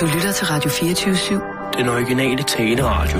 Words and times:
Du 0.00 0.06
lytter 0.06 0.32
til 0.32 0.46
Radio 0.46 0.70
24-7. 0.70 1.78
Den 1.78 1.88
originale 1.88 2.42
taleradio. 2.42 3.18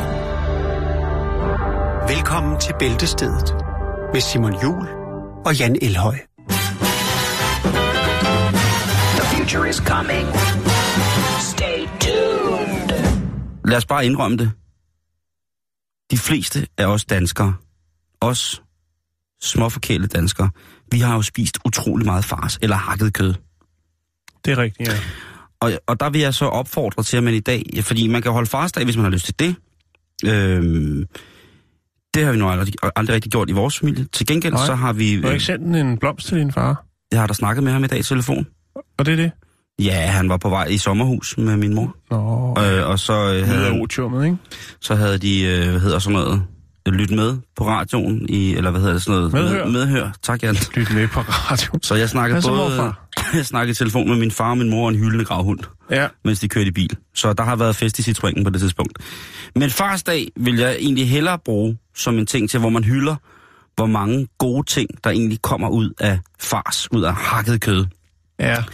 Velkommen 2.15 2.61
til 2.61 2.75
Bæltestedet 2.79 3.55
med 4.13 4.21
Simon 4.21 4.63
Jul 4.63 4.89
og 5.47 5.59
Jan 5.59 5.77
Elhøj. 5.83 6.19
The 9.19 9.25
future 9.37 9.69
is 9.69 9.77
coming. 9.77 10.29
Stay 11.41 11.87
tuned. 12.01 12.91
Lad 13.65 13.77
os 13.77 13.87
bare 13.87 14.07
indrømme 14.07 14.37
det. 14.37 14.51
De 16.11 16.19
fleste 16.19 16.67
af 16.79 16.87
os 16.87 17.05
danskere, 17.05 17.55
os 18.21 18.63
småforkælede 19.43 20.09
danskere, 20.09 20.51
vi 20.93 21.01
har 21.01 21.15
jo 21.15 21.23
spist 21.23 21.59
utrolig 21.65 22.07
meget 22.07 22.25
fars 22.25 22.59
eller 22.63 22.77
hakket 22.77 23.15
kød. 23.15 23.35
Det 24.45 24.53
er 24.53 24.59
rigtigt, 24.59 24.89
ja. 24.89 24.95
Og, 25.67 25.73
og 25.87 26.01
der 26.01 26.11
vil 26.11 26.21
jeg 26.21 26.35
så 26.35 26.45
opfordre 26.45 27.03
til, 27.03 27.17
at 27.17 27.23
man 27.25 27.35
i 27.35 27.41
dag, 27.41 27.63
fordi 27.83 28.09
man 28.09 28.23
kan 28.23 28.33
holde 28.33 28.47
farsdag, 28.51 28.85
hvis 28.85 28.97
man 28.97 29.05
har 29.05 29.11
lyst 29.11 29.25
til 29.25 29.35
det. 29.39 29.55
Øhm, 30.25 31.05
det 32.15 32.25
har 32.25 32.33
vi 32.33 32.39
nu 32.39 32.49
aldrig, 32.49 32.75
aldrig 32.97 33.15
rigtig 33.15 33.33
gjort 33.33 33.51
i 33.51 33.53
vores 33.53 33.79
familie. 33.79 34.07
Til 34.13 34.27
gengæld 34.27 34.53
Nej. 34.53 34.67
så 34.67 34.75
har 34.75 34.93
vi... 34.93 35.17
Du 35.21 35.27
har 35.27 35.33
ikke 35.33 35.45
sendt 35.45 35.77
en 35.77 35.99
blomst 35.99 36.27
til 36.27 36.39
din 36.39 36.53
far? 36.53 36.85
Jeg 37.13 37.21
har 37.21 37.27
da 37.27 37.35
snakket 37.35 37.65
med 37.65 37.73
ham 37.73 37.85
i 37.85 37.87
dag 37.87 37.99
i 37.99 38.03
telefon. 38.03 38.47
Og 38.99 39.07
det 39.07 39.13
er 39.13 39.17
det? 39.17 39.31
Ja, 39.79 39.93
han 40.07 40.29
var 40.29 40.37
på 40.37 40.49
vej 40.49 40.65
i 40.65 40.79
sommerhus 40.79 41.39
med 41.39 41.57
min 41.57 41.75
mor. 41.75 41.97
Nå, 42.11 42.57
Øh, 42.65 42.89
og 42.89 42.99
så, 42.99 43.13
øh, 43.13 43.47
havde, 43.47 43.65
han- 43.73 43.81
otiummet, 43.83 44.25
ikke? 44.25 44.37
så 44.81 44.95
havde 44.95 45.19
de, 45.19 45.43
øh, 45.43 45.71
hvad 45.71 45.81
hedder 45.81 45.99
sådan 45.99 46.13
noget, 46.19 46.43
lyt 46.93 47.11
med 47.11 47.39
på 47.57 47.69
radioen, 47.69 48.27
i, 48.29 48.55
eller 48.55 48.71
hvad 48.71 48.81
hedder 48.81 48.95
det 48.95 49.03
sådan 49.03 49.19
noget? 49.19 49.33
Medhør. 49.33 49.65
Med, 49.65 49.73
medhør. 49.73 50.11
Tak, 50.23 50.43
Jan. 50.43 50.57
Lyt 50.75 50.95
med 50.95 51.09
på 51.09 51.21
radio. 51.21 51.79
Så 51.83 51.95
jeg 51.95 52.09
snakkede 52.09 52.43
så, 52.43 52.49
både... 52.49 52.61
morfar? 52.61 53.09
jeg 53.35 53.47
snakkede 53.47 53.71
i 53.71 53.75
telefon 53.75 54.09
med 54.09 54.17
min 54.17 54.31
far 54.31 54.51
og 54.51 54.59
min 54.59 54.71
mor 54.71 54.83
og 54.83 54.89
en 54.89 54.97
hyldende 54.99 55.25
gravhund, 55.25 55.59
Ja, 55.91 56.09
mens 56.25 56.41
de 56.41 56.49
kørte 56.49 56.67
i 56.67 56.71
bil. 56.71 56.97
Så 57.15 57.33
der 57.33 57.45
har 57.45 57.57
været 57.57 57.77
fest 57.77 57.99
i 57.99 58.03
Citroënen 58.11 58.45
på 58.45 58.51
det 58.51 58.61
tidspunkt. 58.61 58.99
Men 59.55 59.71
farsdag 59.71 60.29
vil 60.37 60.57
jeg 60.57 60.77
egentlig 60.81 61.09
hellere 61.09 61.39
bruge 61.39 61.79
som 61.95 62.19
en 62.19 62.27
ting 62.27 62.51
til, 62.51 62.61
hvor 62.61 62.69
man 62.69 62.85
hylder, 62.85 63.17
hvor 63.77 63.87
mange 63.87 64.29
gode 64.39 64.67
ting, 64.67 64.91
der 65.05 65.11
egentlig 65.11 65.43
kommer 65.43 65.69
ud 65.69 65.91
af 66.01 66.19
fars, 66.41 66.93
ud 66.93 67.03
af 67.03 67.15
hakket 67.15 67.61
kød. 67.61 67.87
ja. 68.41 68.65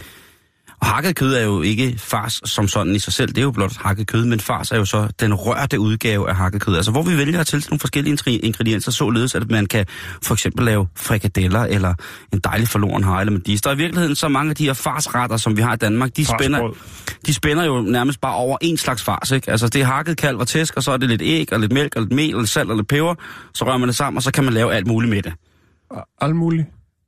Og 0.83 0.89
hakket 0.89 1.15
kød 1.15 1.35
er 1.35 1.43
jo 1.43 1.61
ikke 1.61 1.95
fars 1.97 2.41
som 2.45 2.67
sådan 2.67 2.95
i 2.95 2.99
sig 2.99 3.13
selv, 3.13 3.29
det 3.29 3.37
er 3.37 3.41
jo 3.41 3.51
blot 3.51 3.77
hakket 3.77 4.07
kød, 4.07 4.25
men 4.25 4.39
fars 4.39 4.71
er 4.71 4.77
jo 4.77 4.85
så 4.85 5.07
den 5.19 5.33
rørte 5.33 5.79
udgave 5.79 6.29
af 6.29 6.35
hakket 6.35 6.61
kød. 6.61 6.75
Altså 6.75 6.91
hvor 6.91 7.01
vi 7.01 7.17
vælger 7.17 7.39
at 7.39 7.47
tilsætte 7.47 7.71
nogle 7.71 7.79
forskellige 7.79 8.39
ingredienser, 8.39 8.91
således 8.91 9.35
at 9.35 9.51
man 9.51 9.65
kan 9.65 9.85
for 10.23 10.33
eksempel 10.33 10.65
lave 10.65 10.87
frikadeller 10.95 11.59
eller 11.59 11.93
en 12.33 12.39
dejlig 12.39 12.67
forloren 12.67 13.03
hare 13.03 13.19
eller 13.19 13.31
medis. 13.31 13.61
Der 13.61 13.69
er 13.69 13.73
i 13.73 13.77
virkeligheden 13.77 14.15
så 14.15 14.27
mange 14.27 14.49
af 14.49 14.55
de 14.55 14.65
her 14.65 14.73
farsretter, 14.73 15.37
som 15.37 15.57
vi 15.57 15.61
har 15.61 15.73
i 15.73 15.77
Danmark, 15.77 16.17
de 16.17 16.25
spænder, 16.25 16.69
de 17.25 17.33
spænder 17.33 17.63
jo 17.63 17.81
nærmest 17.81 18.21
bare 18.21 18.35
over 18.35 18.57
en 18.61 18.77
slags 18.77 19.03
fars. 19.03 19.31
Ikke? 19.31 19.51
Altså 19.51 19.67
det 19.67 19.81
er 19.81 19.85
hakket 19.85 20.17
kalv 20.17 20.37
og 20.37 20.47
tæsk, 20.47 20.75
og 20.75 20.83
så 20.83 20.91
er 20.91 20.97
det 20.97 21.09
lidt 21.09 21.21
æg 21.21 21.53
og 21.53 21.59
lidt 21.59 21.71
mælk 21.71 21.95
og 21.95 22.01
lidt 22.01 22.13
mel 22.13 22.35
og 22.35 22.41
lidt 22.41 22.49
salt 22.49 22.69
og 22.69 22.75
lidt 22.75 22.87
peber. 22.87 23.15
Så 23.53 23.65
rører 23.65 23.77
man 23.77 23.87
det 23.87 23.95
sammen, 23.95 24.17
og 24.17 24.23
så 24.23 24.31
kan 24.31 24.43
man 24.43 24.53
lave 24.53 24.73
alt 24.73 24.87
muligt 24.87 25.09
med 25.09 25.21
det. 25.21 25.33
Alt 26.21 26.35
muligt. 26.35 26.67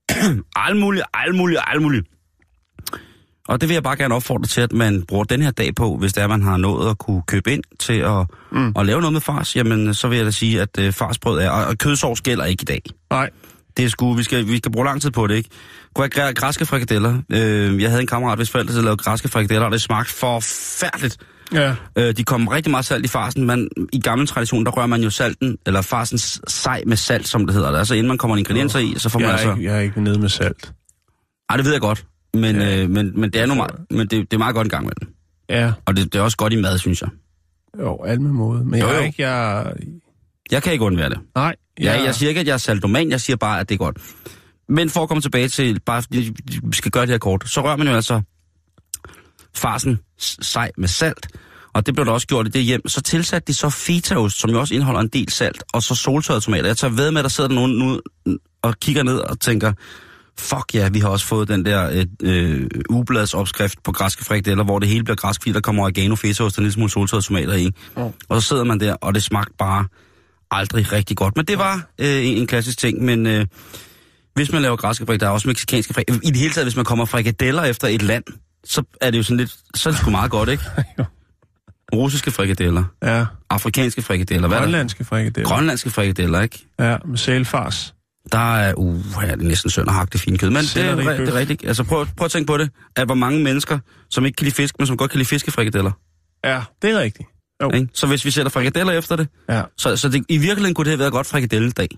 Alt 0.56 0.78
muligt, 0.78 1.06
alt 1.14 1.36
muligt, 1.36 1.60
alt 1.68 1.82
muligt. 1.82 2.08
Og 3.48 3.62
det 3.62 3.70
vil 3.70 3.74
jeg 3.74 3.84
bare 3.84 3.96
gerne 3.98 4.16
opfordre 4.16 4.48
til, 4.48 4.62
at 4.62 4.74
man 4.74 5.04
bruger 5.08 5.24
den 5.24 5.42
her 5.42 5.52
dag 5.52 5.76
på, 5.76 5.98
hvis 5.98 6.14
det 6.14 6.24
er, 6.24 6.28
man 6.28 6.42
har 6.42 6.58
nået 6.58 6.90
at 6.90 6.98
kunne 6.98 7.22
købe 7.28 7.54
ind 7.54 7.64
til 7.80 7.94
at, 7.94 8.26
mm. 8.52 8.74
at 8.80 8.86
lave 8.86 9.00
noget 9.00 9.14
med 9.14 9.22
fars, 9.22 9.56
jamen 9.56 9.94
så 9.94 10.08
vil 10.08 10.16
jeg 10.18 10.26
da 10.26 10.32
sige, 10.32 10.62
at 10.62 10.80
øh, 10.80 10.94
farsbrød 10.94 11.40
er, 11.42 11.50
og, 11.50 11.66
og 11.66 11.78
kødsovs 11.78 12.22
gælder 12.22 12.46
ikke 12.46 12.62
i 12.62 12.66
dag. 12.66 12.82
Nej, 13.10 13.30
Det 13.78 13.86
er 13.86 13.90
sgu, 13.90 14.14
vi 14.14 14.24
skal, 14.24 14.48
vi 14.48 14.58
skal 14.58 14.72
bruge 14.72 14.86
lang 14.86 15.02
tid 15.02 15.12
på 15.12 15.28
det, 15.28 15.36
ikke? 15.36 15.50
Kunne 15.96 16.10
have 16.16 16.34
græske 16.34 16.66
frikadeller. 16.66 17.22
Øh, 17.32 17.82
jeg 17.82 17.90
havde 17.90 18.02
en 18.02 18.08
kammerat, 18.08 18.40
hvis 18.40 18.50
forældre 18.50 18.74
lavede 18.82 18.98
græske 18.98 19.28
frikadeller, 19.28 19.66
og 19.66 19.72
det 19.72 19.82
smagte 19.82 20.14
forfærdeligt. 20.14 21.18
ja. 21.54 21.76
Øh, 21.98 22.14
de 22.18 22.24
kom 22.24 22.48
rigtig 22.48 22.72
meget 22.72 22.86
salt 22.86 23.06
i 23.06 23.08
farsen, 23.08 23.46
men 23.46 23.70
i 23.94 24.00
gammel 24.00 24.28
tradition, 24.28 24.66
der 24.66 24.72
rører 24.72 24.88
man 24.88 25.02
jo 25.04 25.10
salten, 25.10 25.58
eller 25.66 25.82
farsens 25.82 26.42
sej 26.48 26.84
med 26.88 26.98
salt, 26.98 27.28
som 27.28 27.46
det 27.46 27.56
hedder. 27.56 27.78
Altså 27.78 27.94
inden 27.94 28.08
man 28.08 28.18
kommer 28.18 28.38
ingredienser 28.38 28.80
i, 28.80 28.94
så 28.98 29.10
får 29.10 29.20
man 29.20 29.28
Jeg 29.30 29.34
altså... 29.34 29.52
ikke, 29.52 29.64
jeg 29.64 29.76
er 29.76 29.82
ikke 29.82 30.02
nede 30.02 30.20
med 30.20 30.30
salt. 30.30 30.72
Ej, 31.50 31.56
det 31.58 31.66
ved 31.66 31.72
jeg 31.72 31.82
godt. 31.82 32.06
Men, 32.36 32.56
Ja. 32.56 32.82
øh, 32.84 32.90
men, 32.90 33.20
men 33.20 33.32
det 33.34 33.42
er 33.42 33.46
nu 33.46 33.56
meget, 33.56 33.72
men 33.90 34.00
det, 34.00 34.12
det 34.12 34.34
er 34.34 34.38
meget 34.38 34.56
godt 34.56 34.66
en 34.66 34.70
gang 34.70 34.86
med 34.86 34.94
den. 35.00 35.08
Ja, 35.50 35.74
Og 35.86 35.96
det, 35.98 36.14
det 36.14 36.20
er 36.20 36.24
også 36.24 36.38
godt 36.38 36.54
i 36.54 36.62
mad, 36.62 36.78
synes 36.78 37.02
jeg. 37.02 37.10
jo, 37.80 38.04
alt 38.04 38.22
med 38.22 38.32
måde. 38.32 38.66
Men 38.66 38.80
Jo, 38.80 38.88
jeg 38.88 39.00
jo. 39.00 39.04
ikke, 39.06 39.28
jeg... 39.30 39.74
Jeg 40.52 40.64
kan 40.64 40.74
ikke 40.74 40.86
undvære 40.86 41.10
det. 41.10 41.20
Nej, 41.36 41.56
Ja, 41.82 42.04
jeg 42.04 42.16
siger 42.16 42.30
ikke, 42.30 42.42
at 42.42 42.48
jeg 42.48 42.54
er 42.54 42.58
saldoman, 42.58 43.10
jeg 43.10 43.22
siger 43.22 43.38
bare, 43.38 43.60
at 43.60 43.70
det 43.70 43.76
er 43.76 43.80
godt. 43.80 43.98
Men 44.70 44.90
for 44.90 45.04
at 45.04 45.08
komme 45.08 45.22
tilbage 45.22 45.48
til, 45.48 45.80
bare 45.80 46.04
vi 46.64 46.76
skal 46.76 46.92
gøre 46.92 47.02
det 47.06 47.10
her 47.12 47.18
kort, 47.18 47.50
så 47.50 47.64
rører 47.64 47.76
man 47.78 47.88
jo 47.88 47.94
altså 47.94 48.22
farsen 49.56 50.00
sej 50.42 50.72
med 50.78 50.88
salt, 50.88 51.28
og 51.74 51.86
det 51.86 51.94
blev 51.94 52.06
der 52.06 52.12
også 52.12 52.28
gjort 52.28 52.48
i 52.48 52.50
det 52.50 52.64
hjem. 52.64 52.88
Så 52.88 53.02
tilsatte 53.02 53.48
de 53.48 53.54
så 53.54 53.70
fetaost, 53.70 54.40
som 54.40 54.50
jo 54.50 54.60
også 54.60 54.74
indeholder 54.74 55.00
en 55.02 55.08
del 55.08 55.30
salt, 55.32 55.64
og 55.74 55.84
så 55.84 55.96
soltørrede 55.96 56.42
tomater. 56.42 56.68
Jeg 56.68 56.78
tager 56.78 56.94
ved 56.94 57.12
med, 57.12 57.20
at 57.20 57.24
der 57.24 57.30
sidder 57.30 57.48
der 57.48 57.56
nogen 57.56 57.72
nu 57.80 58.00
og 58.62 58.80
kigger 58.80 59.04
ned 59.04 59.18
og 59.18 59.40
tænker, 59.40 59.74
fuck 60.40 60.74
ja, 60.74 60.90
vi 60.90 61.00
har 61.00 61.10
også 61.10 61.26
fået 61.26 61.48
den 61.48 61.66
der 61.66 61.90
øh, 61.90 62.06
øh, 62.24 62.70
ubladsopskrift 62.90 63.84
på 63.84 63.92
græske 63.92 64.26
frikadeller, 64.26 64.64
hvor 64.64 64.80
det 64.80 64.90
hele 64.90 65.04
bliver 65.04 65.16
græsk, 65.16 65.42
fordi 65.42 65.54
der 65.54 65.60
kommer 65.60 65.84
oregano, 65.84 66.16
fetaost 66.16 66.58
og 66.58 66.62
en 66.62 66.64
lille 66.64 66.74
smule 66.74 66.90
soltørrede 66.90 67.26
tomater 67.26 67.54
i. 67.54 67.72
Mm. 67.98 68.04
Og 68.30 68.42
så 68.42 68.48
sidder 68.48 68.64
man 68.64 68.80
der, 68.80 68.94
og 68.94 69.16
det 69.16 69.24
smagte 69.24 69.54
bare 69.58 69.86
aldrig 70.52 70.92
rigtig 70.92 71.18
godt. 71.18 71.36
Men 71.36 71.46
det 71.46 71.58
var 71.58 71.88
øh, 72.00 72.26
en, 72.26 72.38
en 72.38 72.48
klassisk 72.48 72.78
ting, 72.78 73.04
men 73.04 73.28
øh, 73.28 73.46
hvis 74.36 74.52
man 74.52 74.62
laver 74.62 74.76
græske 74.76 75.06
frikadeller, 75.06 75.26
der 75.26 75.30
er 75.30 75.34
også 75.34 75.48
meksikanske 75.48 75.94
frikadeller. 75.94 76.28
I 76.28 76.32
det 76.32 76.38
hele 76.38 76.54
taget, 76.54 76.66
hvis 76.66 76.76
man 76.76 76.86
kommer 76.86 77.06
frikadeller 77.06 77.64
efter 77.64 77.88
et 77.88 78.02
land, 78.02 78.24
så 78.64 78.84
er 79.02 79.12
det 79.12 79.18
jo 79.18 79.24
sådan 79.24 79.38
lidt, 79.38 79.56
så 79.76 79.90
er 79.90 79.94
det 79.94 80.02
sgu 80.02 80.10
meget 80.10 80.32
godt, 80.32 80.50
ikke? 80.50 80.64
Russiske 81.94 82.32
frikadeller, 82.32 82.84
Ja, 83.04 83.26
afrikanske 83.50 84.02
frikadeller, 84.02 84.50
er 84.50 84.60
grønlandske 84.60 85.06
frikadeller. 85.06 85.50
Grønlandske 85.50 85.90
frikadeller, 85.90 86.42
ikke? 86.42 86.66
Ja, 86.80 86.98
med 87.06 87.18
sælfars. 87.18 87.95
Der 88.32 88.56
er, 88.58 88.74
uh, 88.74 89.24
er 89.24 89.36
det 89.36 89.46
næsten 89.46 89.70
synd 89.70 89.88
at 89.88 89.94
hakke 89.94 90.12
det 90.12 90.22
fine 90.22 90.38
kød. 90.38 90.50
Men 90.50 90.64
det 90.64 90.78
er, 90.78 90.96
det 90.96 91.30
er 91.30 91.34
rigtigt. 91.34 91.66
Altså 91.66 91.84
prøv, 91.84 92.06
prøv 92.18 92.26
at 92.26 92.32
tænke 92.32 92.48
på 92.48 92.58
det. 92.58 92.70
At 92.96 93.06
hvor 93.08 93.16
mange 93.16 93.44
mennesker, 93.44 93.80
som 94.10 94.26
ikke 94.26 94.36
kan 94.36 94.46
lide 94.46 94.56
fisk, 94.56 94.76
men 94.80 94.88
som 94.88 94.98
godt 94.98 95.12
kan 95.12 95.18
lide 95.18 95.28
fiskefrikadeller. 95.30 95.92
Ja, 96.46 96.62
det 96.82 96.90
er 96.90 97.00
rigtigt. 97.00 97.30
Jo. 97.64 97.72
Ikke? 97.72 97.88
Så 97.94 98.08
hvis 98.08 98.26
vi 98.26 98.32
sætter 98.32 98.50
frikadeller 98.50 98.94
efter 98.94 99.16
det, 99.16 99.28
Ja. 99.50 99.64
så, 99.78 99.96
så 99.98 100.10
det, 100.10 100.26
i 100.30 100.38
virkeligheden 100.38 100.74
kunne 100.74 100.86
det 100.86 100.92
have 100.92 101.00
været 101.00 101.12
godt 101.12 101.28
frikadelledag. 101.28 101.90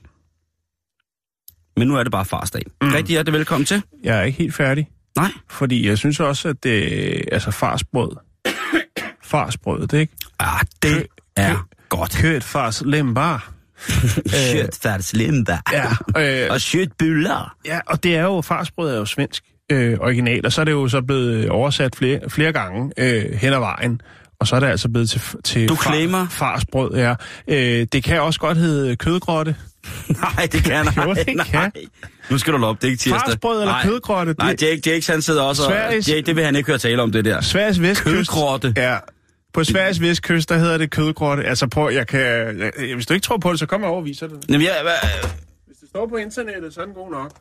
Men 1.78 1.88
nu 1.88 1.96
er 1.96 2.04
det 2.04 2.12
bare 2.12 2.26
farsdag. 2.26 2.62
Mm. 2.82 2.92
Rigtig 2.92 3.14
hjertelig 3.14 3.34
velkommen 3.38 3.66
til. 3.66 3.84
Jeg 4.04 4.18
er 4.20 4.24
ikke 4.24 4.38
helt 4.38 4.56
færdig. 4.56 4.88
Nej. 5.18 5.32
Fordi 5.50 5.88
jeg 5.88 5.98
synes 5.98 6.20
også, 6.20 6.48
at 6.50 6.64
det... 6.64 6.84
Altså, 7.32 7.52
farsbrød. 7.52 8.12
Farsbrød, 9.24 9.88
det 9.88 9.98
ikke? 10.00 10.14
Ah, 10.40 10.62
det 10.82 11.08
er 11.36 11.68
godt. 11.90 12.12
Kørt 12.22 12.44
fars 12.44 12.84
lembar. 12.86 13.52
Kjøtfærdslimba. 14.52 15.58
Ja, 15.74 15.86
øh, 16.44 16.48
Og 16.52 16.60
kjøtbyller. 16.60 17.56
ja, 17.66 17.80
og 17.88 18.04
det 18.04 18.16
er 18.16 18.24
jo... 18.24 18.42
Farsbrød 18.42 18.94
er 18.94 18.98
jo 18.98 19.06
svensk 19.06 19.44
øh, 19.72 19.98
original, 20.02 20.46
og 20.46 20.52
så 20.54 20.62
er 20.62 20.66
det 20.66 20.72
jo 20.72 20.88
så 20.88 21.02
blevet 21.02 21.50
oversat 21.50 21.96
flere, 21.96 22.20
flere 22.30 22.54
gange 22.54 22.92
øh, 22.98 23.34
hen 23.34 23.54
ad 23.54 23.60
vejen. 23.60 24.02
Og 24.40 24.48
så 24.48 24.56
er 24.56 24.60
det 24.60 24.68
altså 24.68 24.90
blevet 24.90 25.10
til, 25.10 25.22
til 25.44 25.70
Du 25.70 25.76
claimer? 25.84 26.28
farsbrød, 26.30 26.96
ja. 26.96 27.16
Øh, 27.48 27.88
det 27.92 28.04
kan 28.04 28.22
også 28.22 28.40
godt 28.40 28.58
hedde 28.58 28.96
kødgrotte. 28.96 29.56
Nej, 30.36 30.46
det 30.52 30.64
kan 30.64 30.86
Jo, 30.98 31.02
nej. 31.04 31.14
det 31.24 31.36
nej. 31.36 31.46
kan. 31.46 31.72
Nu 32.30 32.38
skal 32.38 32.54
du 32.54 32.66
op, 32.66 32.82
det 32.82 32.88
er 32.88 32.92
ikke 32.92 33.02
tirsdag. 33.02 33.22
Farsbrød 33.26 33.62
eller 33.62 33.74
nej. 33.74 33.84
kødgrotte, 33.84 34.32
det- 34.34 34.40
Nej, 34.40 34.56
Jake, 34.62 34.82
Jake 34.90 35.12
han 35.12 35.22
sidder 35.22 35.42
også 35.42 35.64
og... 35.66 35.72
Sveriges- 35.72 36.12
Jake, 36.12 36.22
det 36.26 36.36
vil 36.36 36.44
han 36.46 36.56
ikke 36.56 36.68
høre 36.68 36.78
tale 36.78 37.02
om, 37.02 37.12
det 37.12 37.26
der. 37.26 37.42
Sveriges 37.42 37.82
vestkyst. 37.82 38.16
Kødgrotte. 38.16 38.74
Ja. 38.78 38.98
På 39.58 39.64
Sveriges 39.64 40.02
vestkyst, 40.02 40.50
der 40.50 40.58
hedder 40.58 40.78
det 40.78 40.92
kødgrotte. 40.92 41.44
Altså 41.44 41.68
prøv, 41.68 41.92
jeg 41.92 42.08
kan... 42.08 42.20
Jeg, 42.60 42.72
hvis 42.94 43.06
du 43.06 43.14
ikke 43.14 43.24
tror 43.24 43.38
på 43.38 43.52
det, 43.52 43.60
så 43.60 43.66
kom 43.66 43.82
jeg 43.82 43.90
over 43.90 44.00
og 44.00 44.06
viser 44.06 44.28
det. 44.28 44.46
Jamen, 44.50 44.62
jeg, 44.62 44.80
hvad, 44.82 44.94
Hvis 45.66 45.78
det 45.78 45.90
står 45.90 46.08
på 46.08 46.16
internettet, 46.16 46.74
så 46.74 46.82
er 46.82 46.86
den 46.86 46.94
god 46.94 47.12
nok. 47.12 47.32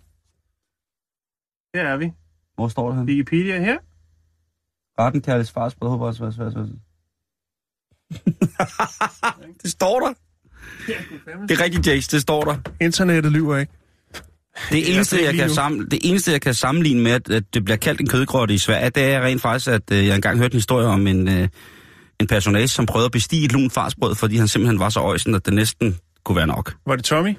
Her 1.74 1.82
er 1.82 1.96
vi. 1.96 2.12
hvor 2.54 2.68
står 2.68 2.88
det 2.88 2.98
her? 2.98 3.04
Wikipedia 3.04 3.58
her. 3.58 3.78
Retten 4.98 5.20
kaldes 5.20 5.50
farsbrød, 5.50 5.90
håber 5.90 6.06
også, 6.06 6.24
hvad, 6.24 6.32
hvad. 6.52 6.66
det 9.62 9.70
står 9.70 10.00
der. 10.00 10.12
Det 11.48 11.60
er 11.60 11.64
rigtigt, 11.64 11.86
Jace, 11.86 12.10
det 12.10 12.22
står 12.22 12.44
der. 12.44 12.56
Internettet 12.80 13.32
lyver 13.32 13.56
ikke. 13.56 13.72
Det 14.70 14.94
eneste, 14.94 15.22
jeg 15.24 15.34
kan 15.34 15.48
nu. 15.48 15.54
sammen, 15.54 15.90
det 15.90 15.98
eneste, 16.02 16.32
jeg 16.32 16.40
kan 16.40 16.54
sammenligne 16.54 17.02
med, 17.02 17.12
at, 17.12 17.30
at 17.30 17.54
det 17.54 17.64
bliver 17.64 17.76
kaldt 17.76 18.00
en 18.00 18.08
kødgrotte 18.08 18.54
i 18.54 18.58
Sverige, 18.58 18.90
det 18.90 19.04
er 19.04 19.20
rent 19.20 19.42
faktisk, 19.42 19.68
at 19.68 19.92
øh, 19.92 20.06
jeg 20.06 20.14
engang 20.14 20.38
hørte 20.38 20.52
en 20.52 20.56
historie 20.56 20.86
om 20.86 21.06
en, 21.06 21.28
øh, 21.28 21.48
en 22.20 22.26
personage, 22.26 22.68
som 22.68 22.86
prøvede 22.86 23.06
at 23.06 23.12
bestige 23.12 23.44
et 23.44 23.52
lun 23.52 23.70
farsbrød, 23.70 24.14
fordi 24.14 24.36
han 24.36 24.48
simpelthen 24.48 24.78
var 24.78 24.88
så 24.88 25.00
øjsen, 25.00 25.34
at 25.34 25.46
det 25.46 25.54
næsten 25.54 25.96
kunne 26.24 26.36
være 26.36 26.46
nok. 26.46 26.74
Var 26.86 26.96
det 26.96 27.04
Tommy? 27.04 27.36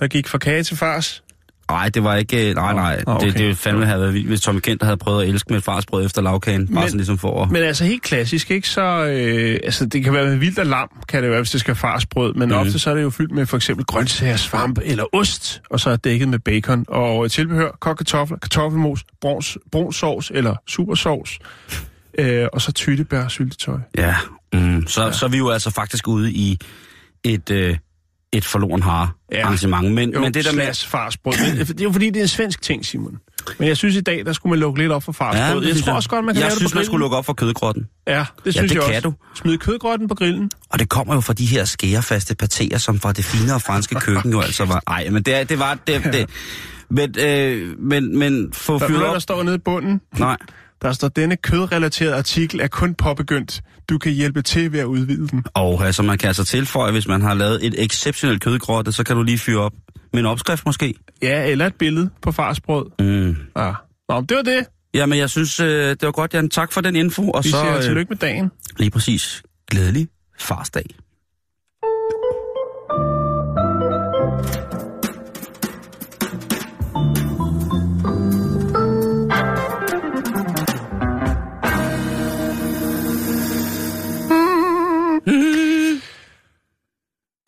Der 0.00 0.06
gik 0.08 0.28
fra 0.28 0.38
kage 0.38 0.62
til 0.62 0.76
fars? 0.76 1.22
Nej, 1.70 1.88
det 1.88 2.04
var 2.04 2.16
ikke... 2.16 2.48
øh, 2.50 2.54
Nej, 2.54 2.74
nej. 2.74 3.02
Nå, 3.06 3.12
okay. 3.12 3.26
Det, 3.26 3.38
det 3.38 3.58
fandme 3.58 3.86
have 3.86 4.00
været 4.00 4.14
vildt, 4.14 4.28
hvis 4.28 4.40
Tommy 4.40 4.60
Kent 4.60 4.82
havde 4.82 4.96
prøvet 4.96 5.22
at 5.22 5.28
elske 5.28 5.46
med 5.50 5.58
et 5.58 5.64
farsbrød 5.64 6.06
efter 6.06 6.22
lavkagen. 6.22 6.66
Bare 6.66 6.74
Men- 6.74 6.88
sådan 6.88 6.98
ligesom 6.98 7.18
for 7.18 7.42
at... 7.42 7.50
Men 7.50 7.62
altså 7.62 7.84
helt 7.84 8.02
klassisk, 8.02 8.50
ikke? 8.50 8.68
Så, 8.68 8.82
øh, 8.82 9.60
altså, 9.64 9.86
det 9.86 10.04
kan 10.04 10.12
være 10.12 10.26
med 10.26 10.36
vildt 10.36 10.58
og 10.58 10.66
lam, 10.66 10.88
kan 11.08 11.22
det 11.22 11.30
være, 11.30 11.40
hvis 11.40 11.50
det 11.50 11.60
skal 11.60 11.74
farsbrød. 11.74 12.34
Men 12.34 12.48
mm. 12.48 12.54
ofte 12.54 12.78
så 12.78 12.90
er 12.90 12.94
det 12.94 13.02
jo 13.02 13.10
fyldt 13.10 13.32
med 13.32 13.46
for 13.46 13.56
eksempel 13.56 13.86
grøntsager, 13.86 14.36
svamp 14.36 14.78
eller 14.84 15.04
ost, 15.12 15.62
og 15.70 15.80
så 15.80 15.90
er 15.90 15.96
dækket 15.96 16.28
med 16.28 16.38
bacon. 16.38 16.84
Og 16.88 17.30
tilbehør, 17.30 17.70
kok 17.80 17.96
kartofler, 17.96 18.38
kartoffelmos, 18.38 19.04
bruns, 19.20 19.58
brun 19.72 19.92
sovs 19.92 20.30
eller 20.34 20.56
supersovs. 20.66 21.38
Øh, 22.18 22.46
og 22.52 22.62
så 22.62 22.72
tyttebær 22.72 23.28
syltetøj. 23.28 23.78
Ja, 23.96 24.16
mm, 24.52 24.86
så, 24.86 25.02
ja. 25.04 25.12
så 25.12 25.24
er 25.24 25.28
vi 25.30 25.38
jo 25.38 25.50
altså 25.50 25.70
faktisk 25.70 26.08
ude 26.08 26.32
i 26.32 26.58
et, 27.24 27.50
øh, 27.50 27.76
et 28.32 28.44
forloren 28.44 28.82
hare 28.82 29.08
Ja. 29.32 29.42
arrangement. 29.46 29.92
Men, 29.92 30.12
Jo, 30.12 30.20
men 30.20 30.34
det 30.34 30.44
der 30.44 30.52
med... 30.52 30.86
farsbrød. 30.88 31.34
Men 31.56 31.66
det 31.66 31.80
er 31.80 31.84
jo 31.84 31.92
fordi, 31.92 32.06
det 32.10 32.16
er 32.16 32.22
en 32.22 32.28
svensk 32.28 32.62
ting, 32.62 32.86
Simon. 32.86 33.18
Men 33.58 33.68
jeg 33.68 33.76
synes 33.76 33.96
i 33.96 34.00
dag, 34.00 34.26
der 34.26 34.32
skulle 34.32 34.50
man 34.50 34.58
lukke 34.58 34.80
lidt 34.80 34.92
op 34.92 35.02
for 35.02 35.12
farsbrød. 35.12 35.60
det 35.60 35.66
jeg 35.66 35.74
synes 35.74 35.84
tror 35.86 35.94
også 35.94 36.08
godt, 36.08 36.24
man 36.24 36.34
kan 36.34 36.40
jeg 36.42 36.48
lave 36.50 36.56
synes, 36.56 36.70
det 36.70 36.72
på 36.72 36.76
man 36.76 36.80
grillen. 36.80 36.86
skulle 36.86 37.02
lukke 37.02 37.16
op 37.16 37.26
for 37.26 37.32
kødgrotten. 37.32 37.88
Ja, 38.06 38.24
det 38.44 38.54
synes 38.54 38.70
det 38.72 38.76
jeg 38.78 38.84
kan 38.86 38.96
også. 38.96 39.08
du. 39.08 39.14
Smid 39.34 39.58
kødgrotten 39.58 40.08
på 40.08 40.14
grillen. 40.14 40.50
Og 40.70 40.78
det 40.78 40.88
kommer 40.88 41.14
jo 41.14 41.20
fra 41.20 41.32
de 41.32 41.46
her 41.46 41.64
skærefaste 41.64 42.36
patéer, 42.42 42.78
som 42.78 43.00
fra 43.00 43.12
det 43.12 43.24
finere 43.24 43.60
franske 43.60 43.94
køkken 44.06 44.32
jo 44.32 44.40
altså 44.40 44.64
var... 44.64 44.82
Ej, 44.86 45.08
men 45.10 45.22
det, 45.22 45.48
det 45.48 45.58
var... 45.58 45.74
Det, 45.86 46.04
det, 46.04 46.30
men, 46.90 47.14
øh, 47.18 47.78
men, 47.78 48.18
men 48.18 48.52
få 48.52 48.78
Der, 48.78 48.88
fyret 48.88 49.00
der 49.00 49.06
op... 49.06 49.22
står 49.22 49.42
nede 49.42 49.54
i 49.54 49.58
bunden, 49.58 50.00
Nej, 50.18 50.36
der 50.82 50.92
står, 50.92 51.08
denne 51.08 51.36
kødrelaterede 51.36 52.14
artikel 52.16 52.60
er 52.60 52.66
kun 52.68 52.94
påbegyndt. 52.94 53.62
Du 53.88 53.98
kan 53.98 54.12
hjælpe 54.12 54.42
til 54.42 54.72
ved 54.72 54.80
at 54.80 54.84
udvide 54.84 55.28
den. 55.28 55.44
og 55.54 55.86
altså 55.86 56.02
man 56.02 56.18
kan 56.18 56.28
altså 56.28 56.44
tilføje, 56.44 56.92
hvis 56.92 57.08
man 57.08 57.20
har 57.22 57.34
lavet 57.34 57.66
et 57.66 57.84
exceptionelt 57.84 58.42
kødgrotte, 58.42 58.92
så 58.92 59.04
kan 59.04 59.16
du 59.16 59.22
lige 59.22 59.38
fyre 59.38 59.60
op 59.60 59.72
med 60.12 60.20
en 60.20 60.26
opskrift 60.26 60.66
måske. 60.66 60.94
Ja, 61.22 61.46
eller 61.50 61.66
et 61.66 61.74
billede 61.74 62.10
på 62.22 62.32
farsbrød. 62.32 62.86
Mm. 62.98 63.36
Ja. 63.56 63.72
Nå, 64.08 64.20
det 64.20 64.36
var 64.36 64.42
det. 64.42 64.66
Jamen, 64.94 65.18
jeg 65.18 65.30
synes, 65.30 65.60
øh, 65.60 65.90
det 65.90 66.02
var 66.02 66.10
godt, 66.12 66.34
Jan. 66.34 66.48
Tak 66.48 66.72
for 66.72 66.80
den 66.80 66.96
info. 66.96 67.30
Og 67.30 67.44
Vi 67.44 67.48
så 67.50 67.56
siger 67.60 67.76
øh, 67.76 67.82
tillykke 67.82 68.08
med 68.10 68.16
dagen. 68.16 68.50
lige 68.78 68.90
præcis 68.90 69.42
glædelig 69.70 70.08
farsdag. 70.38 70.84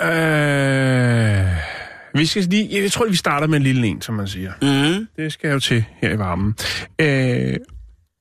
Øh, 0.04 1.46
vi 2.14 2.26
skal 2.26 2.42
lige, 2.42 2.82
jeg 2.82 2.92
tror, 2.92 3.08
vi 3.08 3.16
starter 3.16 3.46
med 3.46 3.56
en 3.56 3.62
lille 3.62 3.86
en, 3.86 4.00
som 4.00 4.14
man 4.14 4.28
siger. 4.28 4.52
Mm. 4.62 5.08
Det 5.16 5.32
skal 5.32 5.48
jeg 5.48 5.54
jo 5.54 5.60
til 5.60 5.84
her 5.96 6.10
i 6.12 6.18
varmen. 6.18 6.54
Øh, 6.98 7.56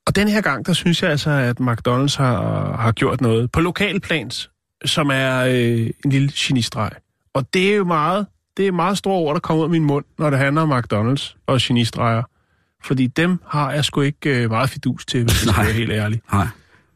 og 0.08 0.16
den 0.16 0.28
her 0.28 0.42
gang, 0.42 0.66
der 0.66 0.74
synes 0.74 1.04
jeg 1.04 1.12
altså, 1.12 1.30
at 1.30 1.60
McDonald's 1.60 2.18
har, 2.18 2.78
har 2.78 2.92
gjort 2.92 3.22
noget 3.22 3.52
på 3.52 3.62
lokalplans, 3.62 4.50
som 4.86 5.10
er 5.14 5.40
øh, 5.40 5.90
en 6.06 6.12
lille 6.12 6.32
genistreg. 6.36 6.90
Og 7.34 7.54
det 7.54 7.72
er 7.72 7.76
jo 7.76 7.84
meget, 7.84 8.26
det 8.58 8.68
er 8.68 8.72
meget 8.72 8.98
store 8.98 9.16
ord, 9.16 9.34
der 9.34 9.40
kommer 9.40 9.62
ud 9.64 9.68
af 9.68 9.72
min 9.72 9.84
mund, 9.84 10.06
når 10.20 10.30
det 10.30 10.40
handler 10.40 10.62
om 10.62 10.72
McDonald's 10.72 11.36
og 11.48 11.60
genistreger. 11.62 12.24
Fordi 12.84 13.08
dem 13.08 13.40
har 13.48 13.72
jeg 13.72 13.86
sgu 13.86 14.02
ikke 14.02 14.44
øh, 14.44 14.50
meget 14.50 14.70
fidus 14.70 15.06
til, 15.06 15.24
hvis 15.24 15.46
jeg 15.46 15.54
skal 15.54 15.66
være 15.66 15.74
helt 15.74 15.92
ærlig. 15.92 16.22
Nej. 16.34 16.48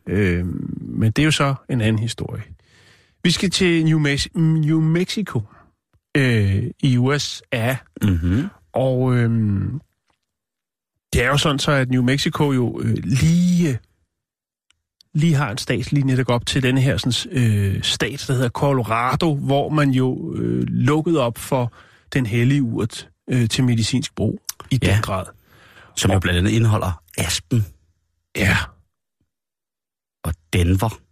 Øh, 0.08 0.46
men 0.80 1.12
det 1.12 1.22
er 1.22 1.26
jo 1.26 1.32
så 1.32 1.56
en 1.70 1.82
anden 1.82 2.00
historie. 2.00 2.44
Vi 3.28 3.32
skal 3.32 3.50
til 3.50 3.86
New, 3.86 4.00
Mex- 4.00 4.40
New 4.40 4.82
Mexico 4.82 5.42
øh, 6.18 6.64
i 6.80 6.98
USA. 6.98 7.76
Mm-hmm. 8.02 8.48
Og 8.74 9.16
øhm, 9.16 9.82
det 11.14 11.24
er 11.24 11.28
jo 11.28 11.38
sådan 11.38 11.60
så, 11.60 11.72
at 11.72 11.90
New 11.90 12.04
Mexico 12.04 12.52
jo 12.52 12.80
øh, 12.82 12.98
lige, 13.04 13.80
lige 15.14 15.34
har 15.34 15.52
en 15.52 15.58
statslinje, 15.58 16.18
der 16.18 16.24
går 16.24 16.34
op 16.34 16.46
til 16.46 16.64
denne 16.64 16.82
her 16.82 16.98
sådan, 16.98 17.38
øh, 17.38 17.84
stat, 17.84 18.26
der 18.28 18.34
hedder 18.34 18.50
Colorado, 18.50 19.36
hvor 19.36 19.70
man 19.70 19.90
jo 19.90 20.36
øh, 20.36 20.64
lukkede 20.68 21.20
op 21.20 21.38
for 21.38 21.74
den 22.14 22.26
hellige 22.26 22.64
urt 22.64 23.10
øh, 23.30 23.50
til 23.50 23.64
medicinsk 23.64 24.16
brug 24.16 24.42
i 24.72 24.80
Ja. 24.84 24.94
den 24.94 25.02
grad. 25.02 25.26
Som 25.96 26.12
jo 26.12 26.20
blandt 26.20 26.38
andet 26.40 26.52
indeholder 26.52 27.04
Aspen 27.18 27.66
Ja, 28.36 28.58
og 30.24 30.34
Denver 30.54 31.07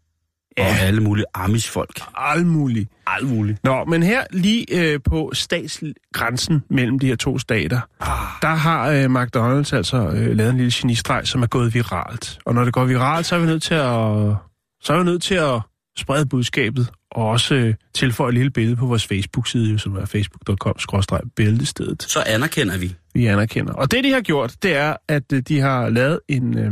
ja. 0.57 0.63
og 0.67 0.79
alle 0.79 1.01
mulige 1.01 1.25
amisfolk. 1.33 2.01
alt 2.15 2.47
muligt. 2.47 2.89
Alt 3.07 3.29
muligt. 3.29 3.63
Nå, 3.63 3.85
men 3.85 4.03
her 4.03 4.23
lige 4.31 4.65
øh, 4.81 4.99
på 5.09 5.31
statsgrænsen 5.33 6.63
mellem 6.69 6.99
de 6.99 7.07
her 7.07 7.15
to 7.15 7.39
stater, 7.39 7.79
Ah. 7.99 8.07
der 8.41 8.55
har 8.55 8.89
øh, 8.89 9.05
McDonald's 9.05 9.75
altså 9.75 9.97
øh, 10.15 10.35
lavet 10.37 10.49
en 10.51 10.57
lille 10.57 10.71
genistreg, 10.75 11.27
som 11.27 11.41
er 11.41 11.47
gået 11.47 11.73
viralt. 11.73 12.39
Og 12.45 12.53
når 12.55 12.63
det 12.63 12.73
går 12.73 12.85
viralt, 12.85 13.25
så 13.25 13.35
er 13.35 13.39
vi 13.39 13.45
nødt 13.45 13.63
til 13.63 13.73
at, 13.73 14.35
så 14.81 14.93
er 14.93 14.97
vi 14.97 15.03
nødt 15.03 15.23
til 15.23 15.35
at 15.35 15.61
sprede 15.97 16.25
budskabet, 16.25 16.89
og 17.11 17.27
også 17.29 17.55
øh, 17.55 17.73
tilføje 17.93 18.29
et 18.29 18.33
lille 18.33 18.51
billede 18.51 18.75
på 18.75 18.85
vores 18.85 19.07
Facebook-side, 19.07 19.79
som 19.79 19.95
er 19.95 20.05
facebook.com-bæltestedet. 20.05 22.03
Så 22.03 22.23
anerkender 22.27 22.77
vi. 22.77 22.95
Vi 23.13 23.25
anerkender. 23.25 23.73
Og 23.73 23.91
det, 23.91 24.03
de 24.03 24.11
har 24.11 24.21
gjort, 24.21 24.55
det 24.63 24.75
er, 24.75 24.95
at 25.07 25.33
øh, 25.33 25.41
de 25.47 25.59
har 25.59 25.89
lavet 25.89 26.19
en, 26.29 26.57
øh, 26.57 26.71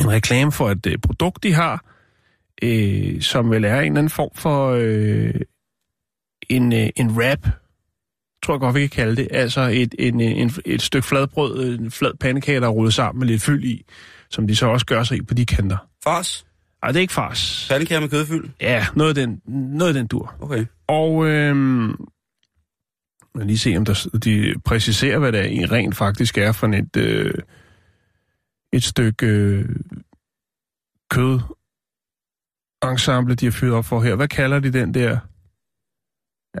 en 0.00 0.08
reklame 0.10 0.52
for 0.52 0.70
et 0.70 0.86
øh, 0.86 0.98
produkt, 0.98 1.42
de 1.42 1.52
har, 1.54 1.84
øh, 2.62 3.20
som 3.22 3.50
vel 3.50 3.64
er 3.64 3.80
en 3.80 3.86
eller 3.86 3.98
anden 3.98 4.10
form 4.10 4.30
for 4.34 4.70
øh, 4.70 5.34
en, 6.48 6.72
øh, 6.72 6.88
en 6.96 7.10
wrap, 7.10 7.48
tror 8.42 8.54
jeg 8.54 8.60
godt, 8.60 8.74
vi 8.74 8.80
kan 8.80 8.88
kalde 8.88 9.16
det. 9.16 9.28
Altså 9.30 9.60
et, 9.60 9.94
en, 9.98 10.20
en, 10.20 10.50
et 10.64 10.82
stykke 10.82 11.06
fladbrød, 11.06 11.78
en 11.78 11.90
flad 11.90 12.12
pandekage, 12.20 12.60
der 12.60 12.66
er 12.66 12.70
rullet 12.70 12.94
sammen 12.94 13.20
med 13.20 13.26
lidt 13.26 13.42
fyld 13.42 13.64
i, 13.64 13.84
som 14.30 14.46
de 14.46 14.56
så 14.56 14.66
også 14.66 14.86
gør 14.86 15.02
sig 15.02 15.16
i 15.16 15.22
på 15.22 15.34
de 15.34 15.46
kanter. 15.46 15.76
Fars. 16.04 16.46
Ej, 16.82 16.88
det 16.88 16.96
er 16.96 17.00
ikke 17.00 17.12
fars. 17.12 17.66
Pandekager 17.70 18.00
med 18.00 18.08
kødfyld. 18.08 18.48
Ja, 18.60 18.86
noget 18.96 19.18
af 19.18 19.26
den, 19.26 19.40
noget 19.76 19.88
af 19.88 19.94
den 19.94 20.06
dur. 20.06 20.34
Okay. 20.40 20.66
Og 20.88 21.26
øhm, 21.26 21.88
jeg 23.38 23.46
lige 23.46 23.58
se, 23.58 23.76
om 23.76 23.84
der, 23.84 24.18
de 24.24 24.54
præciserer, 24.64 25.18
hvad 25.18 25.32
det 25.32 25.62
er, 25.62 25.72
rent 25.72 25.96
faktisk 25.96 26.38
er 26.38 26.52
for 26.52 26.66
et, 26.66 26.96
øh, 26.96 27.34
et 28.72 28.84
stykke 28.84 29.26
øh, 29.26 29.68
kød 31.10 31.40
ensemble, 32.90 33.34
de 33.34 33.46
har 33.46 33.50
fyret 33.50 33.74
op 33.74 33.84
for 33.84 34.00
her. 34.00 34.14
Hvad 34.14 34.28
kalder 34.28 34.60
de 34.60 34.72
den 34.72 34.94
der? 34.94 35.18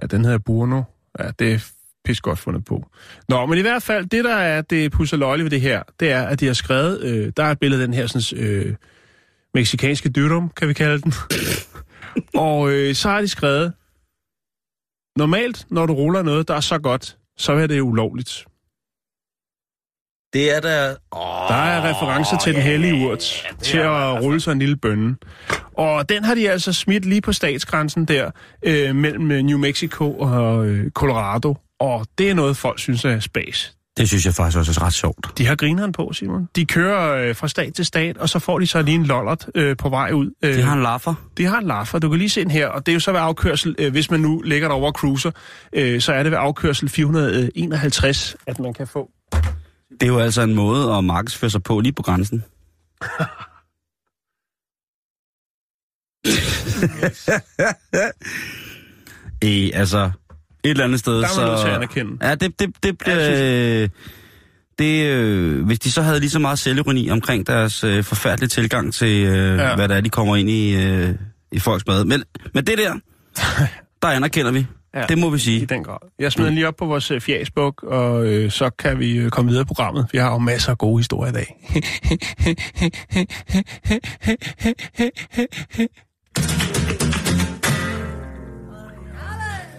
Ja, 0.02 0.06
den 0.06 0.24
hedder 0.24 0.38
Burno. 0.38 0.82
Ja, 1.18 1.30
det 1.38 1.52
er 1.52 1.58
pis 2.04 2.20
godt 2.20 2.38
fundet 2.38 2.64
på. 2.64 2.86
Nå, 3.28 3.46
men 3.46 3.58
i 3.58 3.60
hvert 3.60 3.82
fald, 3.82 4.06
det 4.06 4.24
der 4.24 4.36
er 4.36 4.62
det 4.62 4.92
pusseløjlige 4.92 5.44
ved 5.44 5.50
det 5.50 5.60
her, 5.60 5.82
det 6.00 6.12
er, 6.12 6.22
at 6.22 6.40
de 6.40 6.46
har 6.46 6.52
skrevet, 6.52 7.02
øh, 7.02 7.32
der 7.36 7.44
er 7.44 7.50
et 7.50 7.58
billede 7.58 7.82
af 7.82 7.88
den 7.88 7.94
her 7.94 8.06
sådan, 8.06 8.44
øh, 8.44 8.74
meksikanske 9.54 10.08
dyrum, 10.08 10.50
kan 10.56 10.68
vi 10.68 10.72
kalde 10.72 11.02
den. 11.02 11.12
og 12.48 12.70
øh, 12.70 12.94
så 12.94 13.08
har 13.08 13.20
de 13.20 13.28
skrevet, 13.28 13.72
normalt, 15.18 15.66
når 15.70 15.86
du 15.86 15.92
ruller 15.92 16.22
noget, 16.22 16.48
der 16.48 16.54
er 16.54 16.60
så 16.60 16.78
godt, 16.78 17.18
så 17.36 17.52
er 17.52 17.66
det 17.66 17.80
ulovligt. 17.80 18.46
Det 20.32 20.56
er 20.56 20.60
der... 20.60 20.94
Oh, 21.10 21.48
Der 21.48 21.54
er 21.62 21.88
referencer 21.90 22.38
til 22.38 22.54
den 22.54 22.62
hellige 22.62 23.08
urt, 23.08 23.44
til 23.62 23.78
at 23.78 24.22
rulle 24.22 24.40
sig 24.40 24.52
en 24.52 24.58
lille 24.58 24.76
bønne. 24.76 25.16
Og 25.78 26.08
den 26.08 26.24
har 26.24 26.34
de 26.34 26.50
altså 26.50 26.72
smidt 26.72 27.04
lige 27.04 27.20
på 27.20 27.32
statsgrænsen 27.32 28.04
der, 28.04 28.30
øh, 28.62 28.94
mellem 28.94 29.30
øh, 29.30 29.42
New 29.42 29.58
Mexico 29.58 30.12
og 30.18 30.66
øh, 30.66 30.90
Colorado. 30.90 31.56
Og 31.80 32.06
det 32.18 32.30
er 32.30 32.34
noget, 32.34 32.56
folk 32.56 32.78
synes 32.78 33.04
er 33.04 33.20
spas. 33.20 33.72
Det 33.96 34.08
synes 34.08 34.26
jeg 34.26 34.34
faktisk 34.34 34.58
også 34.58 34.72
er 34.80 34.82
ret 34.86 34.92
sjovt. 34.92 35.38
De 35.38 35.46
har 35.46 35.54
grineren 35.56 35.92
på, 35.92 36.12
Simon. 36.12 36.48
De 36.56 36.64
kører 36.66 37.28
øh, 37.28 37.34
fra 37.36 37.48
stat 37.48 37.74
til 37.74 37.84
stat, 37.84 38.16
og 38.16 38.28
så 38.28 38.38
får 38.38 38.58
de 38.58 38.66
så 38.66 38.82
lige 38.82 38.94
en 38.94 39.04
lollert 39.04 39.46
øh, 39.54 39.76
på 39.76 39.88
vej 39.88 40.10
ud. 40.12 40.30
Øh, 40.42 40.54
Det 40.54 40.64
har 40.64 40.72
en 40.74 40.82
laffer. 40.82 41.14
De 41.38 41.44
har 41.44 41.58
en 41.58 41.66
laffer. 41.66 41.98
Du 41.98 42.08
kan 42.08 42.18
lige 42.18 42.28
se 42.28 42.40
den 42.40 42.50
her, 42.50 42.68
og 42.68 42.86
det 42.86 42.92
er 42.92 42.94
jo 42.94 43.00
så 43.00 43.12
ved 43.12 43.20
afkørsel, 43.20 43.74
øh, 43.78 43.92
hvis 43.92 44.10
man 44.10 44.20
nu 44.20 44.40
ligger 44.40 44.68
derovre 44.68 44.86
og 44.88 44.92
cruiser, 44.92 45.30
øh, 45.72 46.00
så 46.00 46.12
er 46.12 46.22
det 46.22 46.32
ved 46.32 46.38
afkørsel 46.38 46.88
451, 46.88 48.36
at 48.46 48.58
man 48.58 48.74
kan 48.74 48.86
få. 48.86 49.10
Det 49.90 50.02
er 50.02 50.06
jo 50.06 50.18
altså 50.18 50.42
en 50.42 50.54
måde 50.54 50.92
at 50.92 51.04
markedsføre 51.04 51.50
sig 51.50 51.62
på 51.62 51.80
lige 51.80 51.92
på 51.92 52.02
grænsen. 52.02 52.44
e, 59.42 59.70
altså, 59.74 60.10
et 60.64 60.70
eller 60.70 60.84
andet 60.84 61.00
sted, 61.00 61.18
Der 61.18 61.24
er 61.24 61.28
så... 61.28 61.46
nødt 61.46 61.60
til 61.60 61.68
at 61.68 61.74
anerkende. 61.74 62.28
Ja, 62.28 62.34
det, 62.34 62.60
det, 62.60 62.82
det. 62.82 62.96
Ja, 63.06 63.82
øh, 63.82 63.88
det, 64.78 65.06
øh, 65.06 65.64
hvis 65.66 65.78
de 65.78 65.92
så 65.92 66.02
havde 66.02 66.20
lige 66.20 66.30
så 66.30 66.38
meget 66.38 66.58
selvironi 66.58 67.10
omkring 67.10 67.46
deres 67.46 67.84
øh, 67.84 68.04
forfærdelige 68.04 68.48
tilgang 68.48 68.94
til, 68.94 69.26
øh, 69.26 69.58
ja. 69.58 69.74
hvad 69.74 69.88
der 69.88 69.94
er, 69.94 70.00
de 70.00 70.10
kommer 70.10 70.36
ind 70.36 70.50
i, 70.50 70.74
øh, 70.84 71.14
i 71.52 71.58
folks 71.58 71.86
mad. 71.86 72.04
Men, 72.04 72.22
men 72.54 72.66
det 72.66 72.78
der, 72.78 72.94
der 74.02 74.08
anerkender 74.08 74.52
vi. 74.52 74.66
Ja. 74.96 75.06
Det 75.08 75.18
må 75.18 75.30
vi 75.30 75.36
I 75.36 75.38
sige. 75.38 75.66
den 75.66 75.84
grad. 75.84 75.98
Jeg 76.18 76.32
smider 76.32 76.48
den 76.50 76.54
lige 76.54 76.68
op 76.68 76.76
på 76.76 76.86
vores 76.86 77.10
øh, 77.10 77.20
fjasbuk, 77.20 77.82
og 77.82 78.26
øh, 78.26 78.50
så 78.50 78.70
kan 78.70 78.98
vi 78.98 79.16
øh, 79.16 79.30
komme 79.30 79.50
videre 79.50 79.62
i 79.62 79.64
programmet. 79.64 80.06
Vi 80.12 80.18
har 80.18 80.32
jo 80.32 80.38
masser 80.38 80.70
af 80.70 80.78
gode 80.78 80.98
historier 80.98 81.32
i 81.32 81.34
dag. 81.34 81.56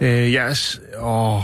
øh, 0.00 0.50
yes. 0.50 0.80
Åh, 1.00 1.42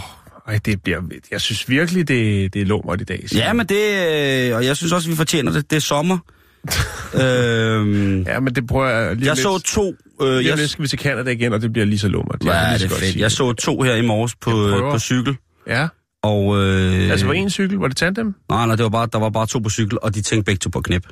ej, 0.48 0.58
det 0.64 0.82
bliver... 0.82 1.00
Jeg 1.30 1.40
synes 1.40 1.68
virkelig, 1.68 2.08
det, 2.08 2.54
det 2.54 2.62
er 2.62 2.66
lummert 2.66 3.00
i 3.00 3.04
dag. 3.04 3.28
Simon. 3.28 3.42
Ja, 3.42 3.52
men 3.52 3.66
det... 3.66 4.50
Øh, 4.50 4.56
og 4.56 4.64
jeg 4.64 4.76
synes 4.76 4.92
også, 4.92 5.10
vi 5.10 5.16
fortjener 5.16 5.52
det. 5.52 5.70
Det 5.70 5.76
er 5.76 5.80
sommer. 5.80 6.18
øhm, 7.22 8.22
Ja, 8.22 8.40
men 8.40 8.54
det 8.54 8.66
prøver 8.66 8.88
jeg 8.88 9.16
lige 9.16 9.24
jeg 9.24 9.30
om 9.32 9.36
så 9.36 9.52
lidt. 9.52 9.64
to... 9.64 9.94
Øh, 10.26 10.36
Lige 10.36 10.48
jeg, 10.48 10.56
lidt 10.58 10.70
skal 10.70 10.82
vi 10.82 10.88
til 10.88 10.98
Canada 10.98 11.30
igen, 11.30 11.52
og 11.52 11.62
det 11.62 11.72
bliver 11.72 11.86
lige 11.86 11.98
så 11.98 12.08
ja, 12.54 12.68
lige 12.70 12.78
det 12.78 12.84
er 12.84 12.88
godt 12.88 13.00
fedt. 13.00 13.16
Jeg 13.16 13.24
det. 13.24 13.32
så 13.32 13.52
to 13.52 13.82
her 13.82 13.94
i 13.94 14.02
morges 14.06 14.34
på, 14.36 14.50
prøver. 14.50 14.90
på 14.92 14.98
cykel. 14.98 15.36
Ja, 15.66 15.88
Og, 16.22 16.56
øh, 16.62 17.10
altså 17.10 17.26
på 17.26 17.32
en 17.32 17.50
cykel, 17.50 17.78
var 17.78 17.88
det 17.88 17.96
tandem? 17.96 18.34
Nej, 18.50 18.66
nej, 18.66 18.76
det 18.76 18.82
var 18.82 18.88
bare, 18.88 19.08
der 19.12 19.18
var 19.18 19.30
bare 19.30 19.46
to 19.46 19.58
på 19.58 19.70
cykel, 19.70 19.98
og 20.02 20.14
de 20.14 20.22
tænkte 20.22 20.44
begge 20.44 20.58
to 20.58 20.68
på 20.70 20.80
knæp. 20.80 21.06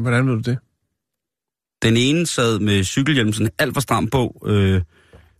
Hvordan 0.00 0.26
ved 0.28 0.34
du 0.42 0.50
det? 0.50 0.58
Den 1.82 1.96
ene 1.96 2.26
sad 2.26 2.58
med 2.58 2.84
cykelhjelm 2.84 3.32
sådan 3.32 3.50
alt 3.58 3.74
for 3.74 3.80
stram 3.80 4.06
på, 4.10 4.42
øh, 4.46 4.54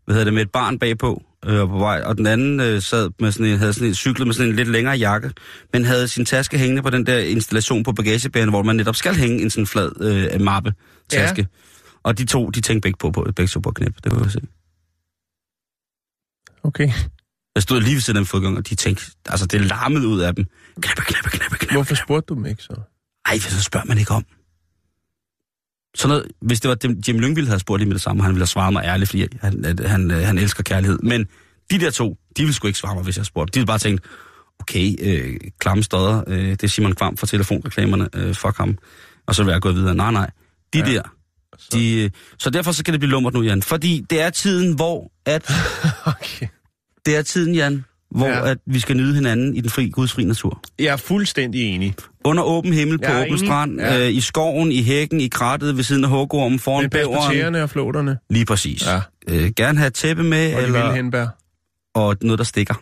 hvad 0.05 0.15
hedder 0.15 0.25
det, 0.25 0.35
med 0.35 0.43
et 0.43 0.51
barn 0.51 0.79
bagpå 0.79 1.23
øh, 1.47 1.61
og 1.61 1.69
på 1.69 1.79
vej, 1.79 2.03
og 2.05 2.19
den 2.19 2.27
anden 2.27 2.61
øh, 2.61 2.83
sad 2.83 3.11
med 3.21 3.33
sådan 3.33 3.47
en, 3.47 3.59
havde 3.59 3.73
sådan 3.73 3.89
en, 3.89 3.95
cyklet 3.95 4.27
med 4.27 4.35
sådan 4.35 4.51
en 4.51 4.57
lidt 4.57 4.69
længere 4.69 4.97
jakke, 4.97 5.31
men 5.73 5.85
havde 5.85 6.09
sin 6.09 6.25
taske 6.25 6.59
hængende 6.59 6.83
på 6.83 6.91
den 6.91 7.07
der 7.07 7.19
installation 7.19 7.83
på 7.83 7.93
bagagebæren, 7.93 8.49
hvor 8.49 8.63
man 8.63 8.77
netop 8.77 8.97
skal 8.97 9.15
hænge 9.15 9.43
en 9.43 9.51
sådan 9.51 9.67
flad 9.67 9.91
øh, 10.01 10.41
mappe 10.41 10.75
taske. 11.09 11.43
Ja. 11.43 11.47
Og 12.03 12.19
de 12.19 12.25
to, 12.25 12.51
de 12.51 12.61
tænkte 12.61 12.87
begge 12.87 12.97
på, 13.01 13.11
på 13.11 13.23
begge 13.37 13.49
to 13.49 13.61
på 13.61 13.71
knæp, 13.71 13.95
det 14.05 14.13
kunne 14.13 14.25
jeg 14.25 14.33
se. 14.33 14.41
Okay. 16.63 16.91
Jeg 17.55 17.63
stod 17.63 17.81
lige 17.81 17.95
ved 17.95 18.01
siden 18.01 18.17
af 18.17 18.21
en 18.21 18.27
fodgang, 18.27 18.57
og 18.57 18.69
de 18.69 18.75
tænkte, 18.75 19.05
altså 19.29 19.47
det 19.47 19.61
larmede 19.61 20.09
ud 20.09 20.21
af 20.21 20.35
dem. 20.35 20.45
Knappe, 20.81 21.03
knappe, 21.03 21.31
knappe, 21.31 21.57
knappe. 21.57 21.75
Hvorfor 21.75 21.95
spurgte 21.95 22.27
du 22.27 22.35
dem 22.35 22.47
ikke 22.47 22.63
så? 22.63 22.75
Ej, 23.27 23.39
så 23.39 23.63
spørger 23.63 23.87
man 23.87 23.99
ikke 23.99 24.13
om. 24.13 24.25
Sådan 25.95 26.09
noget, 26.09 26.27
hvis 26.41 26.61
det 26.61 26.69
var 26.69 26.75
dem, 26.75 27.03
Jim 27.09 27.19
Lyngvild 27.19 27.47
havde 27.47 27.61
spurgt 27.61 27.81
lige 27.81 27.89
med 27.89 27.95
det 27.95 28.03
samme, 28.03 28.23
han 28.23 28.31
ville 28.33 28.41
have 28.41 28.47
svaret 28.47 28.73
mig 28.73 28.85
ærligt, 28.85 29.11
fordi 29.11 29.27
han, 29.41 29.65
han, 29.65 29.79
han, 29.79 30.11
han 30.11 30.39
elsker 30.39 30.63
kærlighed. 30.63 30.99
Men 31.03 31.27
de 31.71 31.81
der 31.81 31.91
to, 31.91 32.17
de 32.37 32.43
ville 32.43 32.55
sgu 32.55 32.67
ikke 32.67 32.79
svare 32.79 32.95
mig, 32.95 33.05
hvis 33.05 33.17
jeg 33.17 33.27
spurgte. 33.27 33.53
De 33.53 33.59
ville 33.59 33.67
bare 33.67 33.79
tænke, 33.79 34.03
okay, 34.61 34.95
øh, 35.01 35.37
klamme 35.59 35.83
stodder, 35.83 36.25
øh, 36.27 36.51
det 36.51 36.63
er 36.63 36.69
Simon 36.69 36.95
Kvam 36.95 37.17
fra 37.17 37.27
telefonreklamerne, 37.27 38.09
øh, 38.15 38.35
fuck 38.35 38.57
ham. 38.57 38.79
Og 39.27 39.35
så 39.35 39.45
vil 39.45 39.53
jeg 39.53 39.61
gå 39.61 39.73
videre. 39.73 39.95
Nej, 39.95 40.13
nej. 40.13 40.31
De 40.73 40.79
ja. 40.79 40.85
der, 40.85 41.03
de, 41.73 42.03
øh, 42.03 42.11
så 42.39 42.51
derfor 42.51 42.73
så 42.73 42.79
skal 42.79 42.93
det 42.93 43.01
blive 43.01 43.11
lummert 43.11 43.35
nu, 43.35 43.43
Jan. 43.43 43.63
Fordi 43.63 44.05
det 44.11 44.21
er 44.21 44.31
tiden, 44.31 44.75
hvor 44.75 45.13
at... 45.27 45.53
Okay. 46.07 46.47
Det 47.07 47.17
er 47.17 47.23
tiden, 47.23 47.55
Jan, 47.55 47.85
hvor 48.15 48.27
Ja. 48.27 48.51
at 48.51 48.59
vi 48.67 48.81
skal 48.81 48.97
nyde 48.97 49.15
hinanden 49.15 49.57
i 49.57 49.61
den 49.61 49.71
fri, 49.71 49.89
gudsfri 49.89 50.25
natur. 50.25 50.61
Jeg 50.79 50.87
er 50.87 50.97
fuldstændig 50.97 51.63
enig. 51.75 51.95
Under 52.25 52.43
åben 52.43 52.73
himmel 52.73 52.99
på 52.99 53.13
åben 53.13 53.27
enig. 53.27 53.39
strand, 53.39 53.81
Ja. 53.81 54.01
øh, 54.07 54.13
i 54.15 54.21
skoven, 54.21 54.73
i 54.73 54.83
hækken, 54.83 55.21
i 55.21 55.29
krattet, 55.29 55.77
ved 55.77 55.85
siden 55.85 56.05
af 56.05 56.11
huggormen, 56.11 56.59
foran 56.59 56.91
bæveren. 56.91 57.33
tæerne 57.37 57.63
og 57.63 57.71
flåterne. 57.71 58.19
Lige 58.31 58.45
præcis. 58.47 58.87
Ja. 58.87 59.01
Øh, 59.29 59.51
gerne 59.57 59.79
have 59.79 59.87
et 59.87 59.95
tæppe 59.95 60.23
med, 60.25 60.55
Og 60.55 60.61
de 60.61 60.67
eller, 60.67 60.83
vilde 60.83 60.97
henbær. 60.97 61.27
og 61.95 62.17
noget, 62.23 62.39
der 62.39 62.45
stikker. 62.45 62.75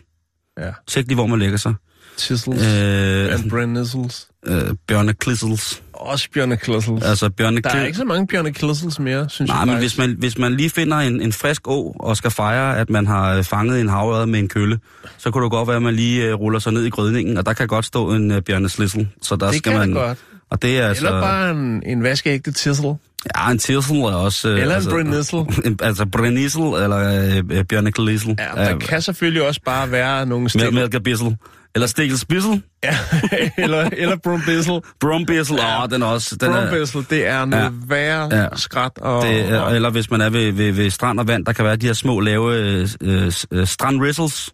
Ja. 0.59 0.71
Tjek 0.87 1.05
lige, 1.07 1.15
hvor 1.15 1.27
man 1.27 1.39
lægger 1.39 1.57
sig. 1.57 1.73
Tissels. 2.17 2.65
Øh, 2.65 3.33
and 3.33 3.49
Brennissels. 3.49 4.27
øh, 4.45 4.61
bjørneklissels. 4.87 5.81
Også 5.93 6.27
Bjørne 6.33 6.57
Klissels. 6.57 7.03
Altså 7.03 7.27
Der 7.27 7.47
er 7.63 7.85
ikke 7.85 7.97
så 7.97 8.03
mange 8.05 8.27
Bjørne 8.27 8.53
Klissels 8.53 8.99
mere, 8.99 9.29
synes 9.29 9.49
Nej, 9.49 9.57
jeg 9.57 9.67
men 9.67 9.75
faktisk. 9.75 9.97
hvis 9.97 10.07
man, 10.07 10.15
hvis 10.19 10.37
man 10.37 10.53
lige 10.55 10.69
finder 10.69 10.97
en, 10.97 11.21
en 11.21 11.33
frisk 11.33 11.67
å 11.67 11.95
og 11.99 12.17
skal 12.17 12.31
fejre, 12.31 12.77
at 12.77 12.89
man 12.89 13.07
har 13.07 13.33
øh, 13.37 13.43
fanget 13.43 13.81
en 13.81 13.89
havørred 13.89 14.25
med 14.25 14.39
en 14.39 14.47
kølle, 14.47 14.79
så 15.17 15.31
kunne 15.31 15.43
det 15.43 15.51
godt 15.51 15.67
være, 15.67 15.75
at 15.77 15.81
man 15.83 15.93
lige 15.95 16.33
uh, 16.33 16.39
ruller 16.39 16.59
sig 16.59 16.73
ned 16.73 16.83
i 16.85 16.89
grødningen, 16.89 17.37
og 17.37 17.45
der 17.45 17.53
kan 17.53 17.67
godt 17.67 17.85
stå 17.85 18.11
en 18.13 18.31
uh, 18.31 18.37
bjørneslissel. 18.39 19.07
Så 19.21 19.35
der 19.35 19.47
Det 19.47 19.55
skal 19.57 19.73
man, 19.77 19.91
godt. 19.91 20.17
Og 20.49 20.61
det 20.61 20.79
er 20.79 20.87
altså... 20.87 21.05
Eller 21.07 21.21
bare 21.21 21.51
en, 21.51 21.83
en 21.85 22.03
vaskeægte 22.03 22.51
tissel. 22.51 22.93
Ja, 23.35 23.51
en 23.51 23.57
tissel 23.57 23.97
er 23.97 24.03
også... 24.13 24.49
øh, 24.49 24.53
Eller 24.53 24.65
en 24.65 24.71
altså, 24.75 24.89
brennissel. 24.89 25.39
en- 25.65 25.79
altså 25.83 26.05
brennissel 26.05 26.61
eller 26.61 26.97
øh, 27.37 27.43
øh, 27.57 27.63
bjørneklissel. 27.65 28.35
Ja, 28.39 28.63
der 28.65 28.77
kan 28.77 29.01
selvfølgelig 29.01 29.47
også 29.47 29.61
bare 29.65 29.91
være 29.91 30.25
nogle 30.25 30.49
stil. 30.49 30.73
mælkebissel. 30.73 31.35
Eller 31.75 31.87
stikkelspissel. 31.87 32.61
Ja, 32.83 32.97
eller, 33.63 33.89
eller 33.97 34.15
brumbissel. 34.15 34.81
Brumbissel. 34.99 35.53
Åh, 35.55 35.59
Ja. 35.65 35.83
oh, 35.83 35.89
den 35.89 36.01
er 36.01 36.05
også... 36.05 36.35
Den 36.35 36.51
er, 36.51 36.69
Brumbissel, 36.69 37.05
det 37.09 37.27
er 37.27 37.45
noget 37.45 37.63
Ja. 37.63 37.69
værre 37.87 38.35
Ja. 38.41 38.47
skrat. 38.55 38.91
Og, 38.97 39.25
det, 39.25 39.39
er, 39.49 39.59
og, 39.59 39.75
eller 39.75 39.89
hvis 39.89 40.09
man 40.11 40.21
er 40.21 40.29
ved, 40.29 40.51
ved, 40.51 40.71
ved 40.71 40.89
strand 40.89 41.19
og 41.19 41.27
vand, 41.27 41.45
der 41.45 41.53
kan 41.53 41.65
være 41.65 41.75
de 41.75 41.85
her 41.85 41.93
små 41.93 42.19
lave 42.19 42.55
øh, 42.57 42.87
øh, 43.01 43.31
øh, 43.51 43.67
strandrissels. 43.67 44.53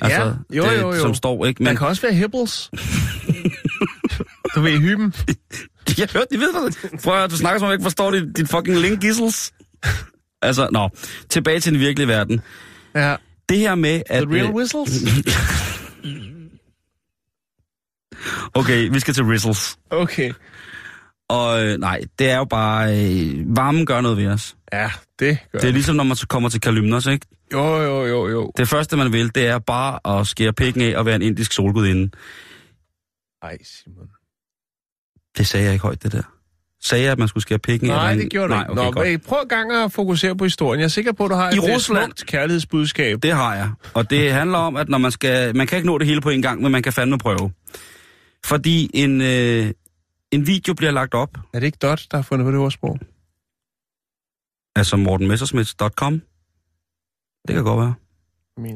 Altså, 0.00 0.22
Ja, 0.22 0.56
jo, 0.56 0.62
det, 0.62 0.80
jo, 0.80 0.92
jo. 0.94 1.00
Som 1.00 1.14
står, 1.14 1.46
ikke? 1.46 1.64
der 1.64 1.70
Men, 1.70 1.76
kan 1.76 1.86
også 1.86 2.02
være 2.02 2.12
hibbles. 2.14 2.70
du 4.54 4.60
ved, 4.60 4.78
hyben. 4.78 5.14
jeg 5.98 6.08
hørte, 6.12 6.26
de 6.32 6.38
ved 6.40 6.52
hvad. 6.52 6.98
Prøv 7.04 7.22
at 7.22 7.30
du 7.30 7.36
snakker 7.36 7.58
som 7.58 7.66
om 7.66 7.70
jeg 7.70 7.74
ikke 7.74 7.82
forstår 7.84 8.10
dit, 8.10 8.36
dit 8.36 8.48
fucking 8.50 8.78
link 8.78 9.00
gissels. 9.00 9.52
altså, 10.42 10.68
nå. 10.72 10.88
Tilbage 11.30 11.60
til 11.60 11.72
den 11.72 11.80
virkelige 11.80 12.08
verden. 12.08 12.40
Ja. 12.94 13.16
Det 13.48 13.58
her 13.58 13.74
med, 13.74 14.02
at... 14.06 14.22
The 14.22 14.34
real 14.34 14.46
øh, 14.46 14.54
whistles. 14.54 15.02
okay, 18.54 18.88
vi 18.92 19.00
skal 19.00 19.14
til 19.14 19.24
Rizzles. 19.24 19.78
Okay. 19.90 20.32
Og 21.28 21.64
øh, 21.64 21.78
nej, 21.78 22.00
det 22.18 22.30
er 22.30 22.36
jo 22.36 22.44
bare... 22.44 22.90
Øh, 22.98 23.56
varmen 23.56 23.86
gør 23.86 24.00
noget 24.00 24.16
ved 24.16 24.26
os. 24.26 24.56
Ja, 24.72 24.90
det 25.18 25.38
gør 25.52 25.58
Det 25.58 25.68
er 25.68 25.72
ligesom, 25.72 25.96
når 25.96 26.04
man 26.04 26.16
så 26.16 26.26
kommer 26.26 26.48
til 26.48 26.60
Kalymnos, 26.60 27.06
ikke? 27.06 27.26
Jo, 27.52 27.82
jo, 27.82 28.06
jo, 28.06 28.28
jo. 28.28 28.52
Det 28.56 28.68
første, 28.68 28.96
man 28.96 29.12
vil, 29.12 29.34
det 29.34 29.46
er 29.46 29.58
bare 29.58 30.18
at 30.20 30.26
skære 30.26 30.52
pikken 30.52 30.82
af 30.82 30.96
og 30.98 31.06
være 31.06 31.16
en 31.16 31.22
indisk 31.22 31.52
solgudinde. 31.52 32.10
Ej, 33.42 33.58
Simon. 33.64 34.08
Det 35.38 35.46
sagde 35.46 35.64
jeg 35.64 35.72
ikke 35.72 35.82
højt, 35.82 36.02
det 36.02 36.12
der. 36.12 36.22
Sagde 36.84 37.04
jeg, 37.04 37.12
at 37.12 37.18
man 37.18 37.28
skulle 37.28 37.42
skære 37.42 37.58
pikken 37.58 37.90
af? 37.90 37.94
Nej, 37.96 38.04
være 38.04 38.12
en- 38.12 38.18
det 38.20 38.30
gjorde 38.30 38.48
du 38.48 38.54
Nej, 38.54 38.62
ikke. 38.62 38.72
okay, 38.72 38.84
Nå, 38.84 38.90
godt. 38.90 39.22
prøv 39.26 39.38
en 39.42 39.48
gang 39.48 39.72
at 39.72 39.92
fokusere 39.92 40.36
på 40.36 40.44
historien. 40.44 40.80
Jeg 40.80 40.84
er 40.84 40.88
sikker 40.88 41.12
på, 41.12 41.24
at 41.24 41.30
du 41.30 41.34
har 41.34 41.50
I 41.50 41.54
et 41.54 41.62
Rusland- 41.62 42.04
smukt 42.06 42.26
kærlighedsbudskab. 42.26 43.22
Det 43.22 43.32
har 43.32 43.54
jeg. 43.54 43.70
Og 43.94 44.10
det 44.10 44.32
handler 44.32 44.58
om, 44.58 44.76
at 44.76 44.88
når 44.88 44.98
man 44.98 45.10
skal... 45.10 45.56
Man 45.56 45.66
kan 45.66 45.76
ikke 45.76 45.86
nå 45.86 45.98
det 45.98 46.06
hele 46.06 46.20
på 46.20 46.30
en 46.30 46.42
gang, 46.42 46.62
men 46.62 46.72
man 46.72 46.82
kan 46.82 46.92
fandme 46.92 47.18
prøve. 47.18 47.52
Fordi 48.44 48.90
en, 48.94 49.20
øh, 49.20 49.72
en 50.32 50.46
video 50.46 50.74
bliver 50.74 50.92
lagt 50.92 51.14
op, 51.14 51.38
Er 51.52 51.60
det 51.60 51.66
ikke 51.66 51.78
Dot, 51.82 52.06
der 52.10 52.16
har 52.16 52.22
fundet 52.22 52.44
på 52.44 52.50
det 52.50 52.58
ordsprog? 52.60 52.98
altså 54.76 54.96
mortenmessersmith.com. 54.96 56.22
Det 57.48 57.54
kan 57.54 57.64
godt 57.64 57.80
være. 57.80 57.94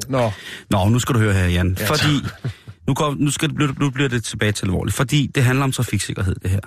Nå, 0.08 0.30
Nå, 0.70 0.88
nu 0.88 0.98
skal 0.98 1.14
du 1.14 1.18
høre 1.20 1.34
her, 1.34 1.46
Jan. 1.46 1.76
Ja, 1.80 1.86
Fordi, 1.86 2.26
nu, 2.86 2.94
går, 2.94 3.14
nu, 3.18 3.30
skal 3.30 3.48
det, 3.50 3.78
nu 3.78 3.90
bliver 3.90 4.08
det 4.08 4.24
tilbage 4.24 4.52
til 4.52 4.66
alvorligt. 4.66 4.96
Fordi 4.96 5.26
det 5.26 5.42
handler 5.44 5.64
om 5.64 5.72
trafiksikkerhed, 5.72 6.34
det 6.34 6.50
her. 6.50 6.60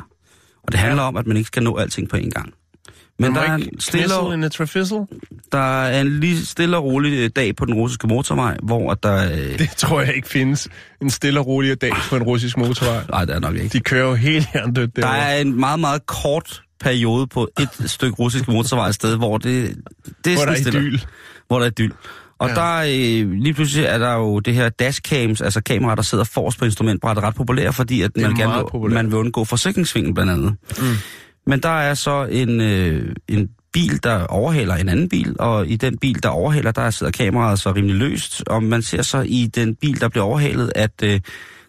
Og 0.63 0.71
det 0.71 0.79
handler 0.79 1.03
om, 1.03 1.17
at 1.17 1.27
man 1.27 1.37
ikke 1.37 1.47
skal 1.47 1.63
nå 1.63 1.75
alting 1.77 2.09
på 2.09 2.15
en 2.17 2.29
gang. 2.31 2.53
Men 3.19 3.35
der 3.35 3.41
er, 3.41 3.55
en 3.55 3.79
stille, 3.79 4.49
traffizzle? 4.49 4.99
der 5.51 5.83
er 5.83 6.01
en 6.01 6.19
lige 6.19 6.45
stille 6.45 6.77
og 6.77 6.83
rolig 6.83 7.13
øh, 7.13 7.29
dag 7.35 7.55
på 7.55 7.65
den 7.65 7.73
russiske 7.73 8.07
motorvej, 8.07 8.57
hvor 8.63 8.91
at 8.91 9.03
der... 9.03 9.31
Øh, 9.31 9.59
Det 9.59 9.69
tror 9.77 10.01
jeg 10.01 10.15
ikke 10.15 10.29
findes. 10.29 10.67
En 11.01 11.09
stille 11.09 11.39
og 11.39 11.47
rolig 11.47 11.81
dag 11.81 11.91
på 12.09 12.15
en 12.15 12.23
russisk 12.23 12.57
motorvej. 12.57 13.03
nej, 13.09 13.25
det 13.25 13.35
er 13.35 13.39
nok 13.39 13.55
ikke. 13.55 13.67
De 13.67 13.79
kører 13.79 14.07
jo 14.09 14.15
helt 14.15 14.47
hjernedødt 14.53 14.95
Der 14.95 15.01
derovre. 15.01 15.19
er 15.19 15.41
en 15.41 15.59
meget, 15.59 15.79
meget 15.79 16.05
kort 16.05 16.61
periode 16.79 17.27
på 17.27 17.47
et 17.59 17.69
stykke 17.91 18.15
russisk 18.15 18.47
motorvej 18.47 18.87
et 18.87 18.95
sted, 18.95 19.17
hvor 19.17 19.37
det, 19.37 19.75
det 20.25 20.33
er 20.33 20.37
Hvor 20.37 20.45
der 20.45 20.51
er 20.51 20.55
stille. 20.55 20.79
idyl. 20.79 20.99
Hvor 21.47 21.59
der 21.59 21.65
er 21.65 21.69
idyl. 21.69 21.91
Og 22.39 22.49
Ja. 22.49 22.55
der 22.55 22.77
øh, 22.77 23.31
lige 23.31 23.53
pludselig 23.53 23.85
er 23.85 23.97
der 23.97 24.13
jo 24.13 24.39
det 24.39 24.53
her 24.55 24.69
dashcams, 24.69 25.41
altså 25.41 25.61
kameraer, 25.61 25.95
der 25.95 26.01
sidder 26.03 26.23
forrest 26.23 26.59
på 26.59 26.65
instrumentbrættet, 26.65 27.23
ret 27.23 27.35
populære, 27.35 27.73
fordi 27.73 28.01
at 28.01 28.11
man, 28.17 28.35
gerne 28.35 28.63
vil, 28.83 28.91
man 28.93 29.05
vil 29.05 29.15
undgå 29.15 29.43
forsikringsvingen 29.45 30.13
blandt 30.13 30.31
andet. 30.31 30.55
Mm. 30.79 30.85
Men 31.45 31.59
der 31.59 31.79
er 31.79 31.93
så 31.93 32.27
en, 32.31 32.61
øh, 32.61 33.15
en 33.27 33.49
bil, 33.73 34.03
der 34.03 34.25
overhaler 34.25 34.75
en 34.75 34.89
anden 34.89 35.09
bil, 35.09 35.35
og 35.39 35.67
i 35.67 35.75
den 35.75 35.97
bil, 35.97 36.23
der 36.23 36.29
overhaler, 36.29 36.71
der 36.71 36.89
sidder 36.89 37.11
kameraet 37.11 37.59
så 37.59 37.71
rimelig 37.71 37.95
løst, 37.95 38.43
og 38.47 38.63
man 38.63 38.81
ser 38.81 39.01
så 39.01 39.21
i 39.27 39.49
den 39.55 39.75
bil, 39.75 40.01
der 40.01 40.09
bliver 40.09 40.23
overhalet, 40.23 40.71
at 40.75 41.03
øh, 41.03 41.19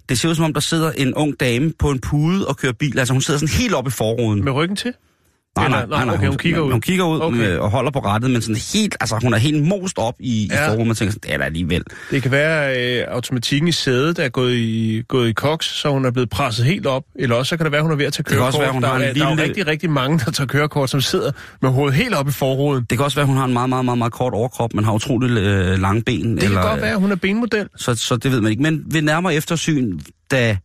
det 0.08 0.18
ser 0.18 0.28
ud 0.28 0.34
som 0.34 0.44
om, 0.44 0.52
der 0.52 0.60
sidder 0.60 0.92
en 0.92 1.14
ung 1.14 1.40
dame 1.40 1.72
på 1.78 1.90
en 1.90 2.00
pude 2.00 2.48
og 2.48 2.56
kører 2.56 2.72
bil. 2.72 2.98
Altså 2.98 3.14
hun 3.14 3.20
sidder 3.20 3.40
sådan 3.40 3.54
helt 3.62 3.74
oppe 3.74 3.88
i 3.88 3.90
forruden. 3.90 4.44
Med 4.44 4.52
ryggen 4.52 4.76
til? 4.76 4.92
Nej, 5.56 5.68
nej, 5.68 5.86
nej, 5.86 6.04
nej, 6.04 6.14
okay, 6.14 6.26
hun 6.28 6.36
kigger 6.38 6.60
ud. 6.60 6.72
Hun 6.72 6.80
kigger 6.80 7.04
ud 7.04 7.20
Okay. 7.20 7.36
okay. 7.38 7.56
og 7.56 7.70
holder 7.70 7.90
på 7.90 7.98
rettet, 7.98 8.30
men 8.30 8.42
sådan 8.42 8.56
helt, 8.74 8.96
altså 9.00 9.18
hun 9.22 9.34
er 9.34 9.38
helt 9.38 9.62
most 9.68 9.98
op 9.98 10.14
i, 10.20 10.48
Ja. 10.52 10.64
i 10.64 10.68
forruden. 10.68 10.86
Man 10.86 10.96
tænker 10.96 11.12
sådan, 11.12 11.28
det 11.28 11.34
er 11.34 11.38
da 11.38 11.44
alligevel. 11.44 11.82
Det 12.10 12.22
kan 12.22 12.30
være, 12.30 12.78
øh, 13.00 13.04
automatikken 13.08 13.68
i 13.68 13.72
sædet 13.72 14.18
er 14.18 14.28
gået 14.28 14.54
i, 14.54 15.02
gået 15.08 15.28
i 15.28 15.32
koks, 15.32 15.66
så 15.66 15.88
hun 15.90 16.04
er 16.04 16.10
blevet 16.10 16.30
presset 16.30 16.66
helt 16.66 16.86
op. 16.86 17.02
Eller 17.18 17.36
også 17.36 17.50
så 17.50 17.56
kan 17.56 17.64
det 17.64 17.72
være, 17.72 17.78
at 17.78 17.84
hun 17.84 17.92
er 17.92 17.96
ved 17.96 18.04
at 18.06 18.12
tage 18.12 18.24
kan 18.24 18.30
kørekort. 18.30 18.46
også 18.46 18.58
være, 18.58 18.72
hun 18.72 18.82
der, 18.82 18.88
har 18.88 18.96
en 18.96 19.02
er, 19.02 19.12
der 19.12 19.24
er 19.24 19.28
jo 19.30 19.34
lille- 19.34 19.42
rigtig, 19.48 19.66
rigtig 19.66 19.90
mange, 19.90 20.18
der 20.24 20.30
tager 20.30 20.46
kørekort, 20.48 20.90
som 20.90 21.00
sidder 21.00 21.30
med 21.62 21.70
hovedet 21.70 21.94
helt 21.94 22.14
op 22.14 22.28
i 22.28 22.32
forruden. 22.32 22.86
Det 22.90 22.98
kan 22.98 23.04
også 23.04 23.14
være, 23.16 23.22
at 23.22 23.28
hun 23.28 23.36
har 23.36 23.44
en 23.44 23.52
meget, 23.52 23.68
meget, 23.68 23.84
meget, 23.84 23.98
meget 23.98 24.12
kort 24.12 24.32
overkrop, 24.32 24.74
men 24.74 24.84
har 24.84 24.92
utrolig 24.92 25.30
øh, 25.38 25.78
lange 25.80 26.02
ben. 26.02 26.36
Det 26.36 26.42
eller, 26.44 26.60
kan 26.60 26.70
godt 26.70 26.80
være, 26.82 26.90
at 26.92 27.00
hun 27.00 27.10
er 27.12 27.16
benmodel. 27.16 27.68
Så, 27.76 27.94
så 27.94 28.16
det 28.16 28.32
ved 28.32 28.40
man 28.40 28.50
ikke. 28.50 28.62
Men 28.62 28.82
ved 28.86 29.02
nærmere 29.02 29.34
eftersyn, 29.34 29.98
da 30.30 30.56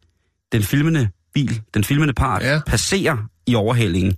den 0.52 0.64
filmende 0.64 1.10
bil, 1.34 1.62
den 1.74 1.84
filmende 1.84 2.14
part, 2.14 2.44
Ja. 2.44 2.60
passerer 2.68 3.18
i 3.48 3.56
overhalingen, 3.56 4.14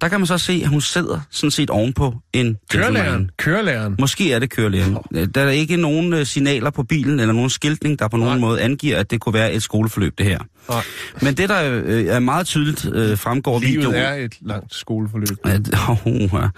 der 0.00 0.08
kan 0.08 0.20
man 0.20 0.26
så 0.26 0.38
se, 0.38 0.60
at 0.64 0.68
hun 0.68 0.80
sidder 0.80 1.20
sådan 1.30 1.50
set 1.50 1.70
ovenpå 1.70 2.14
en 2.32 2.56
Kørelæreren. 2.70 3.30
Kørelæreren. 3.36 3.96
Måske 4.00 4.32
er 4.32 4.38
det 4.38 4.50
kørelæreren. 4.50 4.96
Der 5.34 5.40
er 5.42 5.50
ikke 5.50 5.76
nogen 5.76 6.12
øh, 6.12 6.26
signaler 6.26 6.70
på 6.70 6.82
bilen, 6.82 7.20
eller 7.20 7.34
nogen 7.34 7.50
skiltning, 7.50 7.98
der 7.98 8.08
på 8.08 8.16
nogen 8.16 8.32
Nej. 8.32 8.40
måde 8.40 8.60
angiver, 8.60 8.98
at 8.98 9.10
det 9.10 9.20
kunne 9.20 9.34
være 9.34 9.52
et 9.52 9.62
skoleforløb, 9.62 10.18
det 10.18 10.26
her. 10.26 10.38
Nej. 10.68 10.82
Men 11.22 11.34
det, 11.36 11.48
der 11.48 11.80
øh, 11.84 12.04
er 12.06 12.18
meget 12.18 12.46
tydeligt 12.46 12.86
øh, 12.94 13.18
fremgår 13.18 13.54
af 13.54 13.62
videoen... 13.62 13.94
Er 13.94 14.14
et 14.14 14.34
langt 14.40 14.74
skoleforløb. 14.74 15.38
At, 15.44 15.60
oh, 15.88 16.20
ja. 16.32 16.48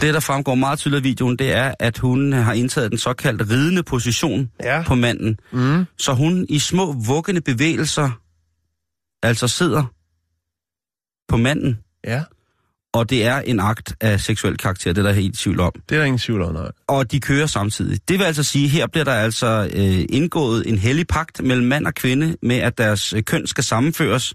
Det, 0.06 0.14
der 0.14 0.20
fremgår 0.20 0.54
meget 0.54 0.78
tydeligt 0.78 0.96
af 1.00 1.04
videoen, 1.04 1.36
det 1.36 1.52
er, 1.56 1.74
at 1.78 1.98
hun 1.98 2.32
har 2.32 2.52
indtaget 2.52 2.90
den 2.90 2.98
såkaldte 2.98 3.44
ridende 3.50 3.82
position 3.82 4.50
Ja. 4.62 4.82
på 4.86 4.94
manden. 4.94 5.38
Mm. 5.52 5.84
Så 5.98 6.12
hun 6.12 6.46
i 6.48 6.58
små 6.58 6.92
vuggende 7.06 7.40
bevægelser 7.40 8.10
altså 9.22 9.48
sidder 9.48 9.84
på 11.28 11.36
manden, 11.36 11.78
Ja, 12.04 12.22
og 12.92 13.10
det 13.10 13.26
er 13.26 13.38
en 13.38 13.60
akt 13.60 13.94
af 14.00 14.20
seksuel 14.20 14.56
karakter, 14.56 14.92
det 14.92 14.98
er 14.98 15.08
der 15.08 15.12
helt 15.12 15.38
tvivl 15.38 15.60
om. 15.60 15.72
det 15.88 15.94
er 15.94 15.98
der 15.98 16.04
ingen 16.04 16.18
tvivl 16.18 16.42
om, 16.42 16.54
nej. 16.54 16.70
Og 16.86 17.12
de 17.12 17.20
kører 17.20 17.46
samtidig. 17.46 18.00
Det 18.08 18.18
vil 18.18 18.24
altså 18.24 18.42
sige, 18.42 18.68
her 18.68 18.86
bliver 18.86 19.04
der 19.04 19.14
altså 19.14 19.70
øh, 19.72 20.04
indgået 20.08 20.68
en 20.68 20.78
hellig 20.78 21.06
pagt 21.06 21.42
mellem 21.42 21.66
mand 21.66 21.86
og 21.86 21.94
kvinde 21.94 22.36
med, 22.42 22.56
at 22.56 22.78
deres 22.78 23.12
øh, 23.12 23.22
køn 23.22 23.46
skal 23.46 23.64
sammenføres, 23.64 24.34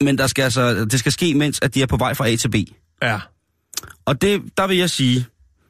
Men 0.00 0.18
der 0.18 0.26
skal 0.26 0.42
altså, 0.42 0.84
det 0.84 0.98
skal 0.98 1.12
ske, 1.12 1.34
mens 1.34 1.60
at 1.62 1.74
de 1.74 1.82
er 1.82 1.86
på 1.86 1.96
vej 1.96 2.14
fra 2.14 2.28
A 2.28 2.36
til 2.36 2.50
B. 2.50 2.54
Ja. 3.02 3.20
Og 4.04 4.22
det, 4.22 4.42
der 4.56 4.66
vil 4.66 4.76
jeg 4.76 4.90
sige, 4.90 5.26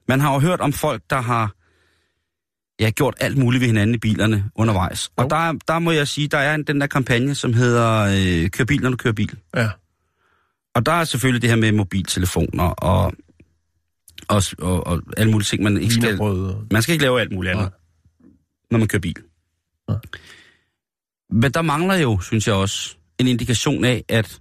man 0.08 0.20
har 0.20 0.32
jo 0.34 0.40
hørt 0.40 0.60
om 0.60 0.72
folk, 0.72 1.02
der 1.10 1.20
har 1.20 1.54
ja, 2.80 2.90
gjort 2.90 3.14
alt 3.20 3.38
muligt 3.38 3.60
ved 3.60 3.66
hinanden 3.66 3.94
i 3.94 3.98
bilerne 3.98 4.44
undervejs. 4.54 5.10
Jo. 5.18 5.24
Og 5.24 5.30
der, 5.30 5.52
der 5.68 5.78
må 5.78 5.90
jeg 5.90 6.08
sige, 6.08 6.28
der 6.28 6.38
er 6.38 6.54
en, 6.54 6.62
den 6.62 6.80
der 6.80 6.86
kampagne, 6.86 7.34
som 7.34 7.52
hedder 7.52 8.00
øh, 8.44 8.50
Kør 8.50 8.64
bil, 8.64 8.82
når 8.82 8.90
du 8.90 8.96
kører 8.96 9.14
bil. 9.14 9.34
Ja. 9.56 9.68
Og 10.76 10.86
der 10.86 10.92
er 10.92 11.04
selvfølgelig 11.04 11.42
det 11.42 11.50
her 11.50 11.56
med 11.56 11.72
mobiltelefoner 11.72 12.64
og, 12.64 13.12
og, 14.28 14.42
og, 14.58 14.86
og 14.86 15.02
alle 15.16 15.32
mulige 15.32 15.44
ting, 15.44 15.62
man 15.62 15.76
ikke 15.76 15.94
skal... 15.94 16.18
Man 16.72 16.82
skal 16.82 16.92
ikke 16.92 17.02
lave 17.04 17.20
alt 17.20 17.32
muligt 17.32 17.54
andet, 17.54 17.70
når 18.70 18.78
man 18.78 18.88
kører 18.88 19.00
bil. 19.00 19.16
Nej. 19.88 19.98
Men 21.30 21.50
der 21.52 21.62
mangler 21.62 21.94
jo, 21.94 22.20
synes 22.20 22.46
jeg 22.46 22.54
også, 22.54 22.96
en 23.18 23.26
indikation 23.28 23.84
af, 23.84 24.04
at 24.08 24.40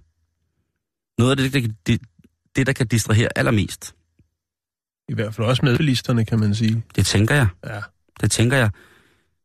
noget 1.18 1.30
af 1.30 1.36
det, 1.36 1.52
der, 1.52 1.60
kan- 1.60 1.76
det, 1.86 2.00
det 2.56 2.66
der 2.66 2.72
kan 2.72 2.86
distrahere 2.86 3.28
allermest, 3.38 3.94
I 5.08 5.14
hvert 5.14 5.34
fald 5.34 5.46
også 5.46 5.64
med 5.64 5.76
bilisterne, 5.76 6.24
kan 6.24 6.40
man 6.40 6.54
sige. 6.54 6.82
det 6.96 7.06
tænker 7.06 7.34
jeg, 7.34 7.46
Ja. 7.66 7.80
det 8.20 8.30
tænker 8.30 8.56
jeg, 8.56 8.70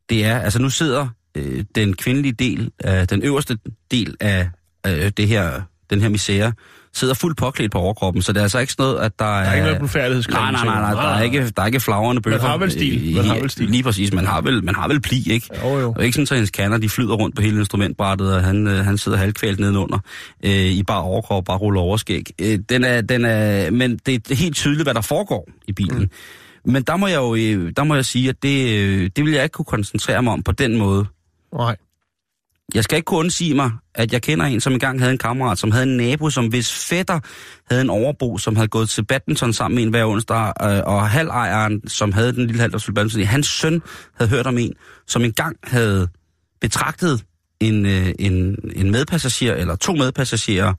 det 0.10 0.26
er, 0.26 0.40
altså 0.40 0.60
nu 0.62 0.70
sidder 0.70 1.08
øh, 1.36 1.66
den 1.76 1.96
kvindelige 1.96 2.34
del, 2.34 2.72
af, 2.80 3.08
den 3.08 3.24
øverste 3.24 3.58
del 3.92 4.16
af 4.20 4.50
øh, 4.88 5.12
det 5.18 5.28
her, 5.28 5.62
den 5.90 6.02
her 6.02 6.10
misære, 6.10 6.54
sidder 6.94 7.14
fuldt 7.14 7.38
påklædt 7.38 7.72
på 7.72 7.78
overkroppen, 7.78 8.22
så 8.22 8.34
det 8.34 8.40
er 8.40 8.44
altså 8.44 8.60
ikke 8.60 8.74
sådan 8.74 8.84
noget, 8.84 9.00
at 9.00 9.20
der 9.20 9.26
er... 9.26 9.44
Der 9.44 9.50
er 9.50 9.54
ikke 9.54 9.64
noget 9.64 9.78
blodfærdighedskrem. 9.78 10.42
Nej, 10.42 10.52
nej, 10.52 10.66
nej, 10.66 10.94
nej, 10.94 11.04
der 11.04 11.10
er 11.10 11.22
ikke, 11.22 11.50
der 11.50 11.62
er 11.62 11.66
ikke 11.66 11.80
flagrende 11.80 12.22
bøffer. 12.22 12.48
har 12.48 12.58
vel 12.58 12.72
stil, 12.72 13.16
man 13.16 13.26
har 13.26 13.40
vel 13.40 13.50
stil. 13.50 13.70
Lige 13.70 13.84
præcis, 13.84 14.14
man 14.14 14.26
har 14.26 14.42
vel, 14.42 14.64
man 14.64 14.76
har 14.76 14.88
vel 14.88 15.02
pli, 15.02 15.32
ikke? 15.32 15.50
Jo, 15.64 15.80
jo. 15.80 15.94
Og 15.98 16.04
ikke 16.04 16.14
sådan, 16.14 16.24
at 16.24 16.30
hendes 16.30 16.52
kanner, 16.52 16.78
de 16.78 16.90
flyder 16.90 17.14
rundt 17.14 17.36
på 17.36 17.42
hele 17.42 17.60
instrumentbrættet, 17.60 18.36
og 18.36 18.44
han, 18.44 18.68
øh, 18.68 18.86
han 18.86 18.98
sidder 18.98 19.18
halvkvælt 19.18 19.60
nedenunder 19.60 20.00
øh, 20.44 20.52
i 20.52 20.84
bare 20.84 21.02
overkrop, 21.02 21.44
bare 21.44 21.58
ruller 21.58 21.82
overskæg. 21.82 22.24
Øh, 22.42 22.60
den 22.70 22.84
er, 22.84 23.02
den 23.02 23.26
er, 23.26 23.72
men 23.72 24.00
det 24.06 24.32
er 24.32 24.36
helt 24.36 24.56
tydeligt, 24.56 24.86
hvad 24.86 24.94
der 24.94 25.02
foregår 25.02 25.50
i 25.68 25.74
bilen. 25.74 26.00
Mm. 26.00 26.10
Men 26.66 26.84
der 26.84 26.98
må 26.98 27.08
jeg 27.08 27.18
jo 27.18 27.36
øh, 27.36 27.72
der 27.78 27.84
må 27.84 27.96
jeg 27.96 28.06
sige, 28.06 28.30
at 28.30 28.44
det, 28.44 28.70
øh, 28.80 29.10
det 29.16 29.26
vil 29.26 29.34
jeg 29.34 29.44
ikke 29.44 29.54
kunne 29.54 29.66
koncentrere 29.66 30.24
mig 30.24 30.34
om 30.34 30.44
på 30.44 30.52
den 30.52 30.78
måde. 30.78 31.06
Nej. 31.54 31.76
Jeg 32.76 32.84
skal 32.84 32.96
ikke 32.96 33.06
kunne 33.06 33.20
undsige 33.20 33.56
mig, 33.56 33.72
at 33.96 34.14
jeg 34.14 34.22
kender 34.22 34.46
en, 34.46 34.62
som 34.62 34.74
engang 34.74 35.00
havde 35.00 35.12
en 35.12 35.18
kammerat, 35.18 35.58
som 35.58 35.72
havde 35.72 35.84
en 35.84 35.98
nabo, 35.98 36.30
som 36.30 36.48
hvis 36.48 36.88
fætter 36.90 37.20
havde 37.70 37.82
en 37.82 37.90
overbo, 37.90 38.38
som 38.38 38.56
havde 38.56 38.68
gået 38.68 38.90
til 38.90 39.06
badminton 39.06 39.54
sammen 39.54 39.76
med 39.76 39.84
en 39.84 39.90
hver 39.90 40.06
onsdag, 40.06 40.54
øh, 40.64 40.82
og 40.86 41.10
halvejeren, 41.10 41.90
som 41.90 42.12
havde 42.12 42.34
den 42.34 42.48
lille 42.48 42.62
halv, 42.62 42.72
badminton, 42.96 43.24
hans 43.24 43.48
søn 43.48 43.82
havde 44.16 44.30
hørt 44.30 44.48
om 44.48 44.58
en, 44.58 44.74
som 45.08 45.24
engang 45.24 45.58
havde 45.64 46.08
betragtet 46.62 47.24
en, 47.60 47.86
øh, 47.86 48.08
en, 48.20 48.56
en 48.76 48.92
medpassager, 48.92 49.56
eller 49.56 49.76
to 49.76 49.94
medpassagerer, 49.94 50.74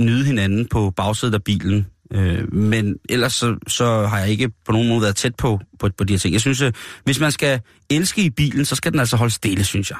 nyde 0.00 0.24
hinanden 0.24 0.66
på 0.66 0.90
bagsædet 0.96 1.34
af 1.34 1.44
bilen. 1.44 1.86
Øh, 2.12 2.54
men 2.54 2.96
ellers 3.08 3.32
så, 3.32 3.56
så 3.68 4.06
har 4.06 4.18
jeg 4.18 4.28
ikke 4.28 4.50
på 4.66 4.72
nogen 4.72 4.88
måde 4.88 5.02
været 5.02 5.16
tæt 5.16 5.34
på, 5.34 5.60
på, 5.78 5.88
på 5.98 6.04
de 6.04 6.12
her 6.12 6.18
ting. 6.18 6.32
Jeg 6.32 6.40
synes, 6.40 6.60
øh, 6.60 6.72
hvis 7.04 7.20
man 7.20 7.32
skal 7.32 7.60
elske 7.90 8.22
i 8.22 8.30
bilen, 8.30 8.64
så 8.64 8.74
skal 8.74 8.92
den 8.92 9.00
altså 9.00 9.16
holde 9.16 9.34
stille, 9.34 9.64
synes 9.64 9.90
jeg. 9.90 9.98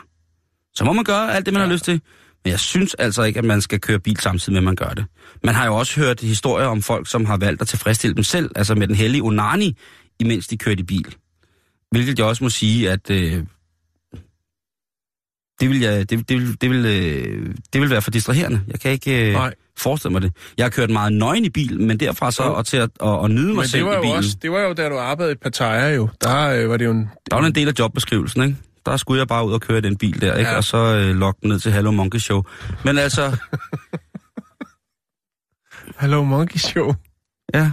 Så 0.80 0.84
må 0.84 0.92
man 0.92 1.04
gøre 1.04 1.34
alt 1.34 1.46
det, 1.46 1.54
man 1.54 1.60
ja. 1.62 1.66
har 1.66 1.72
lyst 1.72 1.84
til. 1.84 2.00
Men 2.44 2.50
jeg 2.50 2.60
synes 2.60 2.94
altså 2.94 3.22
ikke, 3.22 3.38
at 3.38 3.44
man 3.44 3.60
skal 3.60 3.80
køre 3.80 3.98
bil 3.98 4.16
samtidig 4.16 4.52
med, 4.52 4.58
at 4.58 4.64
man 4.64 4.76
gør 4.76 4.88
det. 4.88 5.04
Man 5.44 5.54
har 5.54 5.66
jo 5.66 5.76
også 5.76 6.00
hørt 6.00 6.20
historier 6.20 6.66
om 6.66 6.82
folk, 6.82 7.10
som 7.10 7.24
har 7.24 7.36
valgt 7.36 7.62
at 7.62 7.68
tilfredsstille 7.68 8.14
dem 8.16 8.22
selv, 8.24 8.50
altså 8.56 8.74
med 8.74 8.88
den 8.88 8.96
hellige 8.96 9.22
onani, 9.22 9.76
imens 10.20 10.46
de 10.46 10.56
kørte 10.58 10.80
i 10.80 10.82
bil. 10.82 11.16
Hvilket 11.90 12.18
jeg 12.18 12.26
også 12.26 12.44
må 12.44 12.50
sige, 12.50 12.90
at 12.90 13.10
øh, 13.10 13.44
det, 15.60 15.68
vil 15.68 15.80
jeg, 15.80 16.10
det, 16.10 16.28
det, 16.28 16.36
vil, 16.36 16.60
det, 16.60 16.70
vil, 16.70 16.86
øh, 16.86 17.54
det 17.72 17.80
vil 17.80 17.90
være 17.90 18.02
for 18.02 18.10
distraherende. 18.10 18.60
Jeg 18.68 18.80
kan 18.80 18.90
ikke 18.90 19.26
øh, 19.26 19.32
Nej. 19.32 19.54
forestille 19.78 20.12
mig 20.12 20.22
det. 20.22 20.32
Jeg 20.56 20.64
har 20.64 20.70
kørt 20.70 20.90
meget 20.90 21.12
nøgen 21.12 21.44
i 21.44 21.50
bil, 21.50 21.80
men 21.80 22.00
derfra 22.00 22.30
så 22.30 22.44
Jo. 22.44 22.54
og 22.54 22.66
til 22.66 22.76
at 22.76 22.90
og, 23.00 23.18
og 23.20 23.30
nyde 23.30 23.46
mig 23.46 23.54
Men 23.56 23.68
selv 23.68 23.80
det 23.80 23.86
var, 23.86 23.92
i 23.92 23.96
jo 23.96 24.02
bilen. 24.02 24.16
også, 24.16 24.36
det 24.42 24.50
var 24.50 24.60
jo, 24.60 24.72
da 24.72 24.88
du 24.88 24.98
arbejdede 24.98 25.32
i 25.32 25.36
Pattaya 25.42 25.94
jo. 25.94 26.08
Der 26.22 26.46
øh, 26.48 26.70
var 26.70 26.76
det 26.76 26.84
jo 26.84 26.90
en... 26.90 27.08
Der 27.30 27.36
var 27.36 27.46
en 27.46 27.54
del 27.54 27.68
af 27.68 27.72
jobbeskrivelsen, 27.78 28.42
ikke? 28.42 28.56
Der 28.90 28.96
skulle 28.96 29.18
jeg 29.18 29.28
bare 29.28 29.46
ud 29.46 29.52
og 29.52 29.60
køre 29.60 29.80
den 29.80 29.96
bil 29.96 30.20
der, 30.20 30.34
ikke? 30.36 30.50
Ja. 30.50 30.56
Og 30.56 30.64
så 30.64 30.76
øh, 30.76 31.08
den 31.08 31.34
ned 31.42 31.58
til 31.60 31.72
Hello 31.72 31.90
Monkey 31.90 32.18
Show. 32.18 32.42
Men 32.84 32.98
altså, 32.98 33.36
Hello 36.00 36.24
Monkey 36.24 36.58
Show. 36.58 36.94
ja, 37.54 37.70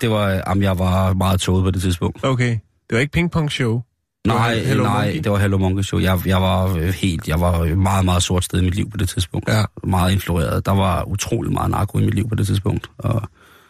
det 0.00 0.10
var, 0.10 0.30
øh, 0.30 0.40
jamen, 0.46 0.62
jeg 0.62 0.78
var 0.78 1.12
meget 1.12 1.40
tåget 1.40 1.64
på 1.64 1.70
det 1.70 1.82
tidspunkt. 1.82 2.24
Okay. 2.24 2.50
Det 2.50 2.94
var 2.94 2.98
ikke 2.98 3.12
Ping 3.12 3.30
Pong 3.30 3.52
Show. 3.52 3.82
Nej, 4.26 4.58
Hello 4.58 4.82
nej, 4.82 5.04
Monkey. 5.04 5.20
det 5.22 5.32
var 5.32 5.38
Hello 5.38 5.58
Monkey 5.58 5.82
Show. 5.82 6.00
Jeg, 6.00 6.20
jeg 6.26 6.42
var 6.42 6.76
øh, 6.76 6.88
helt, 6.88 7.28
jeg 7.28 7.40
var 7.40 7.60
øh, 7.60 7.78
meget, 7.78 8.04
meget 8.04 8.22
sort 8.22 8.44
sted 8.44 8.60
i 8.60 8.64
mit 8.64 8.74
liv 8.74 8.90
på 8.90 8.96
det 8.96 9.08
tidspunkt. 9.08 9.48
Ja. 9.48 9.64
Meget 9.84 10.12
influeret. 10.12 10.66
Der 10.66 10.72
var 10.72 11.04
utrolig 11.04 11.52
meget 11.52 11.70
narko 11.70 11.98
i 11.98 12.04
mit 12.04 12.14
liv 12.14 12.28
på 12.28 12.34
det 12.34 12.46
tidspunkt. 12.46 12.90
Og 12.98 13.22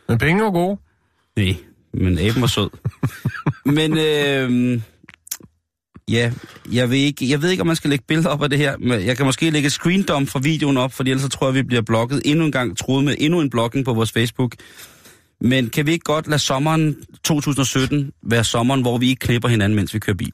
Men 0.09 0.19
penge 0.19 0.45
var 0.45 0.51
gode. 0.51 0.79
nej, 1.37 1.57
men 1.95 2.19
aben 2.19 2.41
var 2.41 2.47
sød. 2.47 2.71
men 3.77 3.99
øh, 3.99 4.81
ja, 6.09 6.33
jeg 6.73 6.91
ved, 6.91 6.97
ikke, 6.97 7.31
jeg 7.31 7.43
ved 7.43 7.51
ikke, 7.51 7.61
om 7.61 7.67
man 7.67 7.77
skal 7.77 7.91
lægge 7.91 8.05
billeder 8.09 8.29
op 8.29 8.43
af 8.43 8.51
det 8.51 8.59
her. 8.59 8.77
Men 8.79 9.07
jeg 9.07 9.17
kan 9.17 9.27
måske 9.27 9.51
lægge 9.51 9.67
et 9.67 9.73
screen 9.73 10.03
dump 10.03 10.29
fra 10.29 10.39
videoen 10.39 10.77
op, 10.77 10.93
fordi 10.93 11.11
ellers 11.11 11.23
så 11.23 11.29
tror 11.29 11.47
jeg, 11.47 11.55
vi 11.55 11.63
bliver 11.63 11.83
blokket 11.83 12.23
endnu 12.25 12.45
en 12.45 12.53
gang, 12.53 12.79
troet 12.79 13.05
med 13.05 13.15
endnu 13.19 13.41
en 13.41 13.51
blokking 13.51 13.85
på 13.85 13.95
vores 13.95 14.13
Facebook. 14.13 14.55
Men 15.41 15.71
kan 15.71 15.87
vi 15.87 15.93
ikke 15.93 16.05
godt 16.05 16.27
lade 16.29 16.39
sommeren 16.39 16.97
2017 17.25 18.11
være 18.23 18.45
sommeren, 18.45 18.83
hvor 18.83 18.99
vi 18.99 19.09
ikke 19.09 19.21
knipper 19.27 19.49
hinanden, 19.49 19.77
mens 19.77 19.95
vi 19.95 19.99
kører 19.99 20.17
bil? 20.17 20.33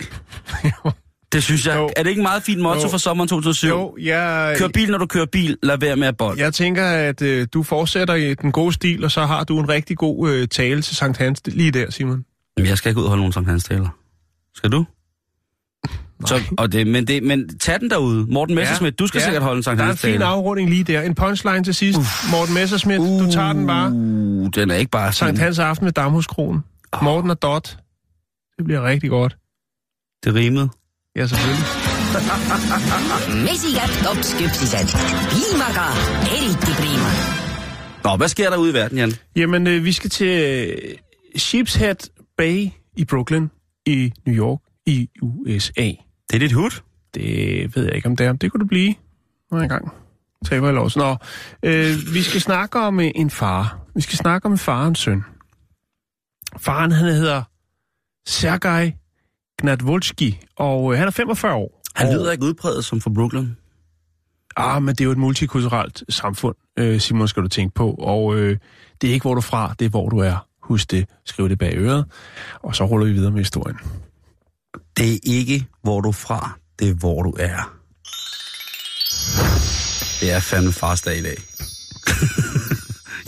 det 1.33 1.43
synes 1.43 1.67
jeg. 1.67 1.77
Jo. 1.77 1.91
Er 1.97 2.03
det 2.03 2.11
ikke 2.11 2.21
en 2.21 2.23
meget 2.23 2.43
fint 2.43 2.61
motto 2.61 2.83
Jo. 2.83 2.89
for 2.89 2.99
sommeren 2.99 3.29
2007? 3.29 3.69
Jo, 3.69 3.97
jeg, 4.01 4.55
Kør 4.59 4.69
bil, 4.69 4.91
når 4.91 4.99
du 4.99 5.07
kører 5.07 5.27
bil. 5.27 5.57
Lad 5.63 5.79
være 5.79 5.97
med 5.97 6.09
at 6.09 6.17
bold. 6.17 6.39
jeg 6.39 6.55
tænker, 6.55 6.85
at 6.87 7.23
øh, 7.23 7.47
du 7.53 7.63
fortsætter 7.63 8.15
i 8.15 8.35
den 8.35 8.53
gode 8.53 8.73
stil, 8.73 9.05
og 9.05 9.11
så 9.11 9.27
har 9.27 9.45
du 9.45 9.61
en 9.61 9.69
rigtig 9.69 9.97
god 9.97 10.31
øh, 10.31 10.49
tale 10.49 10.83
til 10.83 10.97
Sankt 10.97 11.19
Hans 11.19 11.41
lige 11.47 11.71
der, 11.71 11.91
Simon. 11.91 12.25
Men 12.57 12.67
jeg 12.67 12.79
skal 12.79 12.89
ikke 12.91 12.99
ud 13.01 13.05
og 13.05 13.09
holde 13.09 13.21
nogen 13.21 13.33
Sankt 13.33 13.49
Hans 13.49 13.65
taler. 13.65 13.89
Skal 14.55 14.73
du? 14.73 14.85
Så, 16.27 16.41
og 16.59 16.73
det, 16.73 16.87
men, 16.87 17.07
det, 17.07 17.23
men 17.23 17.59
tag 17.59 17.81
den 17.81 17.91
derude. 17.91 18.27
Morten 18.33 18.55
Messerschmidt, 18.55 18.99
du 18.99 19.07
skal 19.07 19.19
Ja. 19.19 19.25
sikkert 19.25 19.43
holde 19.43 19.57
en 19.57 19.63
Sankt 19.63 19.79
Der 19.79 19.85
er 19.85 19.87
en 19.87 19.91
Hans 19.91 20.01
fin 20.01 20.23
afrunding 20.23 20.71
lige 20.71 20.85
der. 20.85 21.03
En 21.03 21.15
punchline 21.15 21.65
til 21.65 21.75
sidst. 21.75 21.99
Morten 22.31 22.55
Messerschmidt, 22.55 23.01
du 23.01 23.31
tager 23.33 23.53
den 23.53 23.67
bare. 23.67 23.93
Uh, 23.93 24.49
den 24.55 24.71
er 24.71 24.75
ikke 24.75 24.91
bare 24.91 25.13
Sankt. 25.13 25.39
Hans 25.39 25.59
aften 25.59 25.85
med 25.85 25.93
Damhuskronen. 25.93 26.65
Morten 27.03 27.31
og 27.31 27.43
Dot. 27.43 27.77
Det 28.57 28.65
bliver 28.65 28.83
rigtig 28.85 29.11
godt. 29.11 29.37
Det 30.25 30.35
rimede. 30.35 30.69
Ja, 31.17 31.27
selvfølgelig. 31.27 31.65
mesikad 33.49 34.05
topskypsised. 34.05 34.89
Piimaga 35.31 35.87
eriti 36.31 36.73
priima. 36.79 37.11
Nå, 38.05 38.17
hvad 38.17 38.29
sker 38.29 38.51
der 38.51 38.57
ude 38.57 38.71
i 38.71 38.75
verden, 38.75 38.99
Jan? 38.99 39.13
Jamen, 39.37 39.67
øh, 39.67 39.85
vi 39.85 39.93
skal 39.93 40.11
til 40.11 40.75
Sheepshead 41.37 41.97
Bay 42.39 42.69
i 42.97 43.05
Brooklyn 43.05 43.49
i 43.87 44.13
New 44.27 44.37
York 44.37 44.61
i 44.87 45.09
USA. 45.23 45.93
Det 46.31 46.35
er 46.35 46.39
dit 46.39 46.53
hud. 46.53 46.81
Det 47.15 47.77
ved 47.77 47.85
jeg 47.85 47.95
ikke, 47.95 48.09
om 48.09 48.17
det 48.17 48.27
er. 48.27 48.33
Det 48.33 48.53
kunne 48.53 48.61
det 48.61 48.69
blive. 48.69 48.95
Nå, 49.51 49.59
en 49.61 49.69
gang. 49.69 49.93
Taber 50.45 50.67
jeg 50.67 50.75
lov. 50.75 50.91
Nå, 50.97 51.17
øh, 51.63 52.15
vi 52.15 52.23
skal 52.23 52.41
snakke 52.41 52.79
om 52.79 53.01
øh, 53.01 53.11
en 53.15 53.31
far. 53.31 53.79
Vi 53.95 54.01
skal 54.01 54.19
snakke 54.19 54.47
om 54.47 54.53
en 54.53 54.59
far 54.59 54.83
og 54.83 54.89
en 54.89 54.95
søn. 54.95 55.25
Faren, 56.57 56.93
han 56.93 57.07
hedder 57.07 57.43
Sergej 58.27 58.93
Gnatvolski, 59.61 60.41
og 60.57 60.93
øh, 60.93 60.99
han 60.99 61.07
er 61.07 61.13
45 61.13 61.55
år. 61.55 61.83
Han 61.95 62.07
og, 62.07 62.15
lyder 62.15 62.33
ikke 62.33 62.45
udpræget 62.45 62.85
som 62.85 63.01
fra 63.01 63.11
Brooklyn. 63.11 63.49
Ah, 64.57 64.83
men 64.83 64.95
det 64.95 65.01
er 65.01 65.05
jo 65.05 65.11
et 65.11 65.19
multikulturelt 65.19 66.05
samfund, 66.09 66.57
øh, 66.79 67.01
Simon, 67.01 67.29
skal 67.29 67.43
du 67.43 67.49
tænke 67.49 67.75
på. 67.75 67.95
Og 67.99 68.37
øh, 68.37 68.59
det 69.01 69.09
er 69.09 69.15
ikke, 69.15 69.25
hvor 69.25 69.35
du 69.35 69.39
er 69.39 69.43
fra, 69.43 69.75
det 69.79 69.85
er, 69.85 69.89
hvor 69.89 70.09
du 70.09 70.19
er. 70.19 70.47
Husk 70.63 70.91
det, 70.91 71.09
skriv 71.25 71.49
det 71.49 71.59
bag 71.59 71.75
øret, 71.77 72.05
og 72.63 72.77
så 72.77 72.85
ruller 72.85 73.07
vi 73.07 73.13
videre 73.13 73.31
med 73.31 73.41
historien. 73.41 73.77
Det 74.97 75.15
er 75.15 75.19
ikke, 75.23 75.67
hvor 75.83 76.01
du 76.01 76.09
er 76.09 76.13
fra. 76.13 76.59
Det 76.79 76.89
er, 76.89 76.95
hvor 76.95 77.23
du 77.23 77.31
er. 77.39 77.75
Det 80.21 80.33
er 80.33 80.41
fandme 80.41 80.73
farsdag 80.73 81.19
i 81.19 81.23
dag. 81.23 81.37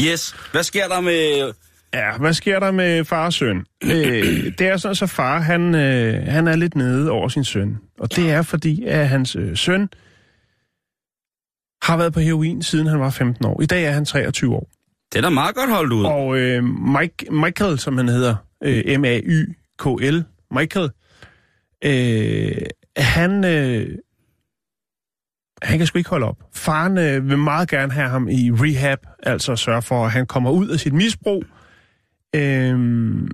yes. 0.07 0.35
Hvad 0.53 0.63
sker 0.63 0.89
der 0.89 1.01
med... 1.01 1.53
Ja, 1.95 2.17
hvad 2.19 2.33
sker 2.33 2.59
der 2.61 2.71
med 2.71 3.05
far 3.05 3.27
og 3.27 3.33
søn? 3.33 3.67
Øh, 3.85 4.53
det 4.59 4.61
er 4.61 4.77
sådan, 4.77 4.95
så 4.95 5.07
far 5.07 5.41
han, 5.41 5.75
øh, 5.75 6.27
han 6.27 6.49
er 6.49 6.57
lidt 6.57 6.77
nede 6.77 7.11
over 7.11 7.29
sin 7.29 7.45
søn. 7.45 7.79
Og 8.01 8.17
det 8.17 8.31
er 8.31 8.43
fordi, 8.43 8.85
at 8.85 9.09
hans 9.09 9.37
øh, 9.37 9.57
søn 9.57 9.89
har 11.83 11.97
været 11.97 12.13
på 12.13 12.21
heroin, 12.21 12.63
siden 12.63 12.87
han 12.87 13.01
var 13.01 13.11
15 13.11 13.45
år. 13.45 13.63
I 13.63 13.67
dag 13.67 13.85
er 13.85 13.91
han 13.91 14.05
23 14.05 14.55
år. 14.55 14.69
Det 15.13 15.19
er 15.19 15.23
da 15.23 15.29
meget 15.29 15.55
godt 15.55 15.71
holdt 15.71 15.93
ud. 15.93 16.05
Og 16.05 16.39
øh, 16.39 16.65
Mike, 16.65 17.27
Michael, 17.31 17.79
som 17.79 17.97
han 17.97 18.09
hedder, 18.09 18.37
øh, 18.65 19.01
M-A-Y-K-L, 19.01 20.25
Michael, 20.51 20.91
øh, 21.85 22.63
han, 22.97 23.45
øh, 23.45 23.99
han 25.63 25.79
kan 25.79 25.87
sgu 25.87 25.99
ikke 25.99 26.11
holde 26.11 26.27
op. 26.27 26.37
Faren 26.55 26.99
øh, 26.99 27.29
vil 27.29 27.39
meget 27.39 27.69
gerne 27.69 27.93
have 27.93 28.09
ham 28.09 28.29
i 28.29 28.51
rehab, 28.51 28.99
altså 29.23 29.57
sørge 29.57 29.83
for, 29.83 30.05
at 30.05 30.13
han 30.13 30.27
kommer 30.27 30.51
ud 30.51 30.69
af 30.69 30.81
sit 30.81 30.93
misbrug. 30.93 31.45
Øh, 32.35 33.29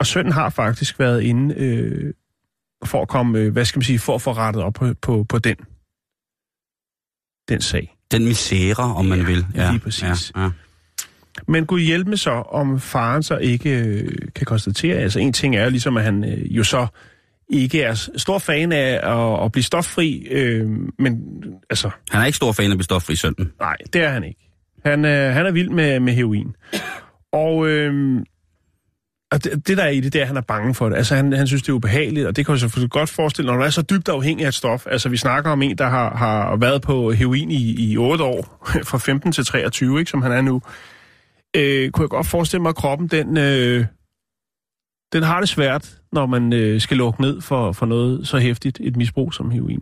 og 0.00 0.06
sønnen 0.06 0.32
har 0.32 0.50
faktisk 0.50 0.98
været 0.98 1.22
inde 1.22 1.54
øh, 1.54 2.14
for 2.84 3.02
at 3.02 3.08
komme, 3.08 3.38
øh, 3.38 3.52
hvad 3.52 3.64
skal 3.64 3.78
man 3.78 3.84
sige, 3.84 3.98
for 3.98 4.14
at 4.14 4.22
få 4.22 4.32
rettet 4.32 4.62
op 4.62 4.74
på, 4.74 4.94
på, 5.02 5.24
på 5.28 5.38
den, 5.38 5.56
den 7.48 7.60
sag. 7.60 7.96
Den 8.10 8.24
misære, 8.24 8.94
om 8.94 9.04
man 9.04 9.26
vil. 9.26 9.46
Ja, 9.54 9.70
lige 9.70 9.80
præcis. 9.80 10.32
Ja, 10.36 10.42
ja. 10.42 10.50
Men 11.48 11.66
Gud 11.66 11.80
hjælpe 11.80 12.10
mig 12.10 12.18
så, 12.18 12.30
om 12.30 12.80
faren 12.80 13.22
så 13.22 13.36
ikke 13.36 13.78
øh, 13.78 14.18
kan 14.34 14.46
konstatere, 14.46 14.96
altså 14.96 15.18
en 15.18 15.32
ting 15.32 15.56
er 15.56 15.64
jo 15.64 15.70
ligesom, 15.70 15.96
at 15.96 16.04
han 16.04 16.24
øh, 16.24 16.56
jo 16.56 16.64
så 16.64 16.86
ikke 17.48 17.82
er 17.82 18.08
stor 18.16 18.38
fan 18.38 18.72
af 18.72 19.00
at, 19.02 19.44
at 19.44 19.52
blive 19.52 19.62
stoffri, 19.64 20.26
øh, 20.30 20.70
men 20.98 21.20
altså, 21.70 21.90
Han 22.10 22.20
er 22.20 22.26
ikke 22.26 22.36
stor 22.36 22.52
fan 22.52 22.70
af 22.72 22.78
bestoffri 22.78 23.16
sønnen. 23.16 23.52
nej, 23.60 23.76
det 23.92 24.02
er 24.02 24.08
han 24.08 24.24
ikke. 24.24 24.40
Han, 24.84 25.04
øh, 25.04 25.34
han 25.34 25.46
er 25.46 25.50
vild 25.50 25.70
med, 25.70 26.00
med 26.00 26.12
heroin. 26.12 26.54
Og, 27.32 27.68
øh, 27.68 28.20
og 29.32 29.44
det, 29.44 29.68
det, 29.68 29.76
der 29.76 29.82
er 29.84 29.88
i 29.88 30.00
det, 30.00 30.12
det 30.12 30.18
er, 30.18 30.22
at 30.22 30.28
han 30.28 30.36
er 30.36 30.40
bange 30.40 30.74
for 30.74 30.88
det. 30.88 30.96
Altså, 30.96 31.14
han, 31.16 31.32
han 31.32 31.46
synes, 31.46 31.62
det 31.62 31.68
er 31.68 31.72
ubehageligt, 31.72 32.26
og 32.26 32.36
det 32.36 32.46
kan 32.46 32.52
jeg 32.52 32.60
så 32.70 32.88
godt 32.90 33.10
forestille, 33.10 33.50
når 33.50 33.56
du 33.58 33.62
er 33.64 33.70
så 33.70 33.82
dybt 33.82 34.08
afhængig 34.08 34.44
af 34.44 34.48
et 34.48 34.54
stof. 34.54 34.86
Altså, 34.86 35.08
vi 35.08 35.16
snakker 35.16 35.50
om 35.50 35.62
en, 35.62 35.78
der 35.78 35.88
har, 35.88 36.16
har 36.16 36.56
været 36.56 36.82
på 36.82 37.12
heroin 37.12 37.50
i, 37.50 37.92
i 37.92 37.96
8 37.96 38.24
år, 38.24 38.60
fra 38.90 38.98
15 38.98 39.32
til 39.32 39.44
23, 39.44 39.98
ikke, 39.98 40.10
som 40.10 40.22
han 40.22 40.32
er 40.32 40.40
nu. 40.40 40.62
Øh, 41.56 41.90
kunne 41.90 42.02
jeg 42.02 42.10
godt 42.10 42.26
forestille 42.26 42.62
mig, 42.62 42.68
at 42.68 42.76
kroppen, 42.76 43.08
den, 43.08 43.36
øh, 43.36 43.84
den 45.14 45.22
har 45.22 45.40
det 45.40 45.48
svært, 45.48 45.90
når 46.12 46.26
man 46.26 46.52
øh, 46.52 46.80
skal 46.80 46.96
lukke 46.96 47.20
ned 47.20 47.40
for, 47.40 47.72
for 47.72 47.86
noget 47.86 48.28
så 48.28 48.38
hæftigt, 48.38 48.80
et 48.82 48.96
misbrug 48.96 49.34
som 49.34 49.50
heroin. 49.50 49.80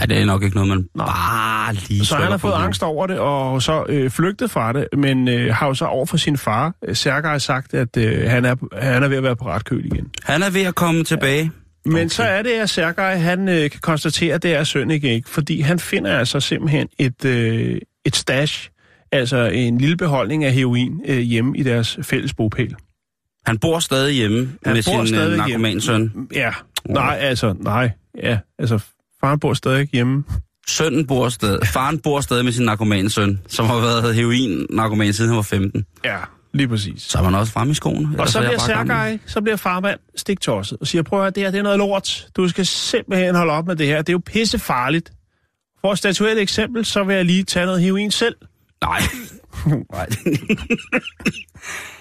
Ja, 0.00 0.06
det 0.06 0.18
er 0.18 0.24
nok 0.24 0.42
ikke 0.42 0.56
noget, 0.56 0.68
man 0.68 0.84
bare 0.98 1.74
lige 1.74 2.04
Så 2.04 2.16
han 2.16 2.30
har 2.30 2.38
fået 2.38 2.52
angst 2.52 2.82
over 2.82 3.06
det, 3.06 3.18
og 3.18 3.62
så 3.62 3.84
øh, 3.88 4.10
flygtet 4.10 4.50
fra 4.50 4.72
det, 4.72 4.86
men 4.96 5.28
øh, 5.28 5.54
har 5.54 5.66
jo 5.66 5.74
så 5.74 5.84
over 5.84 6.06
for 6.06 6.16
sin 6.16 6.36
far, 6.36 6.74
øh, 6.88 6.96
Sergej, 6.96 7.38
sagt, 7.38 7.74
at 7.74 7.96
øh, 7.96 8.30
han, 8.30 8.44
er, 8.44 8.54
han 8.82 9.02
er 9.02 9.08
ved 9.08 9.16
at 9.16 9.22
være 9.22 9.36
på 9.36 9.44
ret 9.44 9.64
køl 9.64 9.86
igen. 9.86 10.06
Han 10.24 10.42
er 10.42 10.50
ved 10.50 10.62
at 10.62 10.74
komme 10.74 11.04
tilbage. 11.04 11.50
Men 11.84 11.96
Okay. 11.96 12.08
så 12.08 12.22
er 12.22 12.42
det, 12.42 12.50
at 12.50 12.70
Sergej, 12.70 13.16
han 13.16 13.48
øh, 13.48 13.70
kan 13.70 13.80
konstatere, 13.80 14.34
at 14.34 14.42
det 14.42 14.54
er 14.54 14.64
søn 14.64 14.90
ikke, 14.90 15.22
fordi 15.26 15.60
han 15.60 15.78
finder 15.78 16.18
altså 16.18 16.40
simpelthen 16.40 16.88
et, 16.98 17.24
øh, 17.24 17.78
et 18.04 18.16
stash, 18.16 18.68
altså 19.12 19.36
en 19.44 19.78
lille 19.78 19.96
beholdning 19.96 20.44
af 20.44 20.52
heroin 20.52 21.00
øh, 21.06 21.18
hjemme 21.18 21.58
i 21.58 21.62
deres 21.62 21.98
fælles 22.02 22.34
bopæl. 22.34 22.76
Han 23.46 23.58
bor 23.58 23.78
stadig 23.78 24.14
hjemme 24.14 24.52
Han 24.64 24.74
med 24.74 24.82
bor 24.82 25.04
sin 25.04 25.14
øh, 25.14 25.20
hjemme. 25.20 25.36
narkomansøn. 25.36 26.12
Ja, 26.34 26.50
nej, 26.88 27.18
altså, 27.20 27.54
nej, 27.60 27.90
ja, 28.22 28.38
altså, 28.58 28.78
faren 29.20 29.40
bor 29.40 29.54
stadig 29.54 29.88
hjemme. 29.92 30.24
Sønnen 30.68 31.06
bor 31.06 31.28
stadig. 31.28 31.66
Faren 31.66 31.98
bor 31.98 32.20
stadig 32.20 32.44
med 32.44 32.52
sin 32.52 32.64
narkomansøn, 32.64 33.40
som 33.48 33.66
har 33.66 33.80
været 33.80 34.14
heroin-narkoman 34.14 35.12
siden 35.12 35.28
han 35.28 35.36
var 35.36 35.42
15. 35.42 35.84
Ja, 36.04 36.16
lige 36.54 36.68
præcis. 36.68 37.02
Så 37.02 37.18
er 37.18 37.22
man 37.22 37.34
også 37.34 37.52
fremme 37.52 37.70
i 37.70 37.74
skoene. 37.74 38.20
Og 38.20 38.28
så 38.28 38.40
jeg 38.40 38.48
bliver. 38.48 38.58
Sergej, 38.58 39.18
så 39.26 39.40
bliver 39.40 39.56
farmand 39.56 39.98
stiktosset 40.16 40.78
og 40.80 40.86
siger, 40.86 41.02
prøv 41.02 41.18
at 41.18 41.22
høre, 41.22 41.30
det 41.30 41.42
her 41.42 41.50
det 41.50 41.58
er 41.58 41.62
noget 41.62 41.78
lort. 41.78 42.26
Du 42.36 42.48
skal 42.48 42.66
simpelthen 42.66 43.34
holde 43.34 43.52
op 43.52 43.66
med 43.66 43.76
det 43.76 43.86
her. 43.86 43.96
Det 43.98 44.08
er 44.08 44.12
jo 44.12 44.20
pisse 44.26 44.58
farligt. 44.58 45.12
For 45.80 45.92
at 45.92 45.98
statuere 45.98 46.32
et 46.32 46.40
eksempel, 46.40 46.84
så 46.84 47.04
vil 47.04 47.16
jeg 47.16 47.24
lige 47.24 47.44
tage 47.44 47.66
noget 47.66 47.82
heroin 47.82 48.10
selv. 48.10 48.34
Nej. 48.84 49.00
Nej. 49.92 50.06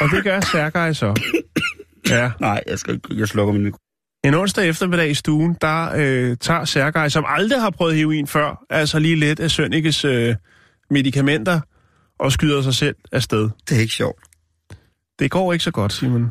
Og 0.00 0.10
det 0.10 0.24
gør 0.24 0.40
Sergej 0.40 0.92
så. 0.92 1.20
Ja. 2.08 2.30
Nej, 2.40 2.62
jeg, 2.66 2.78
skal 2.78 3.00
jeg 3.10 3.28
slukker 3.28 3.52
min 3.52 3.64
mikro. 3.64 3.78
En 4.24 4.34
onsdag 4.34 4.68
eftermiddag 4.68 5.10
i 5.10 5.14
stuen, 5.14 5.56
der 5.60 5.92
øh, 5.96 6.36
tager 6.36 6.64
Sergej, 6.64 7.08
som 7.08 7.24
aldrig 7.28 7.60
har 7.60 7.70
prøvet 7.70 7.96
heroin 7.96 8.26
før, 8.26 8.64
altså 8.70 8.98
lige 8.98 9.16
lidt 9.16 9.40
af 9.40 9.50
Sønnekes 9.50 10.04
øh, 10.04 10.34
medicamenter, 10.90 11.60
og 12.18 12.32
skyder 12.32 12.62
sig 12.62 12.74
selv 12.74 12.96
afsted. 13.12 13.50
Det 13.68 13.76
er 13.76 13.80
ikke 13.80 13.94
sjovt. 13.94 14.22
Det 15.18 15.30
går 15.30 15.52
ikke 15.52 15.64
så 15.64 15.70
godt, 15.70 15.92
Simon. 15.92 16.30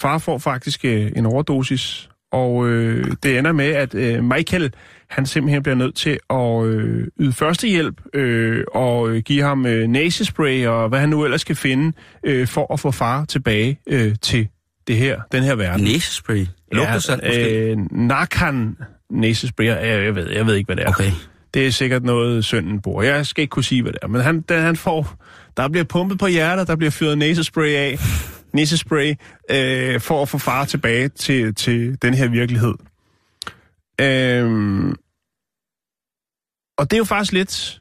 Far 0.00 0.18
får 0.18 0.38
faktisk 0.38 0.84
øh, 0.84 1.12
en 1.16 1.26
overdosis, 1.26 2.08
og 2.32 2.68
øh, 2.68 3.12
det 3.22 3.38
ender 3.38 3.52
med, 3.52 3.66
at 3.66 3.94
øh, 3.94 4.24
Michael, 4.24 4.74
han 5.14 5.26
simpelthen 5.26 5.62
bliver 5.62 5.76
nødt 5.76 5.94
til 5.96 6.18
at 6.30 6.64
øh, 6.64 7.06
yde 7.20 7.32
førstehjælp 7.32 8.00
øh, 8.14 8.64
og 8.74 9.10
øh, 9.10 9.22
give 9.22 9.42
ham 9.42 9.66
øh, 9.66 9.88
næsespray 9.88 10.66
og 10.66 10.88
hvad 10.88 11.00
han 11.00 11.08
nu 11.08 11.24
ellers 11.24 11.40
skal 11.40 11.56
finde, 11.56 11.92
øh, 12.24 12.46
for 12.46 12.72
at 12.72 12.80
få 12.80 12.90
far 12.90 13.24
tilbage 13.24 13.78
øh, 13.86 14.14
til 14.22 14.48
det 14.86 14.96
her, 14.96 15.20
den 15.32 15.42
her 15.42 15.54
verden. 15.54 15.84
Næsespray. 15.84 16.46
Lugtesalt 16.72 17.22
måske. 17.24 17.70
øh, 17.70 17.78
Narcan 17.90 18.76
næsespray, 19.10 19.64
jeg, 19.64 20.04
jeg, 20.04 20.14
ved, 20.14 20.30
jeg 20.30 20.46
ved 20.46 20.54
ikke, 20.54 20.66
hvad 20.66 20.76
det 20.76 20.84
er. 20.84 20.88
Okay. 20.88 21.10
Det 21.54 21.66
er 21.66 21.70
sikkert 21.70 22.02
noget, 22.04 22.44
sønnen 22.44 22.80
bruger. 22.80 23.02
Jeg 23.02 23.26
skal 23.26 23.42
ikke 23.42 23.50
kunne 23.50 23.64
sige, 23.64 23.82
hvad 23.82 23.92
det 23.92 23.98
er. 24.02 24.06
Men 24.06 24.20
han, 24.20 24.40
da 24.40 24.60
han 24.60 24.76
får... 24.76 25.24
Der 25.56 25.68
bliver 25.68 25.84
pumpet 25.84 26.18
på 26.18 26.26
hjertet, 26.26 26.68
der 26.68 26.76
bliver 26.76 26.90
fyret 26.90 27.18
næsespray 27.18 27.74
af. 27.74 27.98
Næsespray, 28.52 29.14
øh, 29.50 30.00
for 30.00 30.22
at 30.22 30.28
få 30.28 30.38
far 30.38 30.64
tilbage 30.64 31.08
til, 31.08 31.54
til 31.54 32.02
den 32.02 32.14
her 32.14 32.28
virkelighed. 32.28 32.74
Øhm, 34.00 34.94
og 36.78 36.90
det 36.90 36.96
er 36.96 36.98
jo 36.98 37.04
faktisk 37.04 37.32
lidt... 37.32 37.80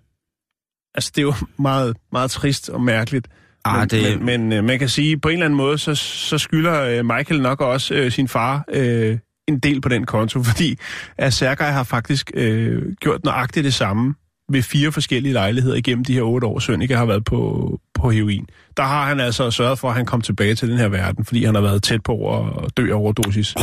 Altså, 0.95 1.11
det 1.15 1.21
er 1.21 1.25
jo 1.25 1.33
meget, 1.59 1.97
meget 2.11 2.31
trist 2.31 2.69
og 2.69 2.81
mærkeligt. 2.81 3.27
Ah, 3.65 3.79
men, 3.79 3.89
det- 3.89 4.21
men, 4.21 4.25
men 4.47 4.53
øh, 4.53 4.63
man 4.63 4.79
kan 4.79 4.89
sige, 4.89 5.19
på 5.19 5.27
en 5.29 5.33
eller 5.33 5.45
anden 5.45 5.57
måde, 5.57 5.77
så, 5.77 5.95
så 5.95 6.37
skylder 6.37 6.81
øh, 6.81 7.05
Michael 7.05 7.41
nok 7.41 7.61
også 7.61 7.93
øh, 7.93 8.11
sin 8.11 8.27
far 8.27 8.65
øh, 8.71 9.17
en 9.47 9.59
del 9.59 9.81
på 9.81 9.89
den 9.89 10.05
konto, 10.05 10.43
fordi 10.49 10.77
at 11.17 11.33
Sergej 11.33 11.71
har 11.71 11.83
faktisk 11.83 12.31
øh, 12.33 12.93
gjort 13.01 13.23
nøjagtigt 13.23 13.63
det 13.63 13.73
samme 13.73 14.15
ved 14.49 14.61
fire 14.63 14.91
forskellige 14.91 15.33
lejligheder 15.33 15.75
igennem 15.75 16.05
de 16.05 16.13
her 16.13 16.21
otte 16.21 16.47
år, 16.47 16.59
Sønneke 16.59 16.95
har 16.95 17.05
været 17.05 17.25
på, 17.25 17.79
på 17.93 18.09
heroin. 18.09 18.47
Der 18.77 18.83
har 18.83 19.05
han 19.05 19.19
altså 19.19 19.51
sørget 19.51 19.79
for, 19.79 19.89
at 19.89 19.95
han 19.95 20.05
kom 20.05 20.21
tilbage 20.21 20.55
til 20.55 20.69
den 20.69 20.77
her 20.77 20.87
verden, 20.87 21.25
fordi 21.25 21.43
han 21.45 21.55
har 21.55 21.61
været 21.61 21.83
tæt 21.83 22.03
på 22.03 22.39
at 22.39 22.77
dø 22.77 22.89
af 22.91 22.95
overdosis. 22.95 23.55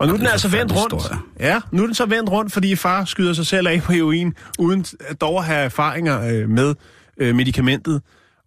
Og 0.00 0.06
nu 0.06 0.12
er 0.12 0.16
den 0.16 0.26
er 0.26 0.30
altså 0.30 0.48
vendt 0.48 0.72
rundt. 0.72 0.94
historie. 0.94 1.20
Ja, 1.40 1.60
nu 1.72 1.82
er 1.82 1.86
den 1.86 1.94
så 1.94 2.06
vendt 2.06 2.30
rundt, 2.30 2.52
fordi 2.52 2.76
far 2.76 3.04
skyder 3.04 3.32
sig 3.32 3.46
selv 3.46 3.66
af 3.68 3.82
på 3.82 3.92
heroin, 3.92 4.34
uden 4.58 4.84
at 5.00 5.20
dog 5.20 5.38
at 5.38 5.44
have 5.44 5.58
erfaringer 5.64 6.20
øh, 6.30 6.48
med 6.48 6.74
øh, 7.18 7.34
medicamentet. 7.34 8.02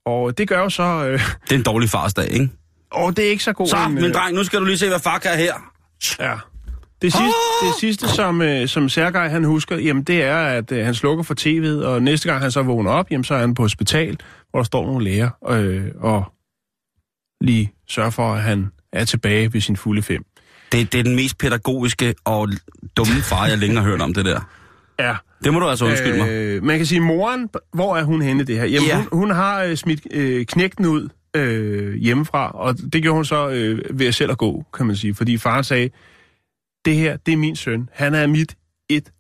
Og 0.06 0.38
det 0.38 0.48
gør 0.48 0.60
jo 0.60 0.70
så... 0.70 0.84
Øh, 0.84 1.20
Det 1.44 1.52
er 1.52 1.56
en 1.56 1.64
dårlig 1.64 1.90
farsdag, 1.90 2.28
ikke? 2.30 2.50
og 2.92 3.18
det 3.18 3.26
er 3.26 3.30
ikke 3.30 3.44
så 3.44 3.54
god 3.54 3.68
Så, 3.68 3.78
en... 3.78 3.94
min 3.94 4.14
dreng, 4.14 4.36
nu 4.36 4.44
skal 4.44 4.60
du 4.60 4.66
lige 4.66 4.78
se, 4.78 4.88
hvad 4.88 5.00
far 5.00 5.18
kan 5.20 5.38
her. 5.38 5.54
Ja. 6.20 6.36
Det 7.02 7.12
sidste, 7.14 7.68
det 7.68 7.74
sidste 7.80 8.08
som, 8.08 8.42
øh, 8.42 8.68
som 8.68 8.90
Sergej 8.90 9.28
han 9.30 9.44
husker, 9.44 9.78
jamen 9.78 10.04
det 10.04 10.24
er, 10.24 10.38
at 10.38 10.72
øh, 10.72 10.86
han 10.86 10.94
slukker 10.96 11.24
for 11.24 11.36
tv'et, 11.40 11.86
og 11.86 12.04
næste 12.04 12.30
gang 12.30 12.42
han 12.42 12.52
så 12.52 12.62
vågner 12.62 12.92
op, 12.92 13.12
jamen 13.12 13.24
så 13.24 13.34
er 13.34 13.40
han 13.40 13.54
på 13.56 13.62
hospital, 13.62 14.18
hvor 14.52 14.60
der 14.60 14.64
står 14.64 14.86
nogle 14.86 15.04
læger, 15.04 15.30
øh, 15.50 15.86
og 16.00 16.24
lige 17.42 17.74
sørger 17.90 18.10
for, 18.10 18.34
at 18.34 18.42
han 18.42 18.72
er 18.94 19.06
tilbage 19.06 19.54
ved 19.54 19.62
sin 19.62 19.78
fulde 19.78 20.02
fem. 20.02 20.26
Det, 20.74 20.94
det 20.94 21.00
er 21.00 21.04
den 21.04 21.16
mest 21.16 21.38
pædagogiske 21.38 22.14
og 22.26 22.50
dumme 22.98 23.14
far, 23.14 23.48
jeg 23.48 23.58
længe 23.58 23.76
har 23.76 23.84
hørt 23.84 24.02
om 24.02 24.14
det 24.14 24.26
der. 24.26 24.40
Ja. 25.00 25.16
Det 25.44 25.54
må 25.54 25.60
du 25.60 25.68
altså 25.68 25.86
undskylde 25.86 26.18
mig. 26.18 26.30
Øh, 26.30 26.64
man 26.64 26.78
kan 26.78 26.86
sige, 26.86 27.00
moren, 27.02 27.50
hvor 27.74 27.98
er 27.98 28.04
hun 28.04 28.22
henne 28.22 28.44
det 28.44 28.58
her? 28.58 28.66
Jamen, 28.66 28.88
Ja. 28.88 28.96
hun, 28.98 29.08
hun 29.12 29.32
har 29.32 29.64
øh, 29.64 29.76
smidt 29.76 30.02
øh, 30.12 30.46
knægten 30.46 30.86
ud 30.86 31.10
øh, 31.36 31.94
hjemmefra, 31.96 32.52
og 32.52 32.78
det 32.94 33.02
gjorde 33.02 33.16
hun 33.16 33.26
så 33.26 33.50
øh, 33.50 34.00
ved 34.00 34.08
at 34.08 34.16
selv 34.16 34.32
at 34.32 34.38
gå, 34.38 34.66
kan 34.74 34.86
man 34.86 34.96
sige. 34.96 35.16
Fordi 35.16 35.38
faren 35.38 35.64
sagde, 35.64 35.90
det 36.86 36.96
her, 36.96 37.18
det 37.18 37.32
er 37.34 37.38
min 37.38 37.56
søn. 37.56 37.90
Han 37.94 38.14
er 38.14 38.28
mit 38.28 38.56
et 38.90 39.12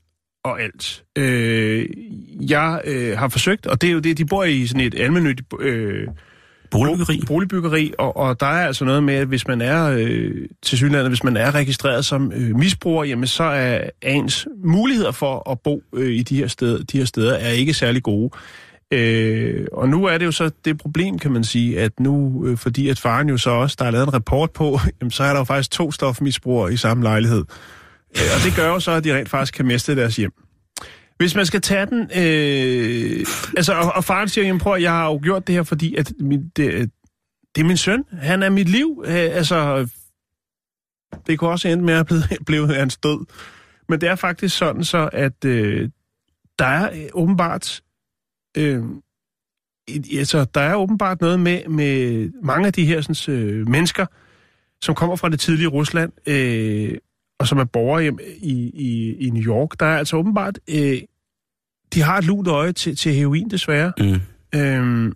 og 0.43 0.61
alt. 0.61 1.03
Øh, 1.17 1.85
jeg 2.49 2.81
øh, 2.85 3.17
har 3.17 3.27
forsøgt, 3.27 3.67
og 3.67 3.81
det 3.81 3.87
er 3.89 3.93
jo 3.93 3.99
det, 3.99 4.17
de 4.17 4.25
bor 4.25 4.43
i 4.43 4.67
sådan 4.67 4.81
et 4.81 4.95
almindeligt 4.95 5.41
øh, 5.59 6.07
Boligbyggeri. 6.73 7.21
boligbyggeri, 7.27 7.93
og, 7.99 8.17
og 8.17 8.39
der 8.39 8.45
er 8.45 8.67
altså 8.67 8.86
noget 8.86 9.03
med, 9.03 9.13
at 9.13 9.27
hvis 9.27 9.47
man 9.47 9.62
er 9.62 9.95
øh, 9.97 10.31
til 10.62 10.77
synligheden, 10.77 11.12
hvis 11.12 11.23
man 11.23 11.38
er 11.38 11.55
registreret 11.55 12.05
som 12.05 12.31
øh, 12.36 12.55
misbruger, 12.55 13.03
jamen 13.03 13.27
så 13.27 13.43
er 13.43 13.89
ens 14.01 14.47
muligheder 14.63 15.12
for 15.12 15.51
at 15.51 15.59
bo 15.59 15.83
øh, 15.95 16.12
i 16.12 16.23
de 16.23 16.38
her, 16.38 16.47
steder, 16.47 16.83
de 16.83 16.97
her 16.97 17.05
steder 17.05 17.33
er 17.33 17.49
ikke 17.49 17.73
særlig 17.73 18.03
gode. 18.03 18.29
Øh, 18.91 19.67
og 19.71 19.89
nu 19.89 20.05
er 20.05 20.17
det 20.17 20.25
jo 20.25 20.31
så 20.31 20.51
det 20.65 20.77
problem, 20.77 21.19
kan 21.19 21.31
man 21.31 21.43
sige, 21.43 21.79
at 21.79 21.99
nu, 21.99 22.43
øh, 22.47 22.57
fordi 22.57 22.89
at 22.89 22.99
faren 22.99 23.29
jo 23.29 23.38
så 23.38 23.49
også, 23.49 23.75
der 23.79 23.86
er 23.86 23.91
lavet 23.91 24.07
en 24.07 24.13
rapport 24.13 24.51
på, 24.51 24.79
jamen, 25.01 25.12
så 25.12 25.23
er 25.23 25.29
der 25.29 25.38
jo 25.38 25.43
faktisk 25.43 25.71
to 25.71 25.91
stofmisbrugere 25.91 26.73
i 26.73 26.77
samme 26.77 27.03
lejlighed. 27.03 27.43
Øh, 28.17 28.27
og 28.36 28.45
det 28.45 28.55
gør 28.55 28.67
jo 28.67 28.79
så, 28.79 28.91
at 28.91 29.03
de 29.03 29.15
rent 29.15 29.29
faktisk 29.29 29.53
kan 29.53 29.65
miste 29.65 29.95
deres 29.95 30.15
hjem. 30.15 30.31
Hvis 31.23 31.36
man 31.36 31.45
skal 31.45 31.62
tage 31.62 31.86
den... 31.86 32.01
Øh, 32.01 33.25
altså, 33.57 33.73
og, 33.73 33.91
og 33.95 34.03
faren 34.03 34.29
siger, 34.29 34.45
jamen 34.45 34.59
prøv, 34.59 34.77
jeg 34.81 34.91
har 34.91 35.05
jo 35.05 35.19
gjort 35.23 35.47
det 35.47 35.55
her, 35.55 35.63
fordi 35.63 35.95
at 35.95 36.13
min, 36.19 36.49
det, 36.49 36.91
det 37.55 37.62
er 37.62 37.65
min 37.65 37.77
søn. 37.77 38.03
Han 38.12 38.43
er 38.43 38.49
mit 38.49 38.69
liv. 38.69 39.03
Øh, 39.07 39.13
altså, 39.13 39.88
det 41.27 41.39
kunne 41.39 41.49
også 41.49 41.67
ende 41.67 41.83
med 41.83 41.93
at 41.93 42.05
blive, 42.05 42.21
blevet 42.45 42.75
hans 42.75 42.97
død. 42.97 43.25
Men 43.89 44.01
det 44.01 44.09
er 44.09 44.15
faktisk 44.15 44.57
sådan 44.57 44.83
så, 44.83 45.09
at 45.13 45.45
øh, 45.45 45.89
der 46.59 46.65
er 46.65 46.89
øh, 46.93 47.09
åbenbart... 47.13 47.81
Øh, 48.57 48.83
altså, 50.17 50.45
der 50.55 50.62
er 50.62 50.75
åbenbart 50.75 51.21
noget 51.21 51.39
med, 51.39 51.67
med 51.67 52.29
mange 52.41 52.67
af 52.67 52.73
de 52.73 52.86
her 52.86 53.01
sådan, 53.01 53.36
øh, 53.36 53.69
mennesker, 53.69 54.05
som 54.81 54.95
kommer 54.95 55.15
fra 55.15 55.29
det 55.29 55.39
tidlige 55.39 55.67
Rusland, 55.67 56.12
øh, 56.29 56.97
og 57.39 57.47
som 57.47 57.57
er 57.57 57.63
borger 57.63 57.99
i, 57.99 58.12
i, 58.38 58.71
i, 58.73 59.15
i 59.27 59.29
New 59.29 59.43
York. 59.43 59.79
Der 59.79 59.86
er 59.86 59.97
altså 59.97 60.17
åbenbart... 60.17 60.59
Øh, 60.69 61.01
de 61.93 62.01
har 62.01 62.17
et 62.17 62.25
lunt 62.25 62.47
øje 62.47 62.71
til, 62.71 62.95
til 62.95 63.13
heroin, 63.13 63.49
desværre. 63.49 63.93
Mm. 63.99 64.21
Øhm, 64.60 65.13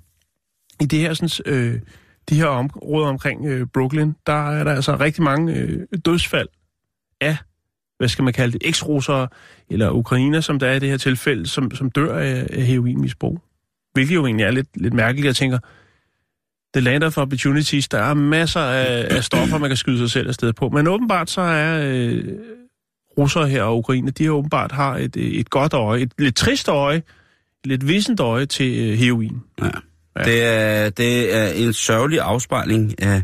I 0.82 0.84
det 0.84 0.98
her, 0.98 1.14
sådan, 1.14 1.52
øh, 1.54 1.80
de 2.28 2.34
her 2.34 2.46
områder 2.46 3.08
omkring 3.08 3.46
øh, 3.46 3.66
Brooklyn, 3.66 4.12
der 4.26 4.50
er 4.50 4.64
der 4.64 4.74
altså 4.74 4.96
rigtig 4.96 5.22
mange 5.22 5.54
øh, 5.54 5.86
dødsfald 6.04 6.48
af 7.20 7.36
hvad 7.98 8.08
skal 8.08 8.24
man 8.24 8.32
kalde 8.32 8.52
det, 8.52 8.68
eksrussere, 8.68 9.28
eller 9.70 9.90
ukrainer, 9.90 10.40
som 10.40 10.58
der 10.58 10.66
er 10.66 10.74
i 10.74 10.78
det 10.78 10.88
her 10.88 10.96
tilfælde, 10.96 11.46
som, 11.46 11.70
som 11.74 11.90
dør 11.90 12.18
af, 12.18 12.46
af 12.52 12.62
heroinmisbrug. 12.62 13.40
Hvilket 13.92 14.14
jo 14.14 14.26
egentlig 14.26 14.44
er 14.44 14.50
lidt, 14.50 14.68
lidt 14.74 14.94
mærkeligt. 14.94 15.26
Jeg 15.26 15.36
tænker, 15.36 15.58
the 16.74 16.80
land 16.80 17.04
of 17.04 17.18
opportunities, 17.18 17.88
der 17.88 17.98
er 17.98 18.14
masser 18.14 18.60
af, 18.60 19.16
af 19.16 19.24
stoffer, 19.24 19.58
man 19.58 19.70
kan 19.70 19.76
skyde 19.76 19.98
sig 19.98 20.10
selv 20.10 20.28
afsted 20.28 20.52
på. 20.52 20.68
Men 20.68 20.86
åbenbart 20.86 21.30
så 21.30 21.40
er 21.40 21.82
øh, 21.86 22.24
russere 23.18 23.48
her 23.48 23.62
og 23.62 23.78
ukrainer, 23.78 24.12
de 24.12 24.32
åbenbart 24.32 24.72
har 24.72 24.96
et, 24.96 25.16
et 25.16 25.50
godt 25.50 25.72
øje, 25.72 26.00
et 26.00 26.12
lidt 26.18 26.36
trist 26.36 26.68
øje, 26.68 26.96
et 26.96 27.04
lidt 27.64 27.88
vissent 27.88 28.20
øje 28.20 28.46
til 28.46 28.78
øh, 28.78 28.98
heroin. 28.98 29.40
Ja. 29.60 29.70
Ja. 30.18 30.24
Det, 30.24 30.44
er, 30.44 30.90
det 30.90 31.36
er 31.36 31.48
en 31.48 31.72
sørgelig 31.72 32.20
afspejling 32.20 33.02
af 33.02 33.22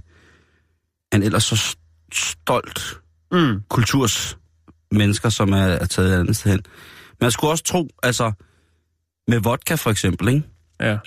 en 1.15 1.23
ellers 1.23 1.45
så 1.45 1.77
stolt 2.13 3.01
Mm. 3.33 3.63
kulturs 3.69 4.39
mennesker, 4.91 5.29
som 5.29 5.53
er, 5.53 5.57
er 5.59 5.87
taget 5.87 6.15
et 6.15 6.21
andet 6.21 6.37
sted 6.37 6.51
hen. 6.51 6.61
Man 7.21 7.31
skulle 7.31 7.51
også 7.51 7.65
tro, 7.65 7.89
altså 8.03 8.33
med 9.29 9.39
vodka 9.41 9.75
for 9.75 9.91
eksempel, 9.91 10.29
ikke? 10.29 10.43
Ja. 10.81 10.99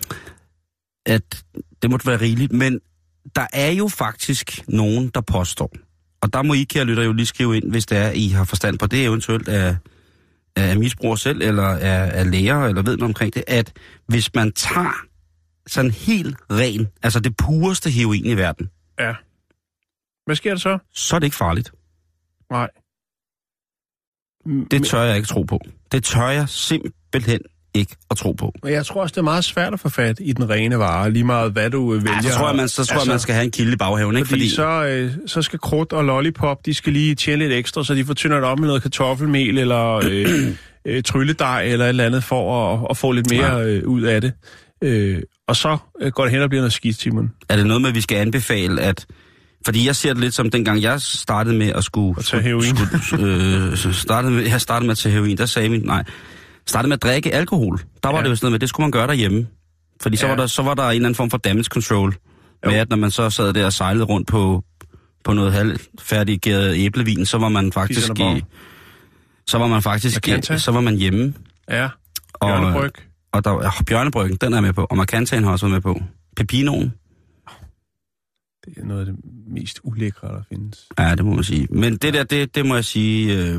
at 1.06 1.44
det 1.82 1.89
måtte 1.89 2.08
være 2.08 2.22
rigeligt, 2.22 2.52
men 2.52 2.80
der 3.36 3.48
er 3.54 3.72
jo 3.72 3.88
faktisk 3.88 4.62
nogen, 4.68 5.10
der 5.10 5.22
påstår, 5.22 5.72
og 6.21 6.34
der 6.34 6.41
må 6.41 6.53
I, 6.53 6.63
kære 6.63 6.86
lytter, 6.86 7.03
jo 7.03 7.13
lige 7.13 7.25
skrive 7.25 7.58
ind, 7.58 7.71
hvis 7.71 7.86
det 7.86 7.97
er, 7.97 8.12
I 8.12 8.27
har 8.27 8.43
forstand 8.43 8.79
på 8.79 8.88
det, 8.88 9.03
eventuelt 9.03 9.47
af, 9.47 9.75
af 10.55 10.77
misbrugere 10.77 11.17
selv, 11.17 11.41
eller 11.41 11.63
af, 11.63 12.19
af 12.19 12.32
læger, 12.32 12.65
eller 12.65 12.82
ved 12.82 12.97
noget 12.97 13.10
omkring 13.10 13.34
det, 13.34 13.43
at 13.47 13.73
hvis 14.08 14.36
man 14.36 14.51
tager 14.51 15.05
sådan 15.67 15.91
helt 15.91 16.38
ren, 16.51 16.88
altså 17.03 17.19
det 17.19 17.38
pureste 17.38 17.89
heroin 17.89 18.25
i 18.25 18.38
verden, 18.38 18.69
ja. 18.99 19.13
Hvad 20.25 20.36
sker 20.36 20.51
der 20.51 20.60
så? 20.60 20.77
så 20.93 21.15
er 21.15 21.19
det 21.19 21.27
ikke 21.27 21.38
farligt. 21.38 21.71
Nej. 22.51 22.69
Det 24.71 24.86
tør 24.86 25.01
jeg 25.01 25.15
ikke 25.15 25.27
tro 25.27 25.43
på. 25.43 25.60
Det 25.91 26.03
tør 26.03 26.27
jeg 26.27 26.49
simpelthen 26.49 27.39
ikke 27.73 27.95
at 28.12 28.17
tro 28.17 28.32
på. 28.32 28.53
Men 28.63 28.73
jeg 28.73 28.86
tror 28.86 29.01
også, 29.01 29.13
det 29.13 29.17
er 29.17 29.23
meget 29.23 29.43
svært 29.43 29.73
at 29.73 29.79
få 29.79 29.89
fat 29.89 30.17
i 30.21 30.34
den 30.34 30.49
rene 30.49 30.79
vare, 30.79 31.12
lige 31.12 31.23
meget 31.23 31.51
hvad 31.51 31.69
du 31.69 31.93
øh, 31.93 32.03
vælger. 32.03 32.15
Ja, 32.23 32.29
så 32.29 32.38
tror 32.38 32.47
jeg, 32.47 32.55
man, 32.55 32.69
så 32.69 32.75
tror 32.75 32.82
altså, 32.82 33.10
jeg, 33.10 33.13
man 33.13 33.19
skal 33.19 33.36
have 33.36 33.45
en 33.45 33.51
kilde 33.51 33.73
i 33.73 33.75
baghaven, 33.75 34.15
ikke? 34.17 34.27
Fordi, 34.27 34.41
fordi... 34.41 34.55
Så, 34.55 34.86
øh, 34.86 35.12
så 35.27 35.41
skal 35.41 35.60
krudt 35.60 35.93
og 35.93 36.05
lollipop, 36.05 36.65
de 36.65 36.73
skal 36.73 36.93
lige 36.93 37.15
tjene 37.15 37.38
lidt 37.38 37.53
ekstra, 37.53 37.84
så 37.84 37.93
de 37.93 38.05
får 38.05 38.13
tyndet 38.13 38.43
op 38.43 38.60
med 38.60 38.67
noget 38.67 38.82
kartoffelmel 38.82 39.58
eller 39.58 40.01
øh, 40.03 40.55
øh, 40.88 41.03
trylledej 41.03 41.63
eller 41.63 41.86
et 41.86 41.89
eller 41.89 42.05
andet, 42.05 42.23
for 42.23 42.73
at, 42.73 42.88
at 42.89 42.97
få 42.97 43.12
lidt 43.12 43.32
mere 43.32 43.63
øh, 43.65 43.88
ud 43.88 44.01
af 44.01 44.21
det. 44.21 44.34
Øh, 44.84 45.21
og 45.47 45.55
så 45.55 45.77
øh, 46.01 46.12
går 46.12 46.23
det 46.23 46.32
hen 46.32 46.41
og 46.41 46.49
bliver 46.49 46.62
noget 46.62 46.73
skidt, 46.73 46.99
Simon. 46.99 47.32
Er 47.49 47.55
det 47.55 47.65
noget 47.65 47.82
med, 47.82 47.89
at 47.89 47.95
vi 47.95 48.01
skal 48.01 48.17
anbefale, 48.17 48.82
at... 48.82 49.05
Fordi 49.65 49.88
jeg 49.88 49.95
ser 49.95 50.13
det 50.13 50.21
lidt 50.21 50.34
som 50.34 50.49
dengang 50.49 50.82
jeg 50.82 51.01
startede 51.01 51.55
med 51.55 51.67
at 51.67 51.84
skulle... 51.84 52.15
At 52.17 52.25
tage 52.25 52.43
heroin. 52.43 52.77
Skulle, 53.03 53.69
øh, 53.71 53.77
så 53.77 53.93
startede 53.93 54.34
med, 54.34 54.43
jeg 54.43 54.62
startede 54.62 54.86
med 54.88 54.91
at 54.91 54.97
tage 54.97 55.13
heroin, 55.13 55.38
der 55.38 55.45
sagde 55.45 55.69
min... 55.69 55.82
Nej, 55.82 56.03
startede 56.69 56.89
med 56.89 56.97
at 56.97 57.03
drikke 57.03 57.34
alkohol. 57.34 57.79
Der 58.03 58.10
var 58.10 58.17
Ja. 58.17 58.23
det 58.23 58.29
jo 58.29 58.36
sådan 58.36 58.45
noget 58.45 58.51
med, 58.51 58.60
det 58.60 58.69
skulle 58.69 58.84
man 58.86 58.91
gøre 58.91 59.08
derhjemme. 59.08 59.47
Fordi 60.01 60.17
så, 60.17 60.25
Ja. 60.25 60.32
var 60.32 60.38
der, 60.38 60.47
så 60.47 60.62
var 60.63 60.73
der 60.73 60.84
en 60.84 60.89
eller 60.95 61.05
anden 61.08 61.15
form 61.15 61.29
for 61.29 61.38
damage 61.38 61.63
control. 61.63 62.15
Jo. 62.65 62.69
Med 62.69 62.77
at 62.79 62.89
når 62.89 62.97
man 62.97 63.12
så 63.12 63.29
sad 63.29 63.53
der 63.53 63.65
og 63.65 63.73
sejlede 63.73 64.05
rundt 64.05 64.27
på, 64.27 64.63
på 65.23 65.34
noget 65.34 65.53
halvfærdiggeret 65.53 66.75
æblevin, 66.77 67.25
så 67.25 67.38
var 67.38 67.49
man 67.49 67.71
faktisk... 67.71 68.10
I, 68.19 68.43
så 69.47 69.58
var 69.58 69.67
man 69.67 69.82
faktisk... 69.82 70.27
Macanta. 70.27 70.58
Så 70.58 70.71
var 70.71 70.82
man 70.82 70.95
hjemme. 70.95 71.34
Ja, 71.69 71.89
Og, 72.34 72.47
bjørnebryg. 72.47 72.91
og 73.32 73.43
der, 73.45 73.63
ja, 73.63 73.84
bjørnebryggen, 73.88 74.38
den 74.41 74.53
er 74.53 74.62
med 74.62 74.73
på. 74.73 74.88
Og 74.89 74.97
Macantaen 74.97 75.43
har 75.43 75.51
også 75.51 75.65
været 75.65 75.73
med 75.73 75.82
på. 75.93 76.01
Pepinoen. 76.36 76.93
Det 78.65 78.73
er 78.77 78.86
noget 78.86 78.99
af 78.99 79.05
det 79.05 79.15
mest 79.47 79.79
ulækre, 79.84 80.27
der 80.27 80.41
findes. 80.49 80.86
Ja, 80.99 81.15
det 81.15 81.25
må 81.25 81.34
man 81.34 81.43
sige. 81.43 81.67
Men 81.71 81.97
det 81.97 82.13
der, 82.13 82.23
det, 82.23 82.55
det 82.55 82.65
må 82.65 82.75
jeg 82.75 82.86
sige... 82.86 83.38
Øh, 83.47 83.55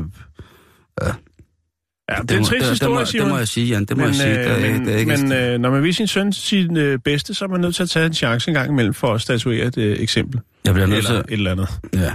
Ja, 2.11 2.15
det, 2.21 2.29
det, 2.29 2.35
er 2.35 2.39
en 2.39 2.45
trist 2.45 2.53
det, 2.53 2.61
det, 2.61 2.69
historie, 2.69 2.99
må, 2.99 3.05
Simon. 3.05 3.25
det 3.25 3.33
må 3.33 3.37
jeg 3.37 3.47
sige, 3.47 3.67
Jan. 3.67 3.85
Det 3.85 3.97
må 3.97 4.03
men, 4.03 4.07
jeg 4.07 4.15
sige. 4.15 4.29
Det, 4.33 4.47
er, 4.47 4.71
men, 4.71 4.85
det 4.85 4.93
er 4.93 4.97
ikke 4.97 5.17
men 5.17 5.31
øh, 5.31 5.59
når 5.59 5.71
man 5.71 5.83
vil 5.83 5.93
sin 5.93 6.07
søn 6.07 6.33
sin 6.33 6.77
øh, 6.77 6.99
bedste, 6.99 7.33
så 7.33 7.45
er 7.45 7.49
man 7.49 7.61
nødt 7.61 7.75
til 7.75 7.83
at 7.83 7.89
tage 7.89 8.05
en 8.05 8.13
chance 8.13 8.49
en 8.49 8.53
gang 8.55 8.69
imellem 8.71 8.93
for 8.93 9.13
at 9.13 9.21
statuere 9.21 9.65
et 9.65 9.77
øh, 9.77 9.99
eksempel. 9.99 10.39
jeg 10.65 10.73
bliver 10.73 10.87
nødt 10.87 10.97
Eller 10.97 11.09
til, 11.09 11.33
et 11.33 11.37
eller 11.37 11.51
andet. 11.51 11.69
ja, 11.93 12.13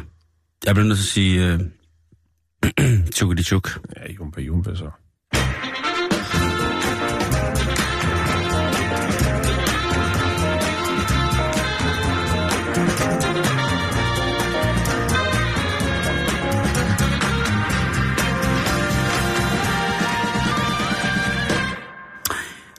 jeg 0.66 0.74
bliver 0.74 0.86
nødt 0.86 0.98
til 0.98 1.04
at 1.04 1.08
sige... 1.08 1.52
Øh, 1.52 1.60
tjukkedi 3.14 3.42
tjuk. 3.42 3.78
Ja, 3.96 4.12
jumpa 4.12 4.40
jumpa 4.40 4.74
så. 4.74 4.90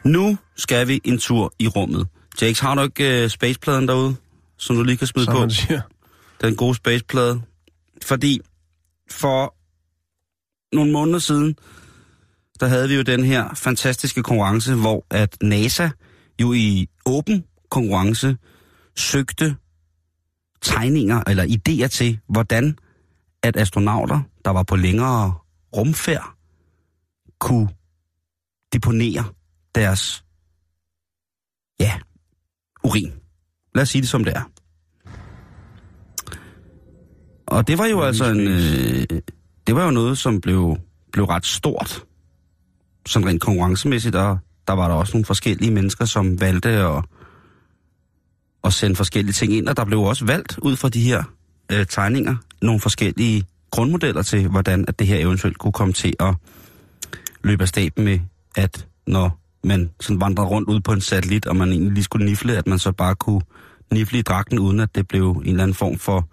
Nu 0.08 0.38
skal 0.56 0.88
vi 0.88 1.02
en 1.04 1.18
tur 1.18 1.54
i 1.60 1.68
rummet. 1.68 2.08
Jakes, 2.42 2.60
har 2.60 2.76
du 2.76 2.82
ikke 2.82 3.24
øh, 3.24 3.30
spacepladen 3.30 3.88
derude, 3.88 4.16
som 4.58 4.76
du 4.76 4.84
lige 4.84 4.98
kan 4.98 5.08
smide 5.08 5.26
Som 5.26 5.36
på? 5.36 5.50
siger. 5.50 5.82
Den 6.42 6.56
gode 6.56 6.76
spaceplade. 6.76 7.42
Fordi 8.04 8.40
for 9.12 9.56
nogle 10.76 10.92
måneder 10.92 11.20
siden, 11.20 11.56
der 12.60 12.68
havde 12.68 12.90
vi 12.90 12.96
jo 12.96 13.02
den 13.02 13.24
her 13.24 13.54
fantastiske 13.54 14.24
konkurrence, 14.24 14.76
hvor 14.76 15.06
at 15.10 15.38
NASA 15.44 15.90
jo 16.42 16.54
i 16.54 16.88
åben 17.06 17.44
konkurrence 17.70 18.38
søgte 18.96 19.56
tegninger 20.62 21.24
eller 21.28 21.44
idéer 21.44 21.88
til, 21.88 22.20
hvordan 22.30 22.78
at 23.44 23.58
astronauter, 23.58 24.22
der 24.46 24.52
var 24.52 24.64
på 24.64 24.76
længere 24.76 25.34
rumfærd, 25.76 26.36
kunne 27.40 27.70
deponere 28.74 29.24
deres, 29.78 30.24
ja, 31.80 31.94
urin. 32.84 33.14
Lad 33.76 33.82
os 33.82 33.90
sige 33.90 34.02
det 34.02 34.10
som 34.10 34.24
det 34.24 34.34
er. 34.36 34.52
Og 37.48 37.68
det 37.68 37.78
var 37.78 37.86
jo 37.86 38.02
altså 38.02 38.26
en, 38.26 38.40
øh, 38.40 39.22
det 39.68 39.76
var 39.76 39.86
jo 39.86 39.92
noget, 39.92 40.18
som 40.18 40.42
blev, 40.42 40.78
blev 41.12 41.26
ret 41.26 41.46
stort. 41.46 42.04
Sådan 43.08 43.28
rent 43.28 43.42
konkurrencemæssigt, 43.42 44.16
og 44.16 44.38
der 44.68 44.74
var 44.74 44.88
der 44.88 44.96
også 44.96 45.14
nogle 45.14 45.26
forskellige 45.26 45.72
mennesker, 45.72 46.06
som 46.06 46.42
valgte 46.42 46.70
at, 46.70 47.04
at 48.64 48.74
sende 48.74 48.96
forskellige 48.96 49.34
ting 49.34 49.54
ind, 49.54 49.68
og 49.68 49.78
der 49.78 49.86
blev 49.86 50.00
også 50.00 50.26
valgt 50.26 50.58
ud 50.62 50.76
fra 50.76 50.90
de 50.90 51.02
her 51.02 51.24
øh, 51.72 51.86
tegninger 51.86 52.36
nogle 52.62 52.80
forskellige 52.80 53.46
grundmodeller 53.72 54.22
til, 54.22 54.48
hvordan 54.48 54.86
at 54.88 55.00
det 55.00 55.08
her 55.08 55.18
eventuelt 55.18 55.58
kunne 55.58 55.74
komme 55.74 55.94
til 55.94 56.14
at 56.20 56.36
løbe 57.44 57.62
af 57.62 57.68
staben 57.68 58.04
med, 58.04 58.20
at 58.56 58.88
når 59.08 59.47
man 59.64 59.90
sådan 60.00 60.22
vandrede 60.22 60.48
rundt 60.48 60.70
ud 60.70 60.80
på 60.80 60.92
en 60.92 61.02
satellit, 61.02 61.46
og 61.46 61.56
man 61.56 61.70
egentlig 61.70 61.94
lige 61.94 62.04
skulle 62.04 62.26
nifle, 62.26 62.58
at 62.58 62.68
man 62.68 62.80
så 62.80 62.92
bare 62.92 63.16
kunne 63.16 63.42
nifle 63.92 64.20
i 64.20 64.22
dragten, 64.22 64.60
uden 64.60 64.80
at 64.80 64.96
det 64.96 65.08
blev 65.08 65.32
en 65.32 65.50
eller 65.50 65.64
anden 65.64 65.76
form 65.76 65.98
for 65.98 66.28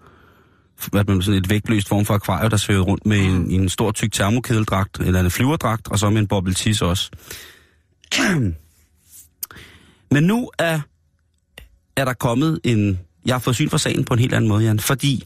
at 0.97 1.07
man 1.07 1.21
sådan 1.21 1.37
et 1.37 1.49
vægtløst 1.49 1.87
form 1.87 2.05
for 2.05 2.13
akvarium, 2.13 2.49
der 2.49 2.57
svævede 2.57 2.83
rundt 2.83 3.05
med 3.05 3.17
en, 3.17 3.51
en 3.51 3.69
stor 3.69 3.91
tyk 3.91 4.11
termokedeldragt, 4.11 4.99
eller 4.99 5.19
en 5.19 5.31
flyverdragt, 5.31 5.87
og 5.87 5.99
så 5.99 6.09
med 6.09 6.21
en 6.21 6.27
boble 6.27 6.53
tis 6.53 6.81
også. 6.81 7.11
Men 10.11 10.23
nu 10.23 10.51
er, 10.59 10.79
er 11.95 12.05
der 12.05 12.13
kommet 12.13 12.59
en... 12.63 12.99
Jeg 13.25 13.33
har 13.33 13.39
fået 13.39 13.55
syn 13.55 13.69
for 13.69 13.77
sagen 13.77 14.05
på 14.05 14.13
en 14.13 14.19
helt 14.19 14.33
anden 14.33 14.49
måde, 14.49 14.63
Jan, 14.63 14.79
fordi 14.79 15.23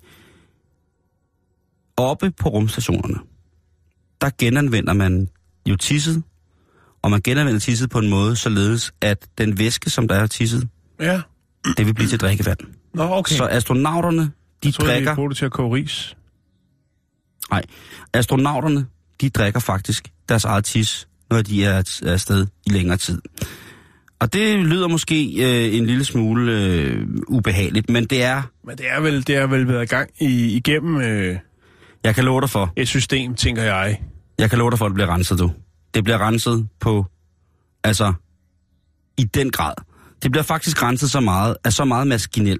oppe 1.98 2.32
på 2.32 2.50
rumstationerne, 2.50 3.20
der 4.22 4.30
genanvender 4.38 4.94
man 4.94 5.30
jo 5.66 5.76
tisset, 5.76 6.24
og 7.02 7.12
man 7.12 7.22
genanvender 7.22 7.60
tisset 7.60 7.90
på 7.90 8.00
en 8.00 8.10
måde, 8.10 8.36
således 8.36 8.92
at 9.02 9.28
den 9.38 9.58
væske, 9.60 9.90
som 9.90 10.08
der 10.08 10.16
er 10.16 10.28
tisset, 10.28 10.68
Ja. 11.00 11.22
det 11.78 11.86
vil 11.86 11.94
blive 11.94 12.08
til 12.08 12.20
drikkevand. 12.20 12.58
Nå, 12.94 13.04
okay. 13.04 13.36
Så 13.36 13.48
astronauterne, 13.48 14.22
de 14.22 14.32
jeg 14.66 14.74
troede, 14.74 14.92
drikker... 14.92 15.12
de 15.12 15.16
brugte 15.16 15.30
det 15.30 15.38
til 15.38 15.46
at 15.46 15.52
koge 15.52 15.76
ris. 15.76 16.16
Nej, 17.52 17.64
astronauterne, 18.14 18.86
de 19.22 19.30
drikker 19.30 19.60
faktisk 19.60 20.08
deres 20.30 20.46
eget 20.46 20.66
tis, 20.66 21.08
når 21.30 21.42
de 21.42 21.66
er 21.66 22.00
er 22.06 22.14
afsted 22.14 22.48
i 22.66 22.70
længere 22.70 22.98
tid. 22.98 23.22
Og 24.20 24.34
det 24.34 24.60
lyder 24.60 24.88
måske 24.88 25.26
øh, 25.26 25.76
en 25.76 25.86
lille 25.86 26.06
smule 26.06 26.52
øh, 26.52 27.08
ubehageligt, 27.28 27.90
men 27.90 28.06
det 28.06 28.24
er, 28.24 28.42
Men 28.66 28.78
det 28.78 28.86
er 28.92 29.00
vel, 29.00 29.28
det 29.28 29.36
er 29.36 29.48
vel 29.48 29.68
været 29.68 29.84
i 29.84 29.86
gang 29.86 30.10
i, 30.20 30.56
igennem 30.56 31.02
øh, 31.02 31.38
jeg 32.04 32.16
kan 32.16 32.24
love 32.24 32.42
dig 32.42 32.50
for, 32.50 32.74
et 32.76 32.88
system, 32.88 33.36
tænker 33.36 33.64
jeg. 33.64 34.02
jeg 34.40 34.50
kan 34.50 34.60
love 34.60 34.72
dig 34.72 34.78
for, 34.80 34.86
at 34.86 34.90
det 34.90 34.94
bliver 34.94 35.14
renset, 35.14 35.40
du. 35.40 35.52
Det 35.94 36.04
bliver 36.04 36.28
renset 36.28 36.70
på, 36.80 37.06
altså, 37.84 38.14
i 39.18 39.24
den 39.24 39.52
grad. 39.52 39.74
Det 40.24 40.32
bliver 40.32 40.44
faktisk 40.44 40.84
renset 40.84 41.12
så 41.12 41.20
meget, 41.20 41.58
af 41.64 41.74
så 41.74 41.86
meget 41.86 42.08
maskinel. 42.08 42.60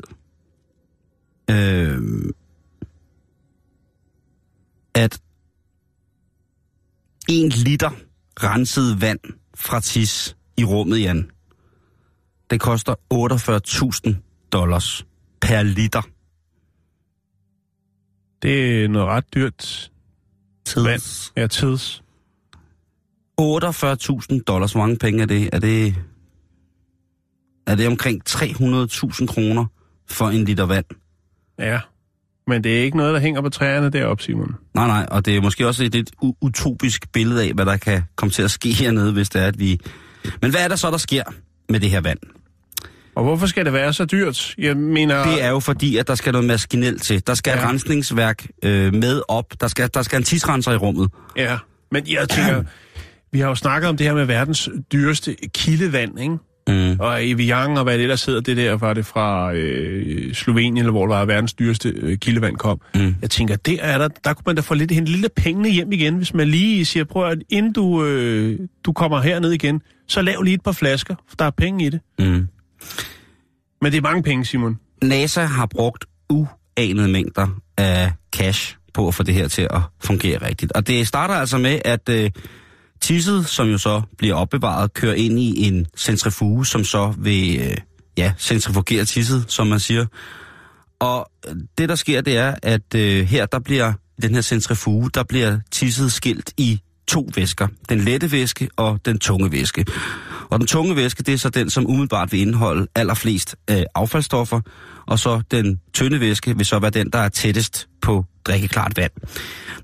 Øh, 1.50 2.02
at 4.96 5.22
en 7.30 7.50
liter 7.50 7.92
renset 8.44 9.02
vand 9.02 9.20
fra 9.56 9.80
tis 9.80 10.38
i 10.58 10.64
rummet, 10.64 11.02
Jan, 11.02 11.32
det 12.50 12.60
koster 12.60 12.96
48.000 13.14 14.50
dollars 14.52 15.06
per 15.42 15.64
liter. 15.64 16.02
Det 18.42 18.84
er 18.84 18.88
noget 18.88 19.08
ret 19.08 19.34
dyrt 19.34 19.92
Vand. 20.76 21.02
Tids. 21.02 21.34
Ja, 21.38 21.48
tids. 21.48 22.04
48.000 23.40 24.44
dollars. 24.48 24.72
Hvor 24.72 24.82
mange 24.82 24.98
penge 24.98 25.22
er 25.22 25.26
det? 25.26 25.50
Er 25.54 25.60
det, 25.60 25.96
er 27.68 27.76
det 27.76 27.88
omkring 27.88 28.22
300.000 28.30 29.26
kroner 29.26 29.66
for 30.10 30.30
en 30.30 30.46
liter 30.46 30.66
vand? 30.66 30.86
Ja. 31.60 31.80
Men 32.48 32.64
det 32.64 32.80
er 32.80 32.84
ikke 32.84 32.98
noget, 32.98 33.14
der 33.14 33.20
hænger 33.20 33.42
på 33.42 33.50
træerne 33.50 33.90
deroppe, 33.90 34.24
Simon. 34.24 34.56
Nej, 34.74 34.88
nej, 34.88 35.08
og 35.12 35.26
det 35.26 35.38
er 35.38 35.42
måske 35.42 35.68
også 35.68 35.84
et 35.84 35.94
lidt 35.94 36.12
utopisk 36.42 37.12
billede 37.12 37.44
af, 37.44 37.54
hvad 37.54 37.66
der 37.66 37.78
kan 37.78 38.04
komme 38.16 38.32
til 38.32 38.44
at 38.44 38.52
ske 38.52 38.72
hernede, 38.72 39.14
hvis 39.14 39.30
det 39.30 39.42
er, 39.42 39.48
at 39.48 39.60
vi... 39.60 39.80
Men 40.42 40.52
hvad 40.52 40.64
er 40.64 40.68
der 40.68 40.76
så, 40.76 40.92
der 40.92 40.98
sker 40.98 41.24
med 41.70 41.80
det 41.80 41.90
her 41.90 42.02
vand? 42.02 42.20
Og 43.16 43.24
hvorfor 43.24 43.48
skal 43.48 43.66
det 43.66 43.74
være 43.74 43.94
så 43.94 44.06
dyrt? 44.06 44.56
Jeg 44.58 44.78
mener... 44.78 45.26
Det 45.26 45.44
er 45.44 45.50
jo 45.50 45.60
fordi, 45.60 45.98
at 45.98 46.08
der 46.08 46.16
skal 46.16 46.32
noget 46.32 46.48
maskinelt 46.48 47.04
til. 47.04 47.28
Der 47.28 47.34
skal 47.34 47.54
ja. 47.58 47.70
Rensningsværk 47.70 48.48
øh, 48.64 48.94
med 48.94 49.22
op. 49.28 49.46
Der 49.62 49.68
skal, 49.68 49.90
der 49.94 50.02
skal 50.02 50.18
en 50.18 50.24
tidsrenser 50.24 50.72
i 50.72 50.78
rummet. 50.78 51.12
Ja, 51.38 51.58
men 51.92 52.04
jeg 52.08 52.30
tænker, 52.30 52.64
vi 53.32 53.40
har 53.40 53.48
jo 53.48 53.56
snakket 53.56 53.90
om 53.90 53.98
det 53.98 54.08
her 54.08 54.14
med 54.14 54.26
verdens 54.26 54.70
dyreste 54.92 55.36
kildevand, 55.54 56.20
ikke? 56.20 56.38
Mm. 56.70 57.00
Og 57.00 57.28
Evian 57.28 57.78
og 57.78 57.84
hvad 57.84 57.94
det 57.94 58.02
ellers 58.02 58.26
hedder, 58.26 58.42
det 58.42 58.58
der 58.58 58.78
var 58.78 58.94
det 58.94 59.06
fra 59.06 59.54
øh, 59.54 60.34
Slovenien, 60.34 60.78
eller 60.78 60.92
hvor 60.92 61.02
det 61.02 61.10
var 61.10 61.26
verdens 61.26 61.54
dyreste 61.54 61.90
øh, 61.90 62.18
kildevand 62.18 62.58
kom. 62.58 62.82
Mm. 62.96 63.16
Jeg 63.22 63.30
tænker, 63.30 63.56
det 63.56 63.80
er 63.82 63.98
der, 63.98 64.08
der 64.08 64.34
kunne 64.34 64.44
man 64.46 64.56
da 64.56 64.62
få 64.62 64.74
lidt, 64.74 64.92
hente 64.92 65.12
lidt 65.12 65.26
af 65.26 65.32
pengene 65.32 65.70
hjem 65.70 65.92
igen, 65.92 66.16
hvis 66.16 66.34
man 66.34 66.48
lige 66.48 66.86
siger, 66.86 67.04
prøv 67.04 67.30
at 67.32 67.38
inden 67.50 67.74
du, 67.74 68.06
øh, 68.06 68.60
du 68.84 68.94
kommer 68.94 69.22
herned 69.22 69.52
igen, 69.52 69.82
så 70.08 70.22
lav 70.22 70.42
lige 70.42 70.54
et 70.54 70.64
par 70.64 70.72
flasker, 70.72 71.16
for 71.30 71.36
der 71.36 71.46
er 71.46 71.52
penge 71.52 71.86
i 71.86 71.90
det. 71.90 72.00
Mm. 72.20 72.48
Men 73.82 73.92
det 73.92 73.98
er 73.98 74.02
mange 74.02 74.24
penge, 74.24 74.46
Simon. 74.46 74.80
NASA 75.04 75.42
har 75.42 75.66
brugt 75.66 76.06
uanede 76.30 77.08
mængder 77.08 77.48
af 77.78 78.12
cash 78.36 78.76
på 78.94 79.08
at 79.08 79.14
få 79.14 79.24
det 79.24 79.34
her 79.34 79.48
til 79.48 79.62
at 79.62 79.82
fungere 80.04 80.48
rigtigt. 80.48 80.72
Og 80.72 80.88
det 80.88 81.08
starter 81.08 81.34
altså 81.34 81.58
med, 81.58 81.80
at 81.86 82.10
øh, 82.10 82.32
tisset, 83.02 83.48
som 83.48 83.70
jo 83.70 83.78
så 83.78 84.02
bliver 84.18 84.36
opbevaret, 84.36 84.94
kører 84.94 85.14
ind 85.14 85.40
i 85.40 85.68
en 85.68 85.88
centrifuge, 85.98 86.66
som 86.66 86.84
så 86.84 87.14
vil 87.18 87.60
øh, 87.60 87.78
ja, 88.18 88.34
centrifugere 88.38 89.06
tisset, 89.06 89.46
som 89.48 89.68
man 89.68 89.80
siger. 89.80 90.06
Og 91.00 91.32
det, 91.78 91.90
der 91.90 91.96
sker, 91.96 92.22
det 92.22 92.38
er, 92.38 92.56
at 92.64 92.96
øh, 92.96 93.26
her, 93.26 93.46
der 93.46 93.60
bliver, 93.60 93.94
den 94.22 94.34
her 94.36 94.42
centrifuge, 94.42 95.10
der 95.14 95.24
bliver 95.24 95.60
tisset 95.72 96.12
skilt 96.12 96.54
i 96.58 96.82
to 97.10 97.30
væsker. 97.36 97.68
Den 97.90 98.00
lette 98.00 98.32
væske 98.32 98.70
og 98.76 99.00
den 99.06 99.20
tunge 99.20 99.52
væske. 99.52 99.86
Og 100.50 100.60
den 100.60 100.68
tunge 100.68 100.96
væske, 100.96 101.24
det 101.24 101.34
er 101.34 101.38
så 101.38 101.50
den, 101.50 101.70
som 101.70 101.88
umiddelbart 101.88 102.32
vil 102.32 102.40
indeholde 102.40 102.88
allerflest 102.96 103.56
øh, 103.70 103.84
affaldsstoffer, 103.96 104.62
og 105.06 105.20
så 105.20 105.42
den 105.52 105.80
tynde 105.94 106.20
væske 106.20 106.58
vil 106.58 106.66
så 106.66 106.80
være 106.80 106.92
den, 106.92 107.10
der 107.10 107.20
er 107.20 107.30
tættest 107.30 107.88
på 108.02 108.26
drikkeklart 108.46 108.94
vand. 108.98 109.12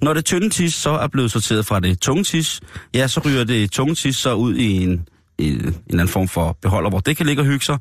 Når 0.02 0.14
det 0.14 0.26
tynde 0.26 0.50
tis 0.50 0.74
så 0.74 0.90
er 0.90 1.08
blevet 1.08 1.32
sorteret 1.32 1.66
fra 1.66 1.80
det 1.80 2.00
tunge 2.00 2.24
tis, 2.24 2.62
ja, 2.94 3.08
så 3.08 3.20
ryger 3.26 3.44
det 3.44 3.72
tunge 3.72 3.96
tis 3.96 4.16
så 4.16 4.34
ud 4.34 4.56
i 4.56 4.84
en, 4.84 5.08
i 5.38 5.50
en 5.50 5.58
eller 5.58 5.76
anden 5.92 6.08
form 6.08 6.28
for 6.28 6.58
beholder, 6.62 6.90
hvor 6.90 7.00
det 7.00 7.18
kan 7.18 7.26
ligge 7.26 7.42
og 7.42 7.46
hygge 7.46 7.66
sig, 7.66 7.78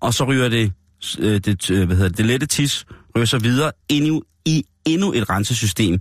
og 0.00 0.14
så 0.14 0.24
ryger 0.24 0.48
det, 0.48 0.72
øh, 1.18 1.40
det, 1.40 1.70
øh, 1.70 1.86
hvad 1.86 1.96
hedder 1.96 2.08
det, 2.08 2.18
det 2.18 2.26
lette 2.26 2.46
tis, 2.46 2.86
ryger 3.16 3.26
så 3.26 3.38
videre 3.38 3.72
ind 3.88 4.06
i, 4.06 4.20
i 4.46 4.64
endnu 4.84 5.12
et 5.12 5.30
rensesystem, 5.30 5.98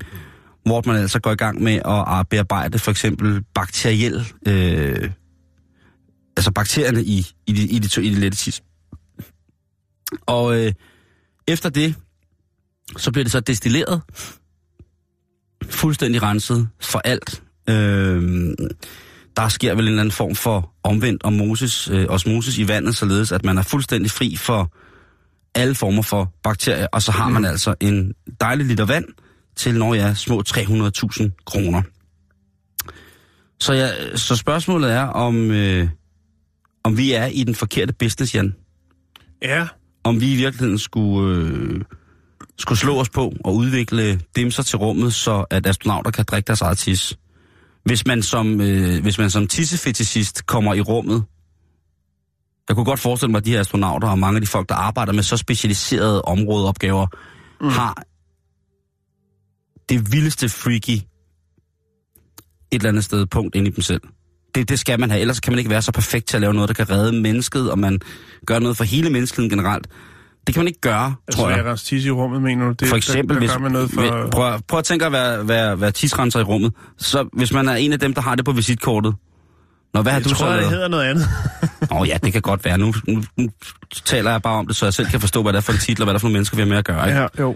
hvor 0.65 0.83
man 0.85 0.95
altså 0.95 1.19
går 1.19 1.31
i 1.31 1.35
gang 1.35 1.63
med 1.63 1.73
at, 2.19 2.29
bearbejde 2.29 2.79
for 2.79 2.91
eksempel 2.91 3.43
bakteriel, 3.53 4.33
øh, 4.47 5.11
altså 6.37 6.51
bakterierne 6.51 7.03
i, 7.03 7.27
i, 7.47 7.53
det, 7.53 7.71
i, 7.71 7.79
det, 7.79 7.97
i 7.97 8.09
det 8.09 8.17
lette 8.17 8.37
tis. 8.37 8.63
Og 10.25 10.59
øh, 10.59 10.73
efter 11.47 11.69
det, 11.69 11.95
så 12.97 13.11
bliver 13.11 13.23
det 13.23 13.31
så 13.31 13.39
destilleret, 13.39 14.01
fuldstændig 15.69 16.21
renset 16.21 16.69
for 16.81 16.99
alt. 16.99 17.43
Øh, 17.69 18.53
der 19.37 19.47
sker 19.47 19.75
vel 19.75 19.83
en 19.83 19.87
eller 19.87 20.01
anden 20.01 20.11
form 20.11 20.35
for 20.35 20.73
omvendt 20.83 21.21
osmosis, 21.25 21.89
øh, 21.89 22.05
osmosis 22.09 22.57
i 22.57 22.67
vandet, 22.67 22.95
således 22.95 23.31
at 23.31 23.45
man 23.45 23.57
er 23.57 23.61
fuldstændig 23.61 24.11
fri 24.11 24.35
for 24.35 24.73
alle 25.55 25.75
former 25.75 26.01
for 26.01 26.33
bakterier, 26.43 26.87
og 26.91 27.01
så 27.01 27.11
har 27.11 27.29
man 27.29 27.45
altså 27.45 27.75
en 27.79 28.13
dejlig 28.41 28.65
liter 28.65 28.85
vand 28.85 29.05
til, 29.55 29.75
når 29.77 29.93
jeg 29.93 30.09
er 30.09 30.13
små 30.13 30.43
300.000 30.47 31.43
kroner. 31.45 31.81
Så, 33.59 33.73
ja, 33.73 34.17
så 34.17 34.35
spørgsmålet 34.35 34.91
er, 34.91 35.01
om, 35.01 35.51
øh, 35.51 35.87
om 36.83 36.97
vi 36.97 37.11
er 37.11 37.25
i 37.25 37.43
den 37.43 37.55
forkerte 37.55 37.93
business, 37.93 38.35
Jan. 38.35 38.55
Ja, 39.41 39.67
Om 40.03 40.21
vi 40.21 40.33
i 40.33 40.35
virkeligheden 40.35 40.79
skulle, 40.79 41.37
øh, 41.37 41.81
skulle 42.57 42.79
slå 42.79 42.99
os 42.99 43.09
på 43.09 43.33
og 43.43 43.55
udvikle 43.55 44.19
dimser 44.35 44.63
til 44.63 44.77
rummet, 44.77 45.13
så 45.13 45.45
at 45.49 45.67
astronauter 45.67 46.11
kan 46.11 46.25
drikke 46.25 46.47
deres 46.47 46.61
eget 46.61 46.77
tis. 46.77 47.17
Hvis 47.83 48.07
man 48.07 48.23
som, 48.23 48.61
øh, 48.61 49.01
hvis 49.01 49.17
man 49.17 49.29
som 49.29 49.47
tissefetishist 49.47 50.45
kommer 50.45 50.73
i 50.73 50.81
rummet, 50.81 51.23
jeg 52.69 52.75
kunne 52.75 52.85
godt 52.85 52.99
forestille 52.99 53.31
mig, 53.31 53.37
at 53.37 53.45
de 53.45 53.51
her 53.51 53.59
astronauter 53.59 54.07
og 54.07 54.19
mange 54.19 54.37
af 54.37 54.41
de 54.41 54.47
folk, 54.47 54.69
der 54.69 54.75
arbejder 54.75 55.13
med 55.13 55.23
så 55.23 55.37
specialiserede 55.37 56.21
områdeopgaver, 56.21 57.07
mm. 57.61 57.67
har 57.67 58.03
det 59.89 60.11
vildeste 60.11 60.49
freaky 60.49 60.89
et 60.89 61.05
eller 62.71 62.89
andet 62.89 63.03
sted 63.03 63.25
punkt 63.25 63.55
ind 63.55 63.67
i 63.67 63.69
dem 63.69 63.81
selv. 63.81 64.01
Det, 64.55 64.69
det 64.69 64.79
skal 64.79 64.99
man 64.99 65.09
have, 65.09 65.21
ellers 65.21 65.39
kan 65.39 65.53
man 65.53 65.59
ikke 65.59 65.69
være 65.69 65.81
så 65.81 65.91
perfekt 65.91 66.27
til 66.27 66.37
at 66.37 66.41
lave 66.41 66.53
noget, 66.53 66.67
der 66.67 66.73
kan 66.73 66.89
redde 66.89 67.21
mennesket, 67.21 67.71
og 67.71 67.79
man 67.79 67.99
gør 68.45 68.59
noget 68.59 68.77
for 68.77 68.83
hele 68.83 69.09
menneskeheden 69.09 69.49
generelt. 69.49 69.87
Det 70.47 70.55
kan 70.55 70.61
man 70.61 70.67
ikke 70.67 70.81
gøre, 70.81 71.15
altså 71.27 71.41
tror 71.41 71.49
jeg. 71.49 71.57
jeg 71.57 71.65
rense 71.65 71.85
tis 71.85 72.05
i 72.05 72.11
rummet, 72.11 72.41
mener 72.41 72.65
du? 72.65 72.71
Det, 72.71 72.87
For 72.87 72.95
eksempel, 72.95 73.35
der, 73.35 73.41
der 73.41 73.47
hvis, 73.47 73.61
man 73.61 73.71
noget 73.71 73.91
for... 73.91 74.29
prøv, 74.31 74.59
prøv 74.67 74.79
at 74.79 74.85
tænke 74.85 75.05
at 75.05 75.11
være, 75.11 75.47
være, 75.47 75.81
være 75.81 75.91
tidsrenser 75.91 76.39
i 76.39 76.43
rummet. 76.43 76.73
Så 76.97 77.29
hvis 77.33 77.53
man 77.53 77.67
er 77.67 77.73
en 77.73 77.93
af 77.93 77.99
dem, 77.99 78.13
der 78.13 78.21
har 78.21 78.35
det 78.35 78.45
på 78.45 78.51
visitkortet, 78.51 79.15
Nå, 79.93 80.01
hvad 80.01 80.11
har 80.11 80.19
jeg 80.19 80.25
du 80.25 80.29
tror, 80.29 80.37
så 80.37 80.51
det 80.51 80.55
lavet? 80.55 80.69
hedder 80.69 80.87
noget 80.87 81.03
andet. 81.03 81.27
Åh 81.91 82.01
oh, 82.01 82.07
ja, 82.07 82.17
det 82.23 82.33
kan 82.33 82.41
godt 82.41 82.65
være. 82.65 82.77
Nu, 82.77 82.93
nu, 83.07 83.23
nu 83.37 83.49
taler 84.05 84.31
jeg 84.31 84.41
bare 84.41 84.55
om 84.55 84.67
det, 84.67 84.75
så 84.75 84.85
jeg 84.85 84.93
selv 84.93 85.07
kan 85.07 85.19
forstå, 85.19 85.41
hvad 85.41 85.53
det 85.53 85.57
er 85.57 85.61
for 85.61 85.73
en 85.73 85.79
titel, 85.79 86.01
og 86.01 86.05
hvad 86.05 86.13
der 86.13 86.17
er 86.17 86.19
for 86.19 86.27
nogle 86.27 86.33
mennesker, 86.33 86.57
vi 86.57 86.61
har 86.61 86.67
med 86.67 86.77
at 86.77 86.85
gøre. 86.85 87.07
Ikke? 87.07 87.19
ja, 87.19 87.27
jo. 87.39 87.55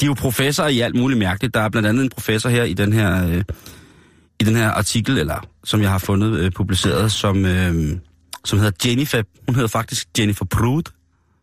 De 0.00 0.04
er 0.04 0.06
jo 0.06 0.14
professorer 0.14 0.68
i 0.68 0.80
alt 0.80 0.96
muligt 0.96 1.18
mærkeligt. 1.18 1.54
Der 1.54 1.60
er 1.60 1.68
blandt 1.68 1.88
andet 1.88 2.02
en 2.04 2.10
professor 2.10 2.48
her 2.50 2.64
i 2.64 2.74
den 2.74 2.92
her, 2.92 3.28
øh, 3.28 3.44
i 4.40 4.44
den 4.44 4.56
her 4.56 4.68
artikel, 4.70 5.18
eller 5.18 5.46
som 5.64 5.80
jeg 5.82 5.90
har 5.90 5.98
fundet 5.98 6.38
øh, 6.38 6.52
publiceret, 6.52 7.12
som, 7.12 7.44
øh, 7.44 7.96
som 8.44 8.58
hedder 8.58 8.88
Jennifer. 8.88 9.22
Hun 9.46 9.54
hedder 9.54 9.68
faktisk 9.68 10.08
Jennifer 10.18 10.44
Proud. 10.44 10.82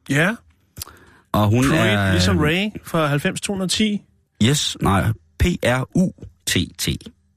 Ja, 0.10 0.36
Og 1.32 1.48
hun 1.48 1.64
Pruitt, 1.64 1.84
er... 1.84 2.12
ligesom 2.12 2.40
Ray 2.40 2.70
fra 2.84 3.08
90210. 3.18 4.02
Yes, 4.44 4.78
nej, 4.82 5.12
P-R-U-T-T. 5.40 6.88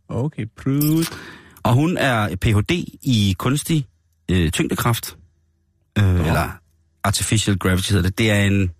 Okay, 0.09 0.47
Pruitt. 0.57 1.11
Og 1.63 1.75
hun 1.75 1.97
er 1.97 2.37
Ph.D. 2.37 2.71
i 3.03 3.35
kunstig 3.39 3.87
øh, 4.31 4.51
tyngdekraft. 4.51 5.17
Øh, 5.99 6.27
eller 6.27 6.59
artificial 7.05 7.59
gravity 7.59 7.91
hedder 7.91 8.09
det. 8.09 8.19
Det 8.19 8.31
er 8.31 8.43
en 8.45 8.71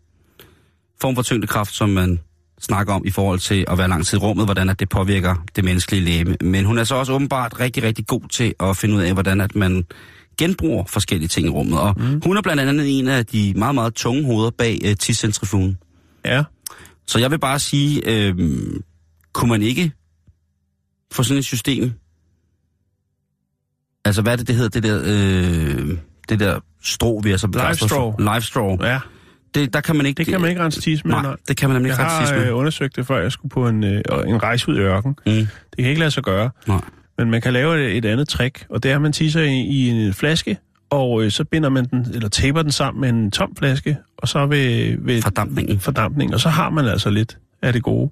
form 1.01 1.15
for 1.15 1.23
tyngdekraft, 1.23 1.75
som 1.75 1.89
man 1.89 2.21
snakker 2.61 2.95
om 2.95 3.03
i 3.07 3.11
forhold 3.11 3.39
til 3.39 3.65
at 3.69 3.79
være 3.79 3.89
lang 3.89 4.07
tid 4.07 4.19
i 4.19 4.21
rummet, 4.21 4.47
hvordan 4.47 4.71
at 4.71 4.81
det 4.81 4.89
påvirker 4.89 5.45
det 5.57 5.65
menneskelige 5.65 6.05
læme. 6.05 6.37
Men 6.41 6.65
hun 6.65 6.79
er 6.79 6.85
så 6.85 6.95
også 6.95 7.13
åbenbart 7.13 7.61
rigtig, 7.61 7.83
rigtig 7.83 8.07
god 8.07 8.29
til 8.29 8.55
at 8.61 8.77
finde 8.77 8.95
ud 8.95 9.01
af, 9.01 9.13
hvordan 9.13 9.41
at 9.41 9.57
man 9.57 9.85
genbruger 10.39 10.85
forskellige 10.85 11.29
ting 11.29 11.47
i 11.47 11.51
rummet. 11.51 11.81
Og 11.81 11.95
mm. 11.97 12.23
hun 12.25 12.37
er 12.37 12.43
blandt 12.43 12.63
andet 12.63 12.99
en 12.99 13.09
af 13.09 13.27
de 13.27 13.55
meget, 13.57 13.75
meget 13.75 13.95
tunge 13.95 14.25
hoveder 14.25 14.51
bag 14.51 14.81
øh, 14.85 14.97
tidscentrifugen. 14.97 15.79
Ja. 16.25 16.45
Så 17.07 17.19
jeg 17.19 17.31
vil 17.31 17.39
bare 17.39 17.59
sige, 17.59 18.03
øh, 18.07 18.35
kunne 19.33 19.51
man 19.51 19.63
ikke 19.63 19.93
få 21.13 21.23
sådan 21.23 21.39
et 21.39 21.45
system? 21.45 21.93
Altså, 24.05 24.23
hvad 24.23 24.33
er 24.33 24.37
det, 24.37 24.49
det 24.49 24.57
hedder, 24.57 24.81
det 24.81 24.83
der, 24.83 25.03
øh, 25.05 25.99
det 26.29 26.41
der 26.41 26.61
strå, 26.83 27.21
vi 27.21 27.31
er 27.31 27.37
så? 27.37 27.47
Live 27.47 27.75
Live 28.19 28.41
straw. 28.41 28.77
Ja, 28.81 29.01
Det, 29.55 29.73
der 29.75 29.81
kan 29.81 29.97
man 29.97 30.07
ikke... 30.07 30.19
det 30.19 30.27
kan 30.27 30.41
man 30.41 30.51
ikke 30.51 30.63
rense 30.63 30.81
tis 30.81 31.05
med. 31.05 31.13
Nej, 31.13 31.37
det 31.49 31.57
kan 31.57 31.69
man 31.69 31.75
nemlig 31.77 31.89
Jeg 31.89 31.95
ikke 31.95 32.03
rense 32.05 32.17
har 32.17 32.25
tis 32.27 32.33
med. 32.45 32.49
øh, 32.51 32.57
undersøgt 32.57 32.97
det, 32.97 33.07
før 33.07 33.19
jeg 33.23 33.33
skulle 33.33 33.51
på 33.51 33.69
en, 33.69 33.85
øh, 33.85 34.03
en 34.27 34.43
rejse 34.43 34.69
ud 34.69 34.77
i 34.77 34.81
ørken. 34.81 35.17
Mm, 35.27 35.33
Det 35.33 35.49
kan 35.79 35.87
ikke 35.87 35.99
lade 35.99 36.11
sig 36.11 36.23
gøre. 36.23 36.51
nej. 36.67 36.81
Men 37.19 37.31
man 37.31 37.41
kan 37.43 37.53
lave 37.53 37.87
et, 37.91 37.97
et 37.97 38.05
andet 38.05 38.29
trick, 38.29 38.67
og 38.71 38.83
det 38.83 38.91
er, 38.91 38.95
at 38.97 39.03
man 39.03 39.13
tisser 39.13 39.41
i, 39.43 39.61
i 39.61 39.89
en 39.89 40.15
flaske, 40.15 40.59
og 40.91 41.25
øh, 41.25 41.31
så 41.31 41.45
binder 41.45 41.69
man 41.69 41.85
den, 41.85 42.07
eller 42.15 42.29
taper 42.29 42.63
den 42.63 42.73
sammen 42.73 43.01
med 43.01 43.09
en 43.09 43.31
tom 43.31 43.57
flaske, 43.57 43.97
og 44.19 44.29
så 44.29 44.47
ved, 44.47 44.97
ved 45.01 45.23
Fordampningen. 45.23 45.81
fordampning, 45.81 46.35
og 46.35 46.41
så 46.41 46.49
har 46.49 46.71
man 46.71 46.85
altså 46.85 47.11
lidt 47.11 47.39
af 47.63 47.73
det 47.73 47.83
gode. 47.83 48.11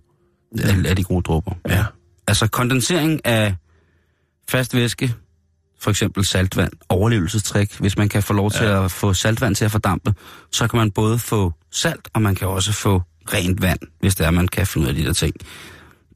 Af, 0.64 0.90
af 0.90 0.96
de 0.96 1.02
gode 1.04 1.22
dråber. 1.22 1.52
Ja. 1.68 1.84
Altså, 2.26 2.46
kondensering 2.48 3.26
af 3.26 3.54
fast 4.48 4.74
væske, 4.76 5.12
for 5.82 5.90
eksempel 5.90 6.24
saltvand, 6.24 6.72
overlevelsestrik. 6.88 7.74
Hvis 7.80 7.98
man 7.98 8.08
kan 8.08 8.22
få 8.22 8.32
lov 8.32 8.50
til 8.50 8.64
at 8.64 8.90
få 8.90 9.14
saltvand 9.14 9.54
til 9.54 9.64
at 9.64 9.70
fordampe, 9.70 10.14
så 10.52 10.68
kan 10.68 10.78
man 10.78 10.90
både 10.90 11.18
få 11.18 11.52
salt, 11.70 12.08
og 12.14 12.22
man 12.22 12.34
kan 12.34 12.48
også 12.48 12.72
få 12.72 13.02
rent 13.34 13.62
vand, 13.62 13.78
hvis 14.00 14.14
det 14.14 14.26
er, 14.26 14.30
man 14.30 14.48
kan 14.48 14.66
finde 14.66 14.84
ud 14.84 14.88
af 14.88 14.94
de 14.94 15.04
der 15.04 15.12
ting. 15.12 15.34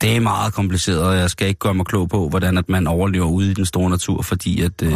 Det 0.00 0.16
er 0.16 0.20
meget 0.20 0.54
kompliceret, 0.54 1.02
og 1.02 1.16
jeg 1.16 1.30
skal 1.30 1.48
ikke 1.48 1.58
gøre 1.58 1.74
mig 1.74 1.86
klog 1.86 2.08
på, 2.08 2.28
hvordan 2.28 2.58
at 2.58 2.68
man 2.68 2.86
overlever 2.86 3.26
ude 3.26 3.50
i 3.50 3.54
den 3.54 3.66
store 3.66 3.90
natur, 3.90 4.22
fordi 4.22 4.62
at, 4.62 4.82
øh, 4.82 4.90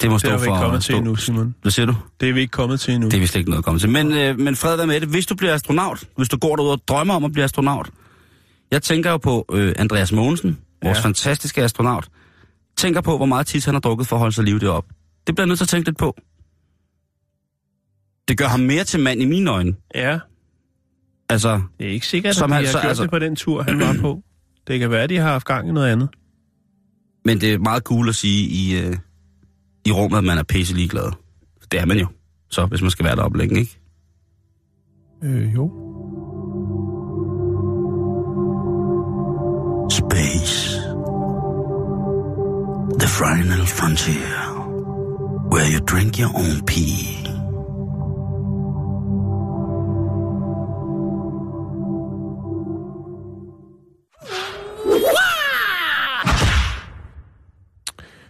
det 0.00 0.10
må 0.10 0.12
Det 0.12 0.20
stå 0.20 0.28
er 0.30 0.32
vi 0.32 0.38
for... 0.38 0.44
ikke 0.44 0.58
kommet 0.62 0.82
til 0.82 0.94
endnu, 0.94 1.16
Simon. 1.16 1.54
Hvad 1.62 1.72
siger 1.72 1.86
du? 1.86 1.94
Det 2.20 2.28
er 2.28 2.32
vi 2.32 2.40
ikke 2.40 2.50
kommet 2.50 2.80
til 2.80 2.94
endnu. 2.94 3.08
Det 3.08 3.16
er 3.16 3.20
vist 3.20 3.36
ikke 3.36 3.50
noget 3.50 3.58
at 3.58 3.64
komme 3.64 3.80
til. 3.80 3.88
Men, 3.88 4.12
øh, 4.12 4.38
men 4.38 4.56
fred 4.56 4.76
være 4.76 4.86
med 4.86 5.00
det. 5.00 5.08
Hvis 5.08 5.26
du 5.26 5.34
bliver 5.34 5.54
astronaut, 5.54 6.04
hvis 6.16 6.28
du 6.28 6.36
går 6.38 6.56
derude 6.56 6.72
og 6.72 6.80
drømmer 6.88 7.14
om 7.14 7.24
at 7.24 7.32
blive 7.32 7.44
astronaut, 7.44 7.88
Jeg 8.70 8.82
tænker 8.82 9.10
jo 9.10 9.16
på 9.16 9.46
øh, 9.52 9.74
Andreas 9.78 10.12
Mogensen, 10.12 10.58
vores 10.82 10.98
Ja. 10.98 11.02
fantastiske 11.04 11.62
astronaut. 11.62 12.08
Tænker 12.78 13.00
på, 13.00 13.16
hvor 13.16 13.26
meget 13.26 13.46
tis 13.46 13.64
han 13.64 13.74
har 13.74 13.80
drukket 13.80 14.06
for 14.06 14.16
at 14.16 14.20
holde 14.20 14.34
sig 14.34 14.44
liv 14.44 14.60
det 14.60 14.68
op. 14.68 14.84
Det 15.26 15.34
bliver 15.34 15.42
jeg 15.44 15.48
nødt 15.48 15.58
til 15.58 15.64
at 15.64 15.68
tænke 15.68 15.88
lidt 15.88 15.98
på. 15.98 16.16
Det 18.28 18.38
gør 18.38 18.46
ham 18.46 18.60
mere 18.60 18.84
til 18.84 19.00
mand 19.00 19.22
i 19.22 19.24
mine 19.24 19.50
øjne. 19.50 19.74
Ja, 19.94 20.18
Altså, 21.30 21.60
det 21.78 21.86
er 21.86 21.90
ikke 21.90 22.06
sikkert, 22.06 22.34
Som 22.34 22.52
at 22.52 22.54
de 22.54 22.54
han 22.56 22.64
har 22.64 22.72
så- 22.72 22.78
gjort 22.80 22.88
altså- 22.88 23.02
det 23.02 23.10
på 23.10 23.18
den 23.18 23.36
tur, 23.36 23.62
han 23.62 23.80
var 23.80 23.96
på. 24.00 24.22
Det 24.66 24.78
kan 24.80 24.90
være, 24.90 25.02
at 25.02 25.10
de 25.10 25.16
har 25.16 25.28
haft 25.32 25.46
gang 25.46 25.68
i 25.68 25.72
noget 25.72 25.88
andet. 25.92 26.08
men 27.24 27.40
det 27.40 27.54
er 27.54 27.58
meget 27.58 27.82
cool 27.82 28.08
at 28.08 28.14
sige 28.14 28.48
i, 28.48 28.78
øh, 28.86 28.96
i 29.86 29.92
rummet, 29.92 30.18
at 30.18 30.24
man 30.24 30.38
er 30.38 30.42
pisse 30.42 30.74
ligeglad. 30.74 31.12
Det 31.72 31.80
er 31.80 31.86
man 31.86 31.98
jo. 31.98 32.06
Så 32.50 32.66
hvis 32.66 32.82
man 32.82 32.90
skal 32.90 33.04
være 33.04 33.16
deroppe 33.16 33.38
længe, 33.38 33.60
ikke? 33.60 33.78
Øh, 35.22 35.54
jo. 35.54 35.64
Space. 39.90 40.57
The 42.98 43.06
final 43.06 43.66
frontier. 43.66 44.38
Where 45.52 45.68
you 45.72 45.80
drink 45.80 46.18
your 46.18 46.30
own 46.34 46.66
pee. 46.66 47.18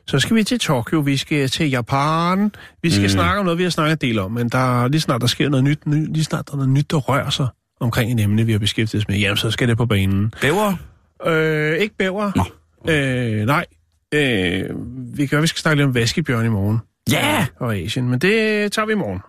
Så 0.06 0.18
skal 0.18 0.36
vi 0.36 0.44
til 0.44 0.58
Tokyo, 0.58 1.00
vi 1.00 1.16
skal 1.16 1.48
til 1.48 1.70
Japan. 1.70 2.52
Vi 2.82 2.90
skal 2.90 3.02
mm. 3.02 3.08
snakke 3.08 3.38
om 3.38 3.44
noget, 3.44 3.58
vi 3.58 3.62
har 3.62 3.70
snakket 3.70 3.92
en 3.92 4.08
del 4.08 4.18
om, 4.18 4.32
men 4.32 4.48
der 4.48 4.82
er 4.82 4.88
lige 4.88 5.00
snart 5.00 5.20
der 5.20 5.26
sker 5.26 5.48
noget 5.48 5.64
nyt, 5.64 5.86
ny, 5.86 6.12
lige 6.12 6.24
snart 6.24 6.46
der 6.46 6.52
er 6.52 6.56
noget 6.56 6.70
nyt, 6.70 6.90
der 6.90 6.96
rører 6.96 7.30
sig 7.30 7.46
omkring 7.80 8.12
et 8.12 8.24
emne, 8.24 8.46
vi 8.46 8.52
har 8.52 8.58
beskæftiget 8.58 9.02
os 9.02 9.08
med, 9.08 9.18
jamen 9.18 9.36
så 9.36 9.50
skal 9.50 9.68
det 9.68 9.76
på 9.76 9.86
banen. 9.86 10.32
Bæver? 10.40 10.74
Øh, 11.26 11.78
ikke 11.78 11.96
bæver. 11.96 12.32
Nå. 12.36 12.44
Øh, 12.92 13.46
nej. 13.46 13.66
Øh, 14.14 14.64
vi 15.16 15.26
kan 15.26 15.42
vi 15.42 15.46
skal 15.46 15.60
snakke 15.60 15.76
lidt 15.76 15.86
om 15.86 15.94
vaskebjørn 15.94 16.46
i 16.46 16.48
morgen. 16.48 16.78
Ja! 17.10 17.46
Og 17.56 17.76
Asien, 17.76 18.08
men 18.08 18.18
det 18.18 18.72
tager 18.72 18.86
vi 18.86 18.92
i 18.92 18.96
morgen. 18.96 19.20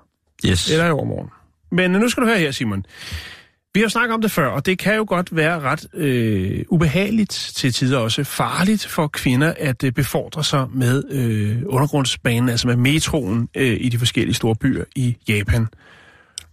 Yes. 0.45 0.71
Eller 0.71 0.85
i 0.85 0.91
overmorgen. 0.91 1.29
Men 1.71 1.91
nu 1.91 2.09
skal 2.09 2.23
du 2.23 2.27
høre 2.27 2.39
her, 2.39 2.51
Simon. 2.51 2.85
Vi 3.73 3.79
har 3.79 3.85
jo 3.85 3.89
snakket 3.89 4.13
om 4.13 4.21
det 4.21 4.31
før, 4.31 4.47
og 4.47 4.65
det 4.65 4.79
kan 4.79 4.95
jo 4.95 5.05
godt 5.07 5.35
være 5.35 5.59
ret 5.59 5.87
øh, 5.93 6.65
ubehageligt 6.69 7.51
til 7.55 7.73
tider 7.73 7.97
også 7.97 8.23
farligt 8.23 8.87
for 8.87 9.07
kvinder 9.07 9.53
at 9.57 9.83
øh, 9.83 9.91
befordre 9.91 10.43
sig 10.43 10.67
med 10.73 11.03
øh, 11.11 11.57
undergrundsbanen, 11.65 12.49
altså 12.49 12.67
med 12.67 12.75
metroen 12.75 13.49
øh, 13.55 13.77
i 13.81 13.89
de 13.89 13.97
forskellige 13.97 14.35
store 14.35 14.55
byer 14.55 14.83
i 14.95 15.17
Japan. 15.27 15.67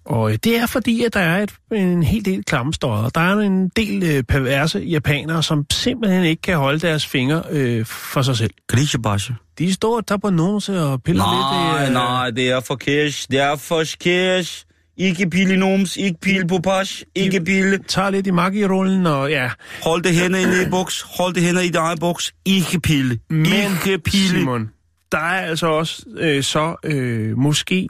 Og 0.06 0.32
øh, 0.32 0.38
det 0.44 0.56
er 0.56 0.66
fordi, 0.66 1.04
at 1.04 1.14
der 1.14 1.20
er 1.20 1.42
et, 1.42 1.54
en 1.72 2.02
hel 2.02 2.24
del 2.24 2.44
klammestøder. 2.44 3.08
Der 3.14 3.20
er 3.20 3.34
en 3.38 3.68
del 3.68 4.02
øh, 4.02 4.22
perverse 4.22 4.78
japanere, 4.78 5.42
som 5.42 5.64
simpelthen 5.72 6.24
ikke 6.24 6.42
kan 6.42 6.56
holde 6.56 6.78
deres 6.80 7.06
fingre 7.06 7.42
øh, 7.50 7.86
for 7.86 8.22
sig 8.22 8.36
selv. 8.36 8.50
Grisebasje. 8.68 9.34
De 9.58 9.72
står 9.72 9.96
og 9.96 10.06
tager 10.06 10.18
på 10.18 10.30
nose 10.30 10.82
og 10.82 11.02
piller 11.02 11.24
Nej, 11.24 11.80
lidt. 11.80 11.88
øh, 11.88 11.94
nej, 11.94 12.30
det 12.30 12.50
er 12.50 12.60
for 12.60 12.74
cash. 12.76 13.26
Det 13.30 13.40
er 13.40 13.56
for 13.56 13.84
cash. 13.84 14.62
Ikke 14.98 15.30
pille 15.30 15.56
noms, 15.56 15.96
ikke 15.96 16.20
pille 16.20 16.46
på 16.46 16.58
pas, 16.58 17.04
ikke 17.14 17.40
pille. 17.44 17.78
Tager 17.88 18.10
lidt 18.10 18.26
i 18.26 18.30
magirullen, 18.30 19.06
og 19.06 19.30
ja, 19.30 19.50
Hold 19.82 20.02
det 20.02 20.14
hænder 20.14 20.38
i 20.38 20.70
buks, 20.70 21.04
hold 21.18 21.34
det 21.34 21.42
hænder 21.42 21.60
i 21.62 21.70
eget 21.74 22.00
buks. 22.00 22.34
Ikke 22.44 22.80
pille. 22.80 23.18
Men, 23.30 23.46
ikke 23.46 23.98
pille. 23.98 24.28
Simon, 24.28 24.70
der 25.12 25.18
er 25.18 25.46
altså 25.46 25.66
også 25.66 26.02
øh, 26.18 26.42
så 26.42 26.76
øh, 26.84 27.38
måske... 27.38 27.88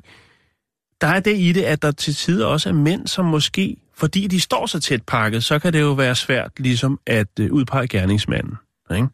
Der 1.01 1.07
er 1.07 1.21
det 1.21 1.39
i 1.39 1.53
det, 1.53 1.63
at 1.63 1.83
der 1.83 1.91
til 1.91 2.15
tider 2.15 2.47
også 2.47 2.69
er 2.69 2.73
mænd, 2.73 3.07
som 3.07 3.25
måske, 3.25 3.77
fordi 3.97 4.27
de 4.27 4.41
står 4.41 4.67
så 4.67 4.81
tæt 4.81 5.03
pakket, 5.03 5.45
så 5.45 5.59
kan 5.59 5.73
det 5.73 5.81
jo 5.81 5.93
være 5.93 6.15
svært 6.15 6.51
ligesom 6.57 7.01
at 7.07 7.29
øh, 7.41 7.53
udpege 7.53 7.89
gerningsmanden. 7.89 8.55
Ikke? 8.95 9.09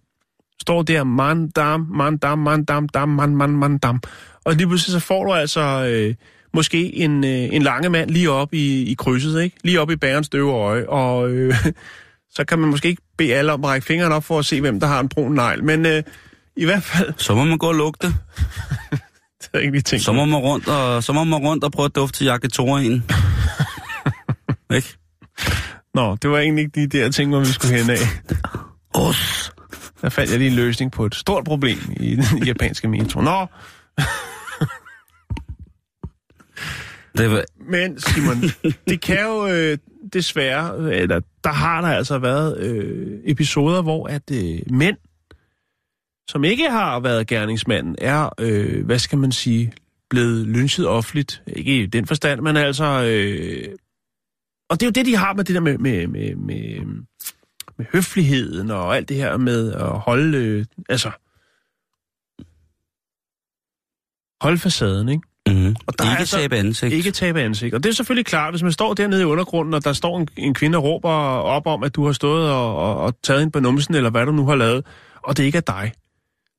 Står 0.61 0.83
der, 0.83 1.05
man, 1.05 1.49
dam, 1.49 1.81
man, 1.81 2.17
dam, 2.17 2.39
man, 2.39 2.65
dam, 2.65 2.89
dam, 2.89 3.09
man, 3.09 3.37
man, 3.37 3.51
man, 3.51 3.79
dam. 3.79 4.01
Og 4.45 4.55
lige 4.55 4.67
pludselig 4.67 4.93
så 4.93 5.01
får 5.01 5.25
du 5.25 5.33
altså 5.33 5.61
øh, 5.61 6.15
måske 6.55 6.97
en, 6.97 7.25
øh, 7.25 7.31
en 7.31 7.63
lange 7.63 7.89
mand 7.89 8.11
lige 8.11 8.31
op 8.31 8.55
i, 8.55 8.83
i 8.83 8.95
krydset, 8.95 9.43
ikke? 9.43 9.57
Lige 9.65 9.81
op 9.81 9.91
i 9.91 9.97
bærens 9.97 10.29
døve 10.29 10.53
øje, 10.53 10.89
og 10.89 11.31
øh, 11.31 11.55
så 12.37 12.45
kan 12.45 12.59
man 12.59 12.71
måske 12.71 12.89
ikke 12.89 13.03
bede 13.19 13.35
alle 13.35 13.53
om 13.53 13.65
at 13.65 13.71
række 13.71 13.87
fingeren 13.87 14.13
op 14.13 14.25
for 14.25 14.39
at 14.39 14.45
se, 14.45 14.61
hvem 14.61 14.81
der 14.81 14.87
har 14.87 15.01
en 15.01 15.09
brun 15.09 15.35
negl. 15.35 15.65
Men 15.65 15.87
øh, 15.87 16.03
i 16.57 16.65
hvert 16.65 16.83
fald, 16.83 17.13
Så 17.17 17.35
må 17.35 17.45
man 17.45 17.59
gå 17.59 17.67
og 17.67 17.75
lugte. 17.75 18.07
ikke 19.61 19.73
lige 19.73 19.83
tænkt 19.83 20.05
Så 20.05 20.13
må 20.13 20.25
man 20.25 20.39
rundt 20.39 20.69
og, 20.69 21.05
så 21.05 21.13
må 21.13 21.25
man 21.25 21.39
rundt 21.39 21.65
og 21.65 21.73
prøve 21.73 21.87
at 21.87 21.95
dufte 21.95 22.19
til 22.19 22.25
jaketoren. 22.25 22.93
Ikke? 24.77 24.97
Nå, 25.95 26.17
det 26.23 26.31
var 26.31 26.39
egentlig 26.39 26.65
ikke 26.65 26.81
de 26.81 26.87
der 26.99 27.11
ting, 27.11 27.31
hvor 27.31 27.41
vi 27.41 27.47
skulle 27.47 27.77
hen 27.77 27.91
af. 27.91 27.97
Os. 28.95 29.53
Der 30.03 30.09
fandt 30.09 30.31
jeg 30.31 30.39
lige 30.39 30.51
en 30.51 30.57
løsning 30.57 30.93
på 30.93 31.07
et 31.07 31.15
stort 31.15 31.45
problem 31.45 31.79
i 31.97 32.17
den 32.17 32.45
japanske 32.47 32.89
metro. 32.89 33.21
Nå, 33.21 33.47
Det 37.19 37.31
var, 37.31 37.45
men 37.71 38.01
Simon, 38.01 38.43
det 38.89 39.01
kan 39.01 39.23
jo 39.23 39.47
øh, 39.47 39.79
desværre, 40.13 40.95
eller 40.95 41.21
der 41.45 41.51
har 41.51 41.81
der 41.81 41.89
altså 41.89 42.19
været 42.19 42.59
øh, 42.59 43.19
episoder, 43.25 43.83
hvor 43.83 44.07
at 44.07 44.23
øh, 44.33 44.61
mænd, 44.71 44.97
som 46.29 46.45
ikke 46.45 46.71
har 46.71 47.01
været 47.01 47.27
gerningsmanden, 47.27 47.97
er, 47.99 48.31
øh, 48.41 48.87
hvad 48.87 48.99
skal 48.99 49.19
man 49.19 49.33
sige, 49.33 49.73
blevet 50.11 50.47
lynchet 50.47 50.89
offentligt. 50.89 51.43
Ikke 51.47 51.83
i 51.83 51.87
den 51.87 52.07
forstand, 52.07 52.41
men 52.41 52.57
altså... 52.57 52.85
Øh, 52.85 53.77
og 54.69 54.81
det 54.81 54.87
er 54.87 54.89
jo 54.89 54.93
det, 54.93 55.07
de 55.07 55.17
har 55.17 55.35
med 55.35 55.45
det 55.45 55.55
der 55.55 55.61
med, 55.61 55.79
med, 55.79 56.07
med, 56.07 56.35
med, 56.35 56.81
med 57.79 57.87
høfligheden 57.93 58.71
og 58.71 58.97
alt 58.97 59.09
det 59.09 59.17
her 59.17 59.37
med 59.37 59.73
at 59.73 59.99
holde... 59.99 60.39
Øh, 60.39 60.65
altså... 60.89 61.11
Holde 64.43 64.59
facaden, 64.59 65.09
ikke? 65.09 65.23
mm-hmm. 65.47 65.77
Og 65.87 65.99
der 65.99 66.05
er 66.05 66.11
ikke 66.11 66.21
altså 66.21 66.37
tabe 66.37 66.57
ansigt. 66.57 66.93
Ikke 66.93 67.11
tabe 67.11 67.41
ansigt. 67.41 67.75
Og 67.75 67.85
det 67.85 67.91
er 67.91 67.95
selvfølgelig 67.95 68.27
klart, 68.27 68.53
hvis 68.53 68.63
man 68.63 68.73
står 68.73 68.95
dernede 68.95 69.23
i 69.23 69.25
undergrunden, 69.25 69.75
og 69.75 69.85
der 69.85 69.93
står 69.93 70.19
en, 70.19 70.29
en 70.37 70.55
kvinde 70.55 70.79
og 70.79 70.85
råber 70.85 71.11
op 71.57 71.67
om, 71.67 71.83
at 71.83 71.95
du 71.95 72.07
har 72.07 72.13
stået 72.13 72.51
og, 72.51 72.77
og, 72.77 72.97
og 72.97 73.15
taget 73.23 73.43
ind 73.43 73.53
på 73.53 73.61
numsen, 73.61 73.95
eller 73.95 74.11
hvad 74.11 74.27
du 74.27 74.33
nu 74.33 74.47
har 74.47 74.55
lavet, 74.55 74.87
og 75.23 75.37
det 75.37 75.45
ikke 75.45 75.59
er 75.59 75.63
dig. 75.63 75.93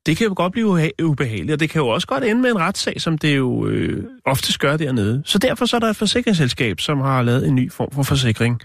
Det 0.06 0.16
kan 0.16 0.26
jo 0.26 0.34
godt 0.36 0.52
blive 0.52 0.90
ubehageligt, 1.02 1.52
og 1.52 1.60
det 1.60 1.70
kan 1.70 1.80
jo 1.80 1.88
også 1.88 2.06
godt 2.06 2.24
ende 2.24 2.42
med 2.42 2.50
en 2.50 2.58
retssag, 2.58 3.00
som 3.00 3.18
det 3.18 3.36
jo 3.36 3.66
øh, 3.66 4.04
oftest 4.24 4.58
gør 4.58 4.76
dernede. 4.76 5.22
Så 5.24 5.38
derfor 5.38 5.66
så 5.66 5.76
er 5.76 5.80
der 5.80 5.90
et 5.90 5.96
forsikringsselskab, 5.96 6.80
som 6.80 7.00
har 7.00 7.22
lavet 7.22 7.48
en 7.48 7.54
ny 7.54 7.72
form 7.72 7.90
for 7.92 8.02
forsikring. 8.02 8.60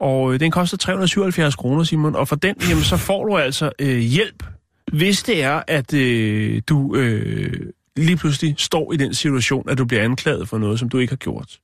Og 0.00 0.34
øh, 0.34 0.40
den 0.40 0.50
koster 0.50 0.76
377 0.76 1.56
kroner, 1.56 1.84
Simon, 1.84 2.16
og 2.16 2.28
for 2.28 2.36
den, 2.36 2.54
jamen, 2.68 2.84
så 2.84 2.96
får 2.96 3.24
du 3.24 3.36
altså 3.36 3.72
øh, 3.78 3.98
hjælp, 3.98 4.44
hvis 4.92 5.22
det 5.22 5.42
er, 5.42 5.62
at 5.66 5.94
øh, 5.94 6.62
du 6.68 6.96
øh, 6.96 7.72
lige 7.96 8.16
pludselig 8.16 8.54
står 8.58 8.92
i 8.92 8.96
den 8.96 9.14
situation, 9.14 9.68
at 9.68 9.78
du 9.78 9.84
bliver 9.84 10.02
anklaget 10.02 10.48
for 10.48 10.58
noget, 10.58 10.78
som 10.78 10.88
du 10.88 10.98
ikke 10.98 11.10
har 11.10 11.16
gjort. 11.16 11.58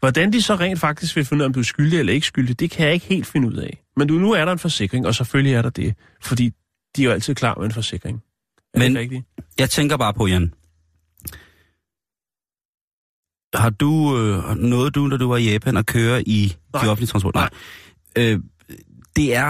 Hvordan 0.00 0.32
de 0.32 0.42
så 0.42 0.54
rent 0.54 0.80
faktisk 0.80 1.16
vil 1.16 1.24
finde 1.24 1.40
ud 1.40 1.44
af, 1.44 1.46
om 1.46 1.52
du 1.52 1.60
er 1.60 1.64
skyldig 1.64 1.98
eller 1.98 2.12
ikke 2.12 2.26
skyldig, 2.26 2.60
det 2.60 2.70
kan 2.70 2.86
jeg 2.86 2.94
ikke 2.94 3.06
helt 3.06 3.26
finde 3.26 3.48
ud 3.48 3.56
af. 3.56 3.82
Men 3.96 4.08
du, 4.08 4.14
nu 4.14 4.32
er 4.32 4.44
der 4.44 4.52
en 4.52 4.58
forsikring, 4.58 5.06
og 5.06 5.14
selvfølgelig 5.14 5.54
er 5.54 5.62
der 5.62 5.70
det, 5.70 5.94
fordi 6.22 6.52
de 6.96 7.02
er 7.02 7.06
jo 7.06 7.12
altid 7.12 7.34
klar 7.34 7.54
med 7.58 7.66
en 7.66 7.72
forsikring. 7.72 8.22
Er 8.76 8.80
Men- 8.80 8.98
rigtigt? 8.98 9.24
Jeg 9.58 9.70
tænker 9.70 9.96
bare 9.96 10.14
på, 10.14 10.26
Jan. 10.26 10.52
Har 13.54 13.70
du 13.70 14.18
øh, 14.18 14.56
noget 14.56 14.94
du, 14.94 15.10
da 15.10 15.16
du 15.16 15.28
var 15.28 15.36
i 15.36 15.50
Japan, 15.50 15.76
at 15.76 15.86
køre 15.86 16.28
i 16.28 16.56
Nej. 16.72 16.82
de 16.84 16.88
offentlige 16.90 17.06
transport? 17.08 17.34
Nej. 17.34 17.50
Øh, 18.18 18.40
det 19.16 19.36
er 19.36 19.48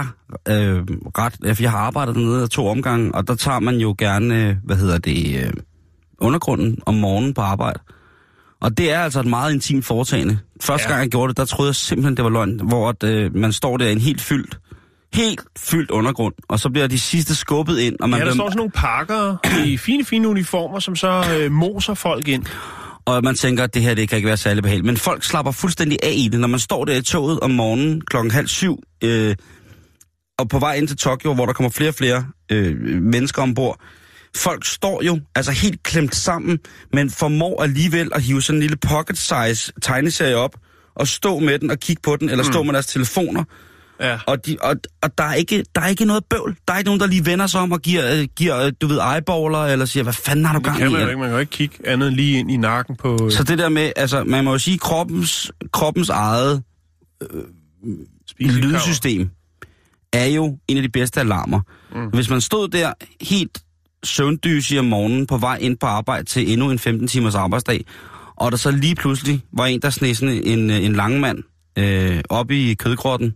øh, 0.49 0.83
ret... 1.19 1.61
Jeg 1.61 1.71
har 1.71 1.79
arbejdet 1.79 2.15
dernede 2.15 2.49
to 2.49 2.67
omgange, 2.67 3.15
og 3.15 3.29
der 3.29 3.35
tager 3.35 3.61
man 3.61 3.77
jo 3.77 3.95
gerne, 3.99 4.49
øh, 4.49 4.57
hvad 4.65 4.77
hedder 4.77 4.99
det, 4.99 5.45
øh, 5.45 5.53
undergrunden 6.19 6.79
om 6.87 6.95
morgenen 6.95 7.35
på 7.35 7.41
arbejde. 7.41 7.79
Og 8.61 8.79
det 8.79 8.91
er 8.93 8.99
altså 9.01 9.21
et 9.21 9.27
meget 9.27 9.53
intimt 9.53 9.85
foretagende. 9.85 10.39
Første 10.61 10.85
Ja. 10.89 10.93
gang 10.93 11.03
jeg 11.03 11.11
gjorde 11.11 11.29
det, 11.29 11.37
der 11.37 11.45
troede 11.45 11.69
jeg 11.69 11.75
simpelthen, 11.77 12.17
det 12.17 12.25
var 12.25 12.31
løgn, 12.31 12.61
hvor 12.69 12.89
at, 12.89 13.03
øh, 13.03 13.35
man 13.37 13.53
står 13.53 13.77
der 13.77 13.87
i 13.89 13.93
en 13.93 14.01
helt 14.01 14.21
fyldt, 14.21 14.59
helt 15.15 15.41
fyldt 15.59 15.91
undergrund, 15.91 16.35
og 16.49 16.61
så 16.61 16.71
bliver 16.71 16.87
de 16.87 16.99
sidste 16.99 17.35
skubbet 17.35 17.79
ind, 17.79 17.97
og 18.01 18.11
man 18.11 18.19
Ja, 18.21 18.25
der 18.25 18.33
bliver, 18.33 18.45
står 18.45 18.51
sådan 18.51 18.57
nogle 18.57 18.71
pakker 18.71 19.37
i 19.67 19.77
fine, 19.87 20.05
fine 20.05 20.29
uniformer, 20.29 20.79
som 20.81 20.97
så 20.97 21.25
øh, 21.39 21.53
moser 21.53 21.95
folk 21.95 22.29
ind. 22.29 22.47
og 23.05 23.25
man 23.25 23.35
tænker, 23.35 23.65
at 23.65 23.75
det 23.75 23.83
her 23.83 23.95
det 23.95 24.09
kan 24.09 24.17
ikke 24.17 24.27
være 24.29 24.37
særlig 24.37 24.63
behageligt. 24.63 24.87
Men 24.87 24.97
folk 24.97 25.25
slapper 25.25 25.53
fuldstændig 25.53 25.99
af 26.03 26.13
i 26.17 26.29
det, 26.33 26.41
når 26.41 26.49
man 26.49 26.61
står 26.61 26.85
der 26.85 26.95
i 26.97 27.03
toget 27.03 27.41
om 27.41 27.51
morgenen 27.51 28.01
klokken 28.01 28.31
halv 28.31 28.49
syv, 28.49 28.79
øh, 29.05 29.35
og 30.39 30.49
på 30.49 30.59
vej 30.59 30.75
ind 30.75 30.89
til 30.89 30.97
Tokyo, 30.97 31.35
hvor 31.35 31.47
der 31.47 31.53
kommer 31.53 31.71
flere 31.71 31.91
og 31.91 31.95
flere 31.95 32.27
øh, 32.53 32.77
mennesker 33.03 33.43
ombord. 33.43 33.81
Folk 34.37 34.65
står 34.65 35.03
jo 35.03 35.21
altså 35.35 35.53
helt 35.53 35.83
klemt 35.83 36.15
sammen, 36.15 36.59
men 36.93 37.11
formår 37.11 37.63
alligevel 37.63 38.11
at 38.15 38.23
hive 38.23 38.43
sådan 38.43 38.57
en 38.57 38.61
lille 38.61 38.77
pocket-size 38.77 39.73
tegneserie 39.83 40.37
op, 40.37 40.57
og 40.95 41.09
stå 41.09 41.39
med 41.39 41.59
den 41.59 41.71
og 41.71 41.79
kigge 41.79 42.03
på 42.03 42.17
den, 42.17 42.29
eller 42.31 42.45
stå 42.45 42.63
med 42.63 42.73
deres 42.73 42.87
telefoner. 42.87 43.45
Ja. 44.01 44.19
Og, 44.27 44.47
de, 44.47 44.57
og, 44.61 44.77
og 45.03 45.19
der, 45.19 45.25
er 45.25 45.35
ikke, 45.35 45.65
der 45.75 45.81
er 45.81 45.87
ikke 45.87 46.05
noget 46.05 46.25
bøvl. 46.31 46.57
Der 46.69 46.75
er 46.75 46.79
ikke 46.79 46.89
nogen, 46.89 47.01
der 47.01 47.07
lige 47.07 47.27
vender 47.27 47.47
sig 47.47 47.61
om 47.61 47.73
og 47.73 47.81
giver, 47.81 48.19
øh, 48.21 48.29
giver 48.37 48.59
øh, 48.59 48.73
du 48.81 48.87
ved, 48.87 48.99
eyeballer, 48.99 49.65
eller 49.65 49.85
siger, 49.85 50.05
hvad 50.05 50.13
fanden 50.13 50.45
har 50.45 50.53
du 50.53 50.59
Det 50.59 50.65
gang 50.67 50.79
kan 50.79 50.89
i? 50.89 50.93
man 50.93 51.03
jo 51.03 51.09
ikke. 51.09 51.19
Man 51.21 51.29
kan 51.29 51.35
jo 51.35 51.41
ikke 51.41 51.51
kigge 51.51 51.77
andet 51.89 52.09
end 52.09 52.17
lige 52.17 52.39
ind 52.39 52.51
i 52.51 52.57
nakken 52.57 52.97
på... 52.97 53.19
Øh, 53.25 53.31
Så 53.33 53.45
det 53.45 53.59
der 53.59 53.69
med, 53.69 53.93
altså, 53.97 54.25
man 54.25 54.45
må 54.45 54.53
jo 54.53 54.59
sige, 54.59 54.79
kroppens, 54.79 55.53
kroppens 55.73 56.09
eget 56.09 56.63
spisekammer. 58.31 58.69
lydsystem 58.69 59.31
er 60.13 60.25
jo 60.25 60.59
en 60.69 60.77
af 60.77 60.83
de 60.83 60.89
bedste 60.89 61.21
alarmer. 61.21 61.61
Mm. 61.95 62.07
Hvis 62.07 62.31
man 62.31 62.41
stod 62.41 62.69
der 62.69 62.93
helt 63.21 63.59
søvndysig 64.05 64.79
om 64.79 64.85
morgenen 64.85 65.27
på 65.27 65.37
vej 65.37 65.59
ind 65.61 65.77
på 65.79 65.87
arbejde 65.87 66.25
til 66.25 66.53
endnu 66.53 66.71
en 66.71 66.79
15 66.79 67.09
timers 67.09 67.35
arbejdsdag, 67.35 67.85
og 68.37 68.53
der 68.53 68.59
så 68.59 68.71
lige 68.71 68.95
pludselig 68.95 69.41
var 69.53 69.67
en, 69.67 69.83
der 69.83 69.91
sned 69.91 70.15
sådan 70.15 70.43
en, 70.45 70.71
en 70.71 70.93
langmand 70.93 71.39
øh, 71.79 72.21
op 72.31 72.51
i 72.51 72.75
kødgrotten, 72.75 73.35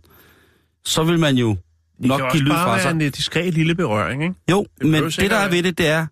så 0.85 1.03
vil 1.03 1.19
man 1.19 1.35
jo 1.35 1.57
Det 1.97 2.07
nok 2.07 2.19
kan 2.19 2.29
give 2.31 2.43
lyd 2.43 2.51
fra 2.51 2.79
sig. 2.79 2.91
en 2.91 3.01
øh, 3.01 3.07
diskret 3.15 3.53
lille 3.53 3.75
berøring, 3.75 4.23
ikke? 4.23 4.35
Jo, 4.51 4.65
men 4.81 4.91
behøver 4.91 5.09
det 5.09 5.31
der 5.31 5.37
er 5.37 5.49
ved 5.49 5.63
det, 5.63 5.77
det 5.77 5.87
er, 5.87 6.05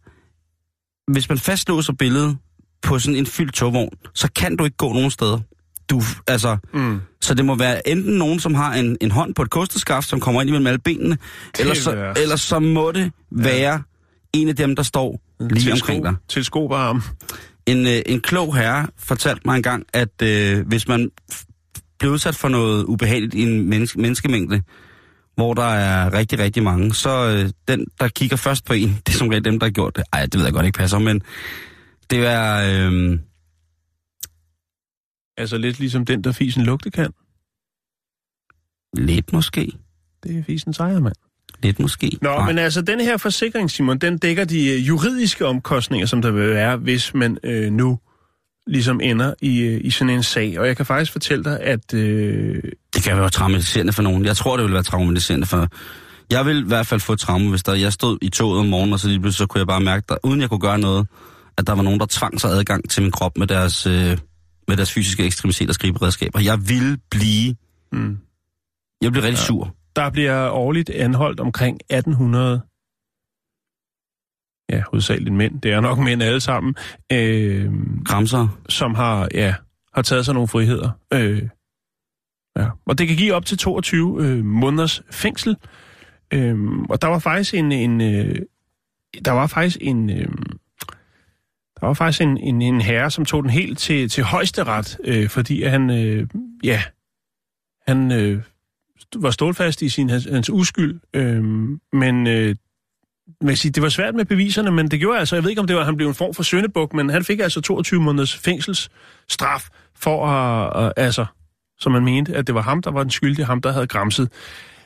hvis 1.11 1.29
man 1.29 1.37
fastlåser 1.37 1.93
billedet 1.93 2.37
på 2.81 2.99
sådan 2.99 3.15
en 3.15 3.25
fyldt 3.25 3.53
togvogn, 3.53 3.89
så 4.15 4.29
kan 4.35 4.55
du 4.57 4.63
ikke 4.65 4.77
gå 4.77 4.93
nogen 4.93 5.11
steder. 5.11 5.39
Du, 5.89 6.01
altså, 6.27 6.57
Mm. 6.73 6.99
så 7.21 7.33
det 7.33 7.45
må 7.45 7.55
være 7.55 7.87
enten 7.87 8.13
nogen, 8.13 8.39
som 8.39 8.53
har 8.55 8.73
en, 8.73 8.97
en 9.01 9.11
hånd 9.11 9.35
på 9.35 9.41
et 9.41 9.49
kosteskaft, 9.49 10.07
som 10.07 10.19
kommer 10.19 10.41
ind 10.41 10.47
imellem 10.49 10.67
alle 10.67 10.79
benene, 10.79 11.17
eller 11.59 11.73
så, 11.73 12.13
eller 12.17 12.35
så 12.35 12.59
må 12.59 12.91
det 12.91 13.11
være 13.31 13.81
en 14.33 14.49
af 14.49 14.55
dem, 14.55 14.75
der 14.75 14.83
står 14.83 15.21
lige 15.39 15.61
til 15.61 15.71
omkring 15.71 16.03
sko, 16.05 16.09
dig. 16.11 16.15
Til 16.27 16.45
skobarm. 16.45 17.01
En, 17.65 17.87
øh, 17.87 18.01
en 18.05 18.21
klog 18.21 18.55
herre 18.55 18.87
fortalte 18.97 19.41
mig 19.45 19.55
engang, 19.55 19.85
at 19.93 20.21
øh, 20.23 20.67
hvis 20.67 20.87
man 20.87 21.09
bliver 21.99 22.13
udsat 22.13 22.35
for 22.35 22.47
noget 22.47 22.83
ubehageligt 22.83 23.33
i 23.33 23.41
en 23.41 23.69
menneske, 23.69 23.99
menneskemængde, 24.01 24.61
hvor 25.35 25.53
der 25.53 25.63
er 25.63 26.13
rigtig, 26.13 26.39
rigtig 26.39 26.63
mange, 26.63 26.93
så 26.93 27.09
øh, 27.09 27.49
den, 27.67 27.85
der 27.99 28.07
kigger 28.07 28.37
først 28.37 28.65
på 28.65 28.73
en, 28.73 28.89
det 29.05 29.13
er 29.13 29.17
som 29.17 29.27
regel 29.27 29.45
dem, 29.45 29.59
der 29.59 29.65
har 29.65 29.71
gjort 29.71 29.95
det. 29.95 30.03
Ej, 30.13 30.25
det 30.25 30.35
ved 30.35 30.43
jeg 30.43 30.53
godt 30.53 30.65
ikke 30.65 30.77
passer, 30.77 30.99
men 30.99 31.21
det 32.09 32.25
er... 32.27 32.89
Øh, 32.91 33.19
Altså 35.37 35.57
lidt 35.57 35.79
ligesom 35.79 36.05
den, 36.05 36.23
der 36.23 36.31
fisen 36.31 36.63
lugte 36.63 36.91
kan. 36.91 37.11
lidt 38.93 39.33
måske. 39.33 39.71
Det 40.23 40.37
er 40.39 40.43
fisen 40.43 40.73
sejr, 40.73 40.99
mand. 40.99 41.15
Lidt 41.63 41.79
måske. 41.79 42.11
Nå, 42.21 42.29
Nej. 42.29 42.45
men 42.45 42.57
altså, 42.57 42.81
den 42.81 42.99
her 42.99 43.17
forsikring, 43.17 43.71
Simon, 43.71 43.97
den 43.97 44.17
dækker 44.17 44.45
de 44.45 44.67
øh, 44.67 44.87
juridiske 44.87 45.45
omkostninger, 45.45 46.07
som 46.07 46.21
der 46.21 46.31
vil 46.31 46.49
være, 46.49 46.77
hvis 46.77 47.13
man 47.13 47.37
øh, 47.43 47.71
nu 47.71 47.99
ligesom 48.69 48.99
ender 49.03 49.33
i, 49.41 49.59
øh, 49.61 49.81
i 49.83 49.89
sådan 49.89 50.13
en 50.13 50.23
sag. 50.23 50.59
Og 50.59 50.67
jeg 50.67 50.77
kan 50.77 50.85
faktisk 50.85 51.11
fortælle 51.11 51.43
dig, 51.43 51.59
at... 51.61 51.93
Øh, 51.93 52.63
Det 52.95 53.03
kan 53.03 53.17
være 53.17 53.29
traumatiserende 53.29 53.93
for 53.93 54.01
nogen. 54.01 54.25
Jeg 54.25 54.37
tror, 54.37 54.57
det 54.57 54.65
vil 54.65 54.73
være 54.73 54.83
traumatiserende 54.83 55.45
for... 55.47 55.67
Jeg 56.31 56.45
vil 56.45 56.59
i 56.63 56.67
hvert 56.67 56.87
fald 56.87 56.99
få 56.99 57.15
traume, 57.15 57.49
hvis 57.49 57.63
der, 57.63 57.73
jeg 57.73 57.93
stod 57.93 58.17
i 58.21 58.29
toget 58.29 58.59
om 58.59 58.65
morgenen, 58.65 58.93
og 58.93 58.99
så 58.99 59.07
lige 59.07 59.19
pludselig 59.19 59.37
så 59.37 59.45
kunne 59.47 59.59
jeg 59.59 59.67
bare 59.67 59.79
mærke, 59.81 60.05
der, 60.09 60.15
uden 60.23 60.41
jeg 60.41 60.49
kunne 60.49 60.59
gøre 60.59 60.79
noget, 60.79 61.07
at 61.57 61.67
der 61.67 61.73
var 61.73 61.83
nogen, 61.83 61.99
der 61.99 62.05
tvang 62.09 62.41
sig 62.41 62.51
adgang 62.51 62.89
til 62.89 63.03
min 63.03 63.11
krop 63.11 63.37
med 63.37 63.47
deres, 63.47 63.87
øh, 63.87 64.17
med 64.67 64.77
deres 64.77 64.91
fysiske 64.93 65.23
ekstremiteter 65.25 65.71
og 65.71 65.75
skriberedskaber. 65.75 66.39
Jeg 66.39 66.69
ville 66.69 66.97
blive... 67.11 67.55
mm, 67.91 68.17
Jeg 69.01 69.11
blev 69.11 69.23
rigtig 69.23 69.39
ja. 69.41 69.45
sur. 69.45 69.75
der 69.95 70.09
bliver 70.09 70.49
årligt 70.49 70.89
anholdt 70.89 71.39
omkring 71.39 71.75
1800... 71.89 72.61
Ja, 74.69 74.83
hovedsageligt 74.91 75.35
mænd. 75.35 75.61
Det 75.61 75.71
er 75.71 75.81
nok 75.81 75.97
mænd 75.99 76.23
alle 76.23 76.39
sammen. 76.39 76.75
Øh, 77.11 77.71
Kramser. 78.05 78.59
som 78.69 78.95
har, 78.95 79.27
ja, 79.33 79.55
har 79.93 80.01
taget 80.01 80.25
sig 80.25 80.33
nogle 80.33 80.47
friheder. 80.47 80.91
Øh, 81.13 81.41
ja. 82.57 82.67
Og 82.85 82.97
det 82.97 83.07
kan 83.07 83.17
give 83.17 83.33
op 83.33 83.45
til 83.45 83.57
22 83.57 84.23
øh, 84.23 84.45
måneders 84.45 85.01
fængsel. 85.11 85.55
Øh, 86.33 86.57
og 86.89 87.01
der 87.01 87.07
var 87.07 87.19
faktisk 87.19 87.53
en, 87.53 87.71
en 87.71 88.01
øh, 88.01 88.35
der 89.25 89.31
var 89.31 89.47
faktisk 89.47 89.77
en, 89.81 90.09
øh, 90.09 90.27
der 91.79 91.87
var 91.87 91.93
faktisk 91.93 92.21
en, 92.21 92.37
en, 92.37 92.61
en 92.61 92.81
herre, 92.81 93.11
som 93.11 93.25
tog 93.25 93.43
den 93.43 93.49
helt 93.49 93.79
til, 93.79 94.09
til 94.09 94.23
højesteret, 94.23 94.97
øh, 95.03 95.29
fordi 95.29 95.63
han, 95.63 95.89
øh, 95.89 96.27
ja, 96.63 96.83
han 97.87 98.11
øh, 98.11 98.41
var 99.15 99.31
stålfast 99.31 99.81
i 99.81 99.89
sin 99.89 100.09
hans, 100.09 100.27
hans 100.31 100.49
uskyld, 100.49 100.99
øh, 101.13 101.43
men 101.93 102.27
øh, 102.27 102.55
man 103.41 103.47
kan 103.47 103.57
sige, 103.57 103.71
det 103.71 103.83
var 103.83 103.89
svært 103.89 104.15
med 104.15 104.25
beviserne, 104.25 104.71
men 104.71 104.87
det 104.87 104.99
gjorde 104.99 105.19
altså, 105.19 105.35
jeg 105.35 105.43
ved 105.43 105.49
ikke 105.49 105.61
om 105.61 105.67
det 105.67 105.75
var, 105.75 105.83
han 105.83 105.95
blev 105.95 106.07
en 106.07 106.13
form 106.13 106.33
for 106.33 106.43
søndebuk, 106.43 106.93
men 106.93 107.09
han 107.09 107.23
fik 107.23 107.39
altså 107.39 107.61
22 107.61 108.01
måneders 108.01 108.35
fængselsstraf 108.35 109.67
for 109.95 110.27
at, 110.27 110.85
øh, 110.85 110.91
altså, 110.97 111.25
som 111.79 111.91
man 111.91 112.03
mente, 112.03 112.35
at 112.35 112.47
det 112.47 112.55
var 112.55 112.61
ham, 112.61 112.81
der 112.81 112.91
var 112.91 113.03
den 113.03 113.11
skyldige, 113.11 113.45
ham, 113.45 113.61
der 113.61 113.71
havde 113.71 113.87
græmset. 113.87 114.31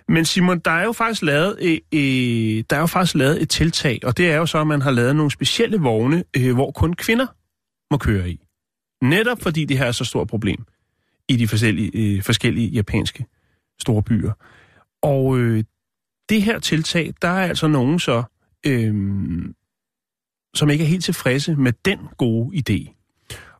Men 0.08 0.26
Simon, 0.26 0.60
der 0.60 0.72
er 0.72 0.84
jo 0.84 0.92
faktisk 0.92 1.22
lavet, 1.22 1.58
øh, 1.62 1.78
øh, 1.94 2.64
der 2.70 2.76
er 2.76 2.80
jo 2.80 2.86
faktisk 2.86 3.16
lavet 3.16 3.42
et 3.42 3.50
tiltag, 3.50 4.00
og 4.04 4.18
det 4.18 4.32
er 4.32 4.36
jo 4.36 4.46
så, 4.46 4.58
at 4.58 4.68
man 4.68 4.82
har 4.82 4.92
lavet 4.92 5.16
nogle 5.16 5.32
specielle 5.32 5.78
vogne, 5.78 6.24
øh, 6.38 6.54
hvor 6.54 6.72
kun 6.72 6.94
kvinder 6.94 7.28
må 7.92 7.98
køre 7.98 8.30
i. 8.30 8.40
Netop 9.02 9.42
fordi 9.42 9.66
det 9.66 9.78
her 9.78 9.86
er 9.86 9.92
så 9.92 10.06
stort 10.06 10.28
problem 10.28 10.66
i 11.30 11.36
de 11.36 11.48
forskellige, 11.48 11.92
øh, 11.94 12.24
forskellige 12.24 12.68
japanske 12.68 13.26
store 13.80 14.04
byer. 14.04 14.32
Og 15.02 15.38
øh, 15.38 15.64
det 16.30 16.42
her 16.42 16.60
tiltag, 16.60 17.14
der 17.22 17.28
er 17.28 17.48
altså 17.48 17.68
nogen 17.68 18.00
så, 18.00 18.24
øh, 18.66 18.94
som 20.56 20.70
ikke 20.70 20.84
er 20.84 20.88
helt 20.88 21.04
tilfredse 21.04 21.56
med 21.56 21.74
den 21.86 22.00
gode 22.18 22.58
idé. 22.58 23.00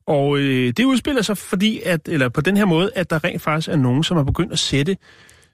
Og 0.06 0.38
øh, 0.38 0.74
det 0.78 0.84
udspiller 0.84 1.22
sig 1.22 1.38
fordi, 1.38 1.82
at, 1.86 2.08
eller 2.08 2.30
på 2.30 2.42
den 2.42 2.58
her 2.58 2.66
måde, 2.66 2.92
at 2.96 3.10
der 3.10 3.24
rent 3.24 3.42
faktisk 3.42 3.70
er 3.70 3.76
nogen, 3.76 4.04
som 4.04 4.18
har 4.18 4.24
begyndt 4.24 4.52
at 4.52 4.60
sætte, 4.60 4.98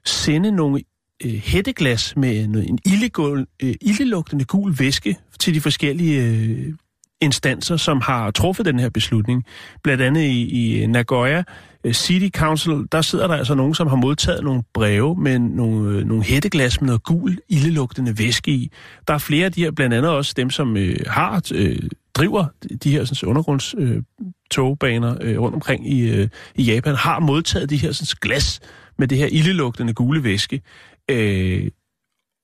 sende 0.04 0.50
nogle 0.50 0.80
øh, 1.24 1.32
hætteglas 1.32 2.16
med 2.16 2.46
noget, 2.46 2.68
en 2.68 2.78
illegul, 2.86 3.46
øh, 3.62 3.74
ildelugtende 3.80 4.44
gul 4.44 4.74
væske 4.78 5.16
til 5.40 5.54
de 5.54 5.60
forskellige 5.60 6.26
øh, 6.26 6.74
instanser, 7.20 7.76
som 7.76 8.00
har 8.00 8.30
truffet 8.30 8.66
den 8.66 8.78
her 8.78 8.90
beslutning. 8.90 9.44
Blandt 9.82 10.02
andet 10.02 10.22
i, 10.22 10.82
i 10.82 10.86
Nagoya 10.86 11.42
Øh, 11.84 11.92
City 11.92 12.38
Council, 12.38 12.72
der 12.92 13.02
sidder 13.02 13.26
der 13.26 13.34
altså 13.34 13.54
nogen, 13.54 13.74
som 13.74 13.86
har 13.86 13.96
modtaget 13.96 14.44
nogle 14.44 14.62
breve 14.74 15.16
med 15.16 15.38
nogle, 15.38 15.98
øh, 15.98 16.06
nogle 16.06 16.24
hætteglas 16.24 16.80
med 16.80 16.86
noget 16.86 17.02
gul, 17.02 17.38
ildelugtende 17.48 18.18
væske 18.18 18.50
i. 18.50 18.72
Der 19.08 19.14
er 19.14 19.18
flere 19.18 19.44
af 19.44 19.52
de 19.52 19.62
her, 19.62 19.70
blandt 19.70 19.94
andet 19.94 20.10
også 20.10 20.34
dem, 20.36 20.50
som 20.50 20.76
øh, 20.76 20.96
har 21.06 21.42
øh, 21.54 21.78
driver 22.14 22.46
de 22.82 22.90
her 22.90 23.04
sådan, 23.04 23.28
undergrunds 23.28 23.74
øh, 23.78 24.02
togbaner 24.50 25.16
øh, 25.20 25.40
rundt 25.40 25.54
omkring 25.54 25.92
i, 25.92 26.10
øh, 26.10 26.28
i 26.54 26.62
Japan, 26.62 26.94
har 26.94 27.20
modtaget 27.20 27.70
de 27.70 27.76
her 27.76 27.92
sådan, 27.92 28.18
glas 28.20 28.60
med 28.98 29.08
det 29.08 29.18
her 29.18 29.26
ildelugtende 29.26 29.92
gule 29.92 30.24
væske. 30.24 30.62
Øh, 31.10 31.70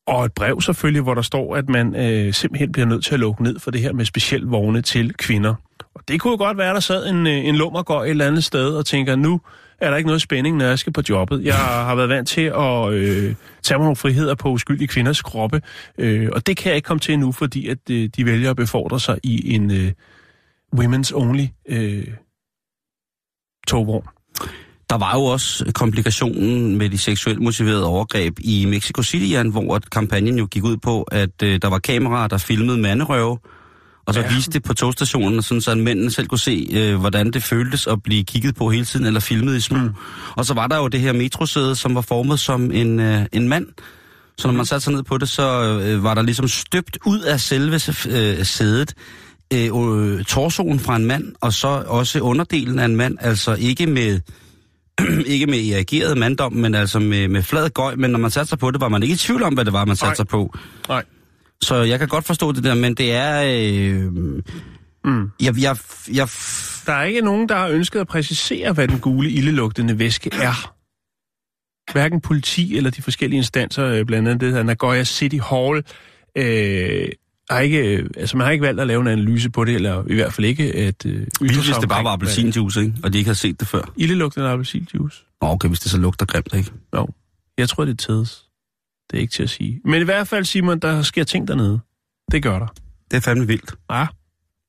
og 0.07 0.25
et 0.25 0.33
brev 0.33 0.61
selvfølgelig, 0.61 1.03
hvor 1.03 1.15
der 1.15 1.23
står, 1.23 1.57
at 1.57 1.69
man 1.69 1.97
øh, 1.97 2.35
simpelthen 2.35 2.73
bliver 2.73 2.87
nødt 2.87 3.05
til 3.05 3.15
at 3.15 3.21
lukke 3.21 3.43
ned 3.43 3.59
for 3.59 3.71
det 3.71 3.81
her 3.81 3.93
med 3.93 4.05
speciel 4.05 4.43
vogne 4.43 4.83
til 4.83 5.15
kvinder. 5.15 5.55
Og 5.97 6.03
det 6.09 6.21
kunne 6.21 6.31
jo 6.31 6.37
godt 6.37 6.59
være, 6.59 6.69
at 6.69 6.75
der 6.75 6.81
sad 6.81 7.07
en, 7.07 7.27
øh, 7.27 7.33
en 7.33 7.45
en 7.45 7.57
lummergård 7.57 8.05
et 8.05 8.11
eller 8.11 8.27
andet 8.27 8.45
sted 8.45 8.77
og 8.77 8.87
tænker, 8.87 9.17
nu 9.17 9.41
er 9.79 9.91
der 9.91 9.97
ikke 9.97 10.07
noget 10.07 10.23
spænding, 10.23 10.57
når 10.57 10.65
jeg 10.65 10.79
skal 10.79 10.93
på 10.93 11.03
jobbet. 11.09 11.45
Jeg 11.45 11.55
har 11.55 11.95
været 11.95 12.09
vant 12.09 12.29
til 12.29 12.41
at 12.41 12.93
øh, 12.93 13.35
tage 13.63 13.79
mig 13.79 13.85
nogle 13.85 13.97
friheder 13.97 14.35
på 14.35 14.49
uskyldige 14.49 14.89
kvinders 14.89 15.23
kroppe, 15.23 15.63
øh, 15.99 16.29
og 16.33 16.47
det 16.47 16.57
kan 16.57 16.69
jeg 16.69 16.77
ikke 16.77 16.87
komme 16.87 17.01
til 17.01 17.19
nu, 17.19 17.33
fordi 17.33 17.69
at 17.69 17.79
øh, 17.91 18.09
de 18.17 18.27
vælger 18.27 18.51
at 18.51 18.57
befordre 18.57 19.01
sig 19.01 19.19
i 19.23 19.55
en 19.55 19.71
øh, 19.71 19.93
women's 20.77 21.15
only 21.15 21.47
øh, 21.69 22.07
togvogn. 23.69 24.07
Der 24.91 24.99
var 24.99 25.15
jo 25.15 25.25
også 25.25 25.73
komplikationen 25.75 26.79
med 26.79 26.89
de 26.89 26.99
seksuelt 26.99 27.41
motiverede 27.41 27.87
overgreb 27.87 28.39
i 28.39 28.65
Mexico 28.65 29.03
City, 29.03 29.37
hvor 29.51 29.79
kampagnen 29.93 30.39
jo 30.39 30.47
gik 30.51 30.65
ud 30.65 30.77
på, 30.77 31.03
at 31.03 31.43
øh, 31.43 31.59
der 31.63 31.69
var 31.69 31.79
kameraer, 31.79 32.29
der 32.29 32.39
filmede 32.39 32.79
manderøve, 32.79 33.39
og 34.07 34.15
så 34.15 34.21
Ja. 34.21 34.35
viste 34.35 34.51
det 34.53 34.63
på 34.63 34.75
togstationen, 34.75 35.43
sådan 35.43 35.61
så 35.61 35.75
mændene 35.75 36.11
selv 36.11 36.27
kunne 36.27 36.39
se, 36.39 36.69
øh, 36.73 36.97
hvordan 36.97 37.31
det 37.31 37.43
føltes 37.43 37.87
at 37.87 38.03
blive 38.03 38.25
kigget 38.25 38.57
på 38.57 38.71
hele 38.71 38.85
tiden, 38.85 39.07
eller 39.07 39.21
filmet 39.21 39.57
i 39.57 39.61
smug. 39.61 39.81
Mm. 39.81 39.91
Og 40.37 40.45
så 40.47 40.55
var 40.55 40.67
der 40.67 40.77
jo 40.77 40.89
det 40.89 41.01
her 41.01 41.13
metrosæde, 41.13 41.77
som 41.77 41.95
var 41.95 42.01
formet 42.01 42.41
som 42.41 42.71
en, 42.73 43.01
øh, 43.01 43.27
en 43.33 43.49
mand. 43.49 43.67
Så 44.39 44.49
når 44.49 44.55
man 44.55 44.67
satte 44.67 44.85
sig 44.85 44.93
ned 44.93 45.03
på 45.03 45.19
det, 45.19 45.29
så 45.29 45.63
øh, 45.83 46.03
var 46.05 46.15
der 46.15 46.23
ligesom 46.23 46.49
støbt 46.49 46.99
ud 47.07 47.21
af 47.21 47.41
selve 47.41 47.75
øh, 48.09 48.45
sædet 48.45 48.95
øh, 49.53 50.25
torsoen 50.25 50.81
fra 50.81 50.97
en 50.97 51.05
mand, 51.05 51.33
og 51.41 51.53
så 51.53 51.69
også 51.87 52.21
underdelen 52.21 52.79
af 52.79 52.85
en 52.85 52.97
mand, 52.97 53.17
altså 53.21 53.55
ikke 53.55 53.87
med 53.87 54.21
ikke 55.27 55.47
med 55.47 55.59
erigeret 55.69 56.19
manddom, 56.19 56.53
men 56.53 56.75
altså 56.75 56.99
med, 56.99 57.29
med 57.29 57.43
flad 57.43 57.71
gøj, 57.71 57.95
men 57.95 58.11
når 58.11 58.19
man 58.19 58.31
satte 58.31 58.49
sig 58.49 58.59
på 58.59 58.71
det, 58.71 58.81
var 58.81 58.89
man 58.89 59.03
ikke 59.03 59.13
i 59.13 59.17
tvivl 59.17 59.43
om, 59.43 59.55
hvad 59.55 59.65
det 59.65 59.73
var, 59.73 59.85
man 59.85 59.97
satte 59.97 60.09
Nej. 60.11 60.15
sig 60.15 60.27
på. 60.27 60.55
Nej. 60.89 61.03
Så 61.63 61.75
jeg 61.77 61.99
kan 61.99 62.09
godt 62.09 62.25
forstå 62.25 62.53
det 62.53 62.65
der, 62.65 62.75
men 62.75 62.95
det 62.95 63.13
er... 63.13 63.43
Øh, 63.47 64.43
Mm. 65.07 65.31
jeg, 65.43 65.61
jeg, 65.61 65.77
jeg, 66.13 66.29
Der 66.87 66.93
er 66.93 67.03
ikke 67.03 67.21
nogen, 67.21 67.49
der 67.49 67.57
har 67.57 67.69
ønsket 67.69 68.01
at 68.01 68.07
præcisere, 68.09 68.73
hvad 68.73 68.89
den 68.89 68.99
gule 69.01 69.31
ildelugtende 69.31 69.99
væske 69.99 70.31
er. 70.33 70.75
Hverken 71.93 72.21
politi 72.21 72.77
eller 72.77 72.91
de 72.91 73.03
forskellige 73.03 73.39
instanser, 73.39 73.85
øh, 73.85 74.05
blandt 74.07 74.29
andet 74.29 74.41
det 74.41 74.53
her 74.53 74.63
Nagoya 74.63 75.05
City 75.05 75.37
Hall, 75.51 75.83
øh, 76.37 77.09
har 77.51 77.61
ikke, 77.61 77.97
øh, 77.97 78.11
altså 78.17 78.37
man 78.37 78.45
har 78.45 78.53
ikke 78.53 78.63
valgt 78.65 78.81
at 78.81 78.87
lave 78.87 79.01
en 79.01 79.07
analyse 79.07 79.51
på 79.51 79.65
det, 79.65 79.75
eller 79.75 80.05
i 80.09 80.15
hvert 80.15 80.33
fald 80.33 80.47
ikke 80.47 80.75
at 80.77 81.07
øh, 81.07 81.13
vildt, 81.41 81.65
hvis 81.65 81.77
det 81.81 81.89
bare 81.89 82.05
var 82.05 82.13
appelsinjuice, 82.13 82.81
ikke? 82.81 82.95
og 83.03 83.13
de 83.13 83.19
ikke 83.19 83.29
havde 83.29 83.39
set 83.39 83.61
det 83.61 83.69
før. 83.69 83.93
Ildelugtende 83.97 84.49
appelsinjuice. 84.49 85.23
Nå, 85.43 85.49
okay, 85.49 85.69
hvis 85.69 85.81
det 85.81 85.91
så 85.91 85.99
lugter 85.99 86.27
grimt, 86.27 86.55
ikke? 86.55 86.71
Jo. 86.97 87.09
Jeg 87.59 87.69
tror, 87.69 87.85
det 87.85 87.93
er 87.93 87.97
tids. 87.97 88.46
Det 89.11 89.17
er 89.17 89.21
ikke 89.21 89.33
til 89.33 89.43
at 89.43 89.51
sige. 89.51 89.81
Men 89.85 90.03
i 90.03 90.05
hvert 90.05 90.29
fald, 90.29 90.45
Simon, 90.45 90.79
der 90.79 91.03
sker 91.03 91.25
ting 91.25 91.49
dernede. 91.49 91.81
Det 92.33 92.43
gør 92.43 92.59
der. 92.59 92.67
Det 93.11 93.17
er 93.17 93.21
fandme 93.21 93.47
vildt. 93.47 93.75
Ja. 93.91 94.07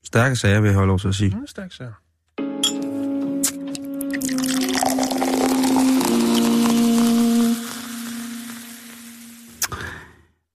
Stærke 0.05 0.35
sager, 0.35 0.59
vil 0.59 0.67
jeg 0.67 0.75
holde 0.75 0.87
lov 0.87 0.99
til 0.99 1.07
at 1.07 1.15
sige. 1.15 1.29
Det 1.29 1.37
er 1.37 1.47
stærkt, 1.47 1.73
så. 1.73 1.83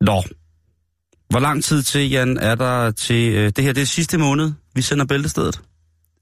Nå. 0.01 0.23
Hvor 1.31 1.41
lang 1.41 1.65
tid 1.65 1.83
til, 1.83 2.11
Jan, 2.11 2.39
er 2.39 2.55
der 2.55 2.91
til... 2.91 3.35
Øh, 3.35 3.53
det 3.57 3.65
her 3.65 3.73
det 3.73 3.81
er 3.83 3.87
sidste 3.87 4.19
måned, 4.19 4.53
vi 4.75 4.83
sender 4.83 5.05
bæltestedet. 5.05 5.61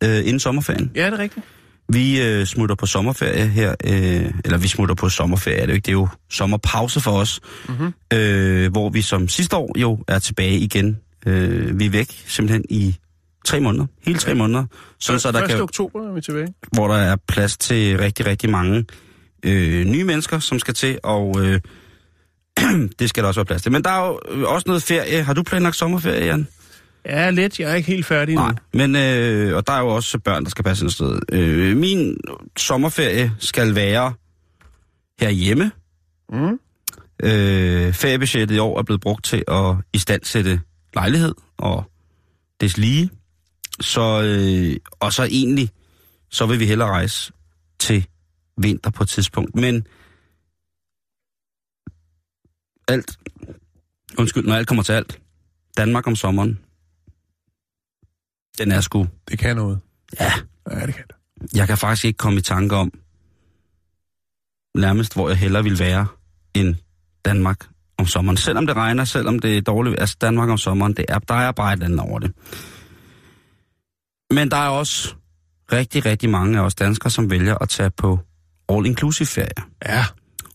Øh, 0.05 0.19
inden 0.19 0.41
sommerferien. 0.41 0.93
Ja, 0.95 1.07
det 1.07 1.13
er 1.13 1.19
rigtigt. 1.19 1.47
Vi 1.93 2.22
øh, 2.22 2.47
smutter 2.47 2.74
på 2.74 2.86
sommerferie 2.86 3.47
her, 3.47 3.74
øh, 3.84 4.32
eller 4.45 4.59
vi 4.59 4.68
smutter 4.68 4.95
på 4.95 5.09
sommerferie, 5.09 5.57
er 5.57 5.66
det 5.66 5.72
jo 5.72 5.74
ikke, 5.74 5.86
det 5.86 5.93
er 5.93 5.99
jo 6.01 6.09
sommerpause 6.30 7.01
for 7.01 7.11
os, 7.11 7.41
mm-hmm. 7.68 7.93
øh, 8.12 8.72
hvor 8.72 8.88
vi 8.88 9.03
som 9.03 9.28
sidste 9.28 9.57
år 9.57 9.78
jo 9.78 9.99
er 10.09 10.18
tilbage 10.18 10.59
igen. 10.59 10.99
Øh, 11.26 11.78
vi 11.78 11.86
er 11.86 11.91
væk 11.91 12.24
simpelthen 12.26 12.64
i 12.70 12.97
tre 13.45 13.61
måneder, 13.61 13.86
hele 14.07 14.18
tre 14.18 14.34
måneder, 14.34 14.64
sådan, 14.99 15.20
så 15.20 15.32
der 15.32 15.43
1. 15.43 15.49
kan, 15.49 15.61
oktober 15.61 16.09
er 16.09 16.12
vi 16.12 16.20
tilbage. 16.20 16.49
hvor 16.72 16.88
der 16.88 16.97
er 16.97 17.16
plads 17.28 17.57
til 17.57 17.99
rigtig, 17.99 18.26
rigtig 18.26 18.51
mange 18.51 18.84
øh, 19.43 19.84
nye 19.84 20.05
mennesker, 20.05 20.38
som 20.38 20.59
skal 20.59 20.74
til, 20.74 20.99
og 21.03 21.36
øh, 21.41 21.61
det 22.99 23.09
skal 23.09 23.22
der 23.22 23.28
også 23.28 23.41
være 23.41 23.47
plads 23.47 23.62
til. 23.62 23.72
Men 23.72 23.84
der 23.84 23.91
er 23.91 24.07
jo 24.07 24.20
øh, 24.28 24.43
også 24.43 24.64
noget 24.66 24.82
ferie. 24.82 25.22
Har 25.22 25.34
du 25.34 25.43
planlagt 25.43 25.76
sommerferie, 25.76 26.24
Jan? 26.24 26.47
Ja, 27.05 27.31
lidt. 27.31 27.61
Jeg 27.61 27.71
er 27.71 27.75
ikke 27.75 27.87
helt 27.87 28.07
færdig 28.07 28.35
nu. 28.35 28.41
Nej, 28.41 28.55
men 28.73 28.97
øh, 28.97 29.57
og 29.57 29.67
der 29.67 29.73
er 29.73 29.81
jo 29.81 29.89
også 29.89 30.19
børn, 30.19 30.45
der 30.45 30.51
skal 30.51 30.65
passe 30.65 30.87
et 30.87 30.93
sted. 30.93 31.19
Øh, 31.33 31.77
min 31.77 32.17
sommerferie 32.57 33.33
skal 33.39 33.75
være 33.75 34.13
herhjemme. 35.21 35.73
Mm. 36.33 36.61
Øh, 37.23 37.93
feriebudgettet 37.95 38.57
i 38.57 38.59
år 38.59 38.79
er 38.79 38.83
blevet 38.83 39.01
brugt 39.01 39.25
til 39.25 39.45
at 39.49 39.77
istandsætte 39.93 40.61
lejlighed 40.95 41.35
og 41.59 41.85
des 42.61 42.77
lige. 42.77 43.11
Så, 43.81 44.23
øh, 44.23 44.77
og 45.01 45.13
så 45.13 45.23
egentlig, 45.23 45.71
så 46.31 46.47
vil 46.47 46.61
vi 46.61 46.67
hellere 46.67 46.89
rejse 46.89 47.33
til 47.79 48.07
vinter 48.57 48.91
på 48.91 49.03
et 49.03 49.09
tidspunkt. 49.09 49.55
Men 49.55 49.87
alt, 52.89 53.19
undskyld, 54.19 54.47
når 54.47 54.55
alt 54.55 54.69
kommer 54.69 54.83
til 54.83 54.93
alt, 54.93 55.21
Danmark 55.77 56.07
om 56.07 56.17
sommeren, 56.17 56.59
den 58.61 58.73
er 58.73 58.81
sgu, 58.81 59.07
Det 59.31 59.39
kan 59.39 59.57
noget. 59.57 59.81
ja, 60.21 60.33
Ja, 60.71 60.87
det 60.87 60.95
kan 60.95 61.05
det. 61.09 61.57
jeg 61.57 61.67
kan 61.67 61.79
faktisk 61.79 62.05
ikke 62.05 62.17
komme 62.17 62.39
i 62.39 62.43
tanke 62.43 62.77
om, 62.77 62.93
nærmest 64.75 65.15
hvor 65.15 65.29
jeg 65.29 65.39
hellere 65.39 65.63
vil 65.63 65.79
være, 65.79 66.07
end 66.55 66.77
Danmark 67.25 67.67
om 67.99 68.07
sommeren. 68.07 68.37
Selvom 68.37 68.67
det 68.67 68.77
regner, 68.77 69.05
selvom 69.05 69.39
det 69.39 69.57
er 69.57 69.61
dårligt, 69.63 70.01
altså 70.01 70.17
Danmark 70.21 70.49
om 70.49 70.59
sommeren, 70.59 70.93
det 70.93 71.05
er, 71.09 71.19
der 71.19 71.35
er 71.35 71.53
bare 71.53 71.73
et 71.75 71.83
andet 71.83 72.01
over 72.01 72.19
det. 72.19 72.33
Men 74.31 74.51
der 74.51 74.57
er 74.57 74.69
også 74.69 75.15
rigtig, 75.73 76.07
rigtig 76.07 76.31
mange 76.31 76.59
af 76.59 76.63
os 76.63 76.75
danskere, 76.75 77.11
som 77.11 77.31
vælger 77.31 77.55
at 77.59 77.69
tage 77.69 77.91
på 77.91 78.19
all-inclusive 78.73 79.27
ferie. 79.27 79.65
Ja. 79.87 80.05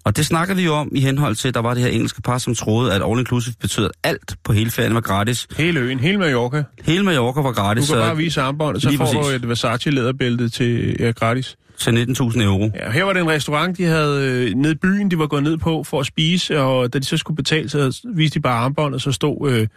Og 0.05 0.17
det 0.17 0.25
snakker 0.25 0.55
vi 0.55 0.63
jo 0.63 0.73
om 0.73 0.91
i 0.91 1.01
henhold 1.01 1.35
til, 1.35 1.53
der 1.53 1.59
var 1.59 1.73
det 1.73 1.83
her 1.83 1.89
engelske 1.89 2.21
par, 2.21 2.37
som 2.37 2.55
troede, 2.55 2.93
at 2.93 3.01
all-inclusive 3.01 3.53
betød, 3.61 3.85
at 3.85 3.91
alt 4.03 4.35
på 4.43 4.53
hele 4.53 4.71
ferien 4.71 4.93
var 4.93 5.01
gratis. 5.01 5.47
Hele 5.57 5.79
øen, 5.79 5.99
hele 5.99 6.17
Mallorca. 6.17 6.63
Hele 6.83 7.03
Mallorca 7.03 7.41
var 7.41 7.49
Du 7.49 7.55
gratis, 7.55 7.81
kan 7.81 7.87
så 7.87 7.95
bare 7.95 8.17
vise 8.17 8.41
armbåndet, 8.41 8.83
så 8.83 8.91
får 8.97 9.21
du 9.21 9.27
et 9.27 9.49
Versace 9.49 9.89
læderbælte 9.89 10.49
til 10.49 10.95
ja, 10.99 11.11
gratis. 11.11 11.55
til 11.77 11.91
19.000 11.91 12.41
euro. 12.41 12.71
Ja, 12.75 12.91
her 12.91 13.03
var 13.03 13.13
det 13.13 13.21
en 13.21 13.29
restaurant, 13.29 13.77
de 13.77 13.83
havde 13.83 14.29
øh, 14.29 14.53
nede 14.55 14.73
i 14.73 14.77
byen, 14.77 15.11
de 15.11 15.19
var 15.19 15.27
gået 15.27 15.43
ned 15.43 15.57
på 15.57 15.83
for 15.83 15.99
at 15.99 16.05
spise, 16.05 16.59
og 16.61 16.93
da 16.93 16.99
de 16.99 17.05
så 17.05 17.17
skulle 17.17 17.35
betale, 17.35 17.69
så 17.69 18.01
viste 18.15 18.33
de 18.39 18.41
bare 18.41 18.57
armbåndet, 18.57 18.95
og 18.95 19.01
så 19.01 19.11
stod, 19.11 19.51
øh, 19.51 19.67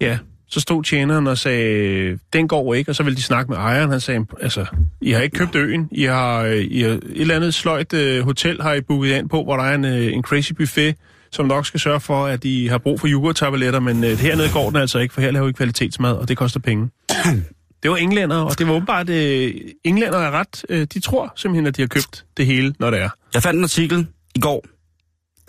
ja, 0.00 0.18
så 0.48 0.60
stod 0.60 0.82
tjeneren 0.82 1.26
og 1.26 1.38
sagde, 1.38 2.18
den 2.32 2.48
går 2.48 2.74
ikke, 2.74 2.90
og 2.90 2.94
så 2.96 3.02
ville 3.02 3.16
de 3.16 3.22
snakke 3.22 3.50
med 3.50 3.58
ejeren, 3.58 3.90
han 3.90 4.00
sagde, 4.00 4.26
altså, 4.40 4.66
I 5.00 5.10
har 5.10 5.20
ikke 5.20 5.36
købt 5.36 5.54
øen, 5.54 5.88
I 5.92 6.02
har, 6.02 6.42
øh, 6.42 6.56
I 6.56 6.82
har 6.82 6.90
et 6.90 7.02
eller 7.04 7.36
andet 7.36 7.54
sløjt 7.54 7.92
øh, 7.92 8.24
hotel, 8.24 8.62
har 8.62 8.74
I 8.74 8.80
booket 8.80 9.18
ind 9.18 9.28
på, 9.28 9.44
hvor 9.44 9.56
der 9.56 9.64
er 9.64 9.74
en, 9.74 9.84
øh, 9.84 10.12
en 10.12 10.22
crazy 10.22 10.52
buffet, 10.52 10.96
som 11.30 11.46
nok 11.46 11.66
skal 11.66 11.80
sørge 11.80 12.00
for, 12.00 12.26
at 12.26 12.42
de 12.42 12.68
har 12.68 12.78
brug 12.78 13.00
for 13.00 13.08
yoghurt-tabletter, 13.08 13.80
men 13.80 14.04
øh, 14.04 14.18
hernede 14.18 14.48
går 14.52 14.70
den 14.70 14.76
altså 14.76 14.98
ikke, 14.98 15.14
for 15.14 15.20
her 15.20 15.30
laver 15.30 15.46
vi 15.46 15.52
kvalitetsmad, 15.52 16.12
og 16.12 16.28
det 16.28 16.36
koster 16.36 16.60
penge. 16.60 16.90
Det 17.82 17.90
var 17.90 17.96
englænder, 17.96 18.36
og 18.36 18.58
det 18.58 18.66
var 18.66 18.72
åbenbart, 18.72 19.10
øh, 19.10 19.54
englænder 19.84 20.18
er 20.18 20.30
ret, 20.30 20.64
øh, 20.68 20.86
de 20.94 21.00
tror 21.00 21.32
simpelthen, 21.36 21.66
at 21.66 21.76
de 21.76 21.82
har 21.82 21.86
købt 21.86 22.24
det 22.36 22.46
hele, 22.46 22.74
når 22.78 22.90
det 22.90 23.00
er, 23.00 23.08
Jeg 23.34 23.42
fandt 23.42 23.58
en 23.58 23.64
artikel 23.64 24.06
i 24.34 24.40
går, 24.40 24.66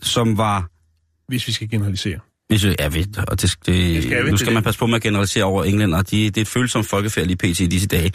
som 0.01 0.37
var... 0.37 0.69
hvis 1.27 1.47
vi 1.47 1.51
skal 1.51 1.69
generalisere. 1.69 2.19
Hvis 2.47 2.65
jeg, 2.65 2.75
ja, 2.79 2.87
ved, 2.87 3.17
og 3.27 3.41
det, 3.41 3.55
det, 3.65 3.65
Det 3.65 4.03
skal 4.03 4.25
vi, 4.25 4.31
nu 4.31 4.31
det 4.31 4.39
skal 4.39 4.49
er 4.49 4.53
man 4.53 4.55
det. 4.55 4.63
passe 4.63 4.79
på 4.79 4.85
med 4.85 4.95
at 4.95 5.01
generalisere 5.01 5.43
over 5.43 5.63
englænder. 5.63 6.01
De, 6.01 6.25
det 6.25 6.37
er 6.37 6.41
et 6.41 6.47
følsomt 6.47 6.87
folkefærd 6.87 7.25
lige 7.25 7.37
pt. 7.37 7.59
i 7.59 7.67
disse 7.67 7.87
dage. 7.87 8.11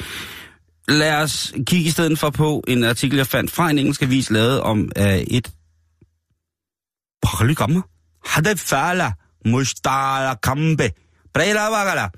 Lad 0.88 1.14
os 1.14 1.52
kigge 1.66 1.86
i 1.86 1.90
stedet 1.90 2.18
for 2.18 2.30
på 2.30 2.64
en 2.68 2.84
artikel, 2.84 3.16
jeg 3.16 3.26
fandt 3.26 3.50
fra 3.50 3.70
en 3.70 3.78
engelsk 3.78 4.02
avis, 4.02 4.30
lavet 4.30 4.60
om 4.60 4.90
uh, 4.98 5.04
et... 5.04 5.50
Polygamma. 7.22 7.80
Hadefala 8.26 9.12
mustala 9.46 10.34
kambe. 10.34 10.90
Brela 11.34 12.08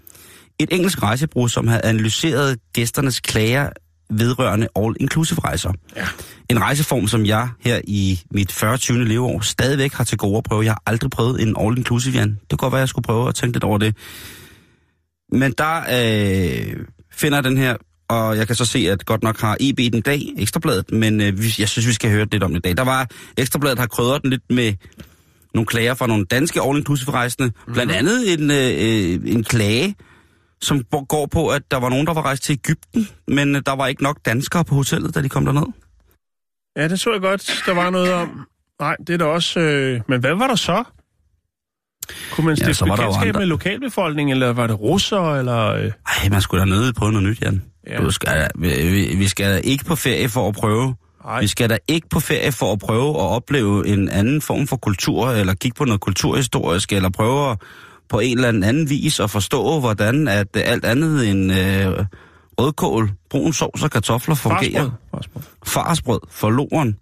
Et 0.59 0.73
engelsk 0.73 1.03
rejsebureau, 1.03 1.49
som 1.49 1.69
havde 1.69 1.85
analyseret 1.85 2.59
gæsternes 2.73 3.21
klager 3.21 3.71
vedrørende 4.11 4.69
all-inclusive 4.79 5.39
rejser. 5.39 5.73
Ja. 5.97 6.07
En 6.51 6.61
rejseform, 6.61 7.09
som 7.09 7.27
jeg 7.27 7.49
her 7.61 7.81
i 7.85 8.21
mit 8.31 8.53
40. 8.53 8.77
20. 8.77 9.05
leveår 9.05 9.41
stadigvæk 9.41 9.93
har 9.93 10.05
til 10.05 10.19
gode 10.19 10.37
at 10.37 10.45
prøve. 10.45 10.65
Jeg 10.65 10.73
har 10.73 10.83
aldrig 10.87 11.11
prøvet 11.11 11.43
en 11.43 11.57
all-inclusive, 11.59 12.13
Jan. 12.15 12.29
Det 12.29 12.39
kunne 12.51 12.59
godt 12.59 12.73
være, 12.73 12.81
jeg 12.81 12.89
skulle 12.89 13.05
prøve 13.05 13.29
at 13.29 13.35
tænke 13.35 13.55
lidt 13.55 13.65
over 13.65 13.79
det. 13.79 13.97
Men 15.33 15.55
der 15.59 15.77
øh, 15.79 16.77
finder 17.13 17.41
den 17.41 17.57
her, 17.57 17.77
og 18.09 18.37
jeg 18.37 18.47
kan 18.47 18.57
så 18.57 18.65
se, 18.65 18.79
at 18.79 19.07
godt 19.07 19.23
nok 19.23 19.41
har 19.41 19.57
EB 19.61 19.79
den 19.93 20.01
dag, 20.01 20.23
Ekstrabladet, 20.39 20.93
men 20.93 21.21
øh, 21.21 21.61
jeg 21.61 21.69
synes, 21.69 21.87
vi 21.87 21.93
skal 21.93 22.11
høre 22.11 22.27
lidt 22.33 22.43
om 22.43 22.51
det 22.51 22.59
i 22.59 22.61
dag. 22.61 22.77
Der 22.77 22.85
var, 22.85 23.09
Ekstrabladet 23.37 23.79
har 23.79 23.87
krydret 23.87 24.23
den 24.23 24.31
lidt 24.31 24.43
med 24.51 24.73
nogle 25.55 25.67
klager 25.67 25.95
fra 25.95 26.07
nogle 26.07 26.25
danske 26.25 26.61
all-inclusive 26.61 27.11
rejsende. 27.11 27.53
Blandt 27.73 27.93
andet 27.93 28.33
en, 28.33 28.51
øh, 28.51 28.57
øh, 28.57 29.35
en 29.35 29.45
klage, 29.45 29.95
som 30.65 30.85
går 31.09 31.27
på, 31.27 31.49
at 31.49 31.63
der 31.71 31.77
var 31.77 31.89
nogen, 31.89 32.07
der 32.07 32.15
var 32.15 32.23
rejst 32.23 32.43
til 32.43 32.53
Ægypten, 32.53 33.09
men 33.29 33.57
øh, 33.57 33.63
der 33.67 33.73
var 33.77 33.87
ikke 33.87 34.03
nok 34.03 34.19
danskere 34.27 34.65
på 34.65 34.75
hotellet, 34.75 35.15
da 35.15 35.23
de 35.23 35.29
kom 35.29 35.45
derned. 35.45 35.67
Ja, 36.77 36.89
det 36.89 37.01
så 37.01 37.13
jeg 37.13 37.21
godt, 37.21 37.63
der 37.67 37.75
var 37.75 37.91
noget 37.91 38.13
om. 38.13 38.47
Nej, 38.81 38.97
det 39.07 39.15
er 39.15 39.19
der 39.19 39.25
også... 39.25 39.61
Øh... 39.61 40.01
Men 40.09 40.21
hvad 40.21 40.35
var 40.35 40.47
der 40.47 40.55
så? 40.55 40.85
Kunne 42.33 42.47
man 42.47 42.57
Ja, 42.57 42.65
stifte 42.65 42.87
jo 42.87 42.95
bekendtskab 42.95 43.27
andre. 43.29 43.39
med 43.41 43.47
lokalbefolkningen, 43.47 44.33
eller 44.33 44.53
var 44.53 44.67
det 44.67 44.81
russere, 44.81 45.39
eller... 45.39 45.67
Øh... 45.73 45.93
Ej, 46.23 46.29
man 46.31 46.41
skulle 46.43 46.61
da 46.61 46.65
nødt 46.65 46.97
på 46.97 47.11
noget 47.11 47.29
nyt, 47.29 47.41
Jan. 47.43 47.63
Ja. 47.87 47.93
Ja. 47.95 47.99
Du 48.05 48.11
skal, 48.11 48.49
vi, 48.55 48.69
vi- 48.69 49.15
vi 49.17 49.29
skal 49.29 49.51
da 49.53 49.57
ikke 49.57 49.85
på 49.85 49.95
ferie 49.97 50.29
for 50.29 50.49
at 50.49 50.55
prøve. 50.55 50.95
Ej. 51.25 51.41
Vi 51.41 51.47
skal 51.47 51.71
da 51.71 51.79
ikke 51.89 52.09
på 52.09 52.21
ferie 52.21 52.53
for 52.53 52.73
at 52.73 52.79
prøve 52.79 53.09
at 53.11 53.21
opleve 53.21 53.89
en 53.89 54.09
anden 54.09 54.41
form 54.41 54.67
for 54.67 54.77
kultur, 54.77 55.31
eller 55.31 55.55
kigge 55.55 55.75
på 55.75 55.85
noget 55.85 56.01
kulturhistorisk, 56.01 56.93
eller 56.93 57.11
prøve 57.11 57.51
at, 57.51 57.59
på 58.15 58.21
en 58.21 58.39
eller 58.39 58.49
anden 58.69 58.91
vis 58.91 59.21
at 59.21 59.31
forstå, 59.31 59.81
hvordan 59.81 60.29
at 60.29 60.47
øh, 60.57 60.63
alt 60.67 60.85
andet 60.85 61.31
end 61.31 61.53
øh, 61.53 62.05
rødkål, 62.61 63.11
brun 63.31 63.53
sovs 63.53 63.83
og 63.83 63.91
kartofler 63.91 64.35
fungerer. 64.35 64.91
Farsbrød. 65.11 65.43
Farsbrød. 65.67 66.21
Forloren. 66.31 66.97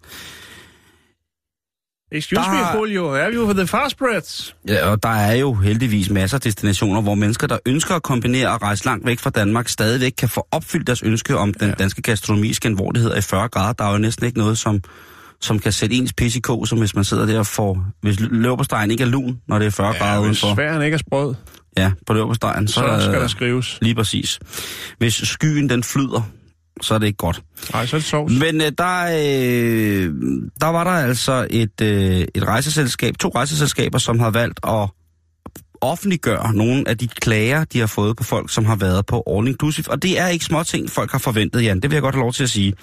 Excuse 2.11 2.41
Der- 2.41 2.73
me, 2.73 2.79
Julio, 2.79 3.15
have 3.15 3.33
you 3.33 3.53
the 3.53 3.67
fast 3.67 3.97
breads? 3.97 4.55
Ja, 4.67 4.87
og 4.89 5.03
der 5.03 5.09
er 5.09 5.33
jo 5.35 5.53
heldigvis 5.53 6.09
masser 6.09 6.37
af 6.37 6.41
destinationer, 6.41 7.01
hvor 7.01 7.15
mennesker, 7.15 7.47
der 7.47 7.57
ønsker 7.65 7.95
at 7.95 8.03
kombinere 8.03 8.49
og 8.51 8.61
rejse 8.61 8.85
langt 8.85 9.05
væk 9.05 9.19
fra 9.19 9.29
Danmark, 9.29 9.67
stadigvæk 9.69 10.11
kan 10.17 10.29
få 10.29 10.47
opfyldt 10.51 10.87
deres 10.87 11.03
ønske 11.03 11.37
om 11.37 11.53
den 11.53 11.67
Ja. 11.69 11.73
danske 11.73 12.01
gastronomiske 12.01 12.67
anvordighed 12.67 13.17
i 13.17 13.21
40 13.21 13.49
grader. 13.49 13.73
Der 13.73 13.85
er 13.85 13.91
jo 13.91 13.97
næsten 13.97 14.25
ikke 14.25 14.37
noget, 14.37 14.57
som, 14.57 14.81
som 15.43 15.59
kan 15.59 15.71
sætte 15.71 15.95
ens 15.95 16.13
pis 16.13 16.35
i 16.35 16.39
kog, 16.39 16.67
som 16.67 16.79
hvis 16.79 16.95
man 16.95 17.03
sidder 17.03 17.25
der 17.25 17.39
og 17.39 17.47
får... 17.47 17.85
Hvis 18.01 18.19
løberstegen 18.19 18.91
ikke 18.91 19.03
er 19.03 19.07
lun, 19.07 19.39
når 19.47 19.59
det 19.59 19.65
er 19.65 19.69
40 19.71 19.93
grader 19.93 20.13
Ja, 20.13 20.27
hvis 20.27 20.43
udenfor. 20.43 20.55
sværen 20.55 20.81
ikke 20.81 20.95
er 20.95 20.99
sprød, 20.99 21.35
Ja, 21.77 21.91
på 22.07 22.13
løberstegen. 22.13 22.67
Så, 22.67 22.73
så 22.73 22.97
skal 23.01 23.15
øh, 23.15 23.21
der 23.21 23.27
skrives. 23.27 23.77
Lige 23.81 23.95
præcis. 23.95 24.39
Hvis 24.97 25.13
skyen 25.13 25.69
den 25.69 25.83
flyder, 25.83 26.21
så 26.81 26.93
er 26.93 26.97
det 26.97 27.07
ikke 27.07 27.17
godt. 27.17 27.41
Nej, 27.73 27.85
så 27.85 27.95
er 27.95 27.99
det 27.99 28.07
sovs. 28.07 28.33
Men 28.39 28.61
øh, 28.61 28.71
der, 28.77 29.03
øh, 29.05 30.13
der 30.61 30.67
var 30.67 30.83
der 30.83 30.91
altså 30.91 31.47
et, 31.49 31.81
øh, 31.81 32.25
et 32.35 32.43
rejseselskab, 32.47 33.17
to 33.17 33.29
rejseselskaber, 33.35 33.97
som 33.97 34.19
har 34.19 34.29
valgt 34.29 34.59
at 34.67 34.89
offentliggøre 35.81 36.53
nogle 36.53 36.87
af 36.89 36.97
de 36.97 37.07
klager, 37.07 37.63
de 37.63 37.79
har 37.79 37.87
fået 37.87 38.17
på 38.17 38.23
folk, 38.23 38.53
som 38.53 38.65
har 38.65 38.75
været 38.75 39.05
på 39.05 39.23
All 39.37 39.47
Inclusive. 39.47 39.91
Og 39.91 40.03
det 40.03 40.19
er 40.19 40.27
ikke 40.27 40.45
småting, 40.45 40.89
folk 40.89 41.11
har 41.11 41.19
forventet, 41.19 41.63
Jan. 41.63 41.79
Det 41.79 41.89
vil 41.89 41.95
jeg 41.95 42.01
godt 42.01 42.15
have 42.15 42.21
lov 42.23 42.33
til 42.33 42.43
at 42.43 42.49
sige. 42.49 42.73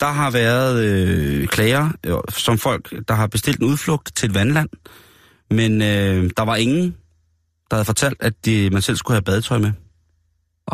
Der 0.00 0.06
har 0.06 0.30
været 0.30 0.84
øh, 0.84 1.46
klager, 1.48 1.90
øh, 2.06 2.16
som 2.28 2.58
folk, 2.58 3.08
der 3.08 3.14
har 3.14 3.26
bestilt 3.26 3.60
en 3.60 3.66
udflugt 3.66 4.16
til 4.16 4.28
et 4.28 4.34
vandland. 4.34 4.68
Men 5.50 5.82
øh, 5.82 6.30
der 6.36 6.42
var 6.42 6.56
ingen, 6.56 6.96
der 7.70 7.76
havde 7.76 7.84
fortalt, 7.84 8.16
at 8.20 8.32
de, 8.44 8.70
man 8.70 8.82
selv 8.82 8.96
skulle 8.96 9.14
have 9.14 9.22
badetøj 9.22 9.58
med. 9.58 9.72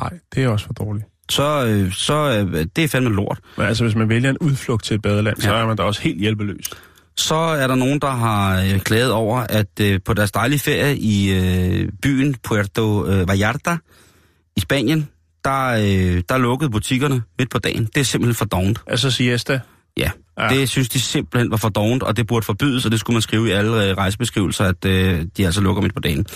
Nej, 0.00 0.18
det 0.34 0.44
er 0.44 0.48
også 0.48 0.66
for 0.66 0.72
dårligt. 0.72 1.06
Så, 1.30 1.66
øh, 1.66 1.92
så 1.92 2.14
øh, 2.14 2.66
det 2.76 2.84
er 2.84 2.88
fandme 2.88 3.10
lort. 3.10 3.38
Men 3.56 3.66
altså, 3.66 3.84
hvis 3.84 3.94
man 3.94 4.08
vælger 4.08 4.30
en 4.30 4.38
udflugt 4.38 4.84
til 4.84 4.94
et 4.94 5.02
badeland, 5.02 5.36
ja. 5.38 5.42
så 5.42 5.54
er 5.54 5.66
man 5.66 5.76
da 5.76 5.82
også 5.82 6.02
helt 6.02 6.20
hjælpeløs. 6.20 6.70
Så 7.16 7.34
er 7.34 7.66
der 7.66 7.74
nogen, 7.74 7.98
der 7.98 8.10
har 8.10 8.60
øh, 8.60 8.80
klaget 8.80 9.12
over, 9.12 9.40
at 9.40 9.80
øh, 9.80 10.00
på 10.04 10.14
deres 10.14 10.32
dejlige 10.32 10.58
ferie 10.58 10.96
i 10.96 11.30
øh, 11.30 11.88
byen 12.02 12.34
Puerto 12.34 13.06
øh, 13.06 13.28
Vallarta 13.28 13.76
i 14.56 14.60
Spanien, 14.60 15.08
der, 15.44 15.66
øh, 15.68 16.22
der 16.28 16.38
lukkede 16.38 16.70
butikkerne 16.70 17.22
midt 17.38 17.50
på 17.50 17.58
dagen. 17.58 17.84
Det 17.84 18.00
er 18.00 18.04
simpelthen 18.04 18.34
for 18.34 18.44
dovent. 18.44 18.80
Altså 18.86 19.10
siesta. 19.10 19.60
Ja, 19.96 20.10
Ja. 20.38 20.44
ja. 20.44 20.48
det 20.48 20.68
synes 20.68 20.88
de 20.88 21.00
simpelthen 21.00 21.50
var 21.50 21.56
for 21.56 21.68
dovent, 21.68 22.02
og 22.02 22.16
det 22.16 22.26
burde 22.26 22.46
forbydes, 22.46 22.84
og 22.84 22.90
det 22.90 23.00
skulle 23.00 23.14
man 23.14 23.22
skrive 23.22 23.48
i 23.48 23.50
alle 23.50 23.88
øh, 23.90 23.96
rejsebeskrivelser, 23.96 24.64
at 24.64 24.84
øh, 24.84 25.26
de 25.36 25.44
altså 25.44 25.60
lukker 25.60 25.82
midt 25.82 25.94
på 25.94 26.00
dagen. 26.00 26.26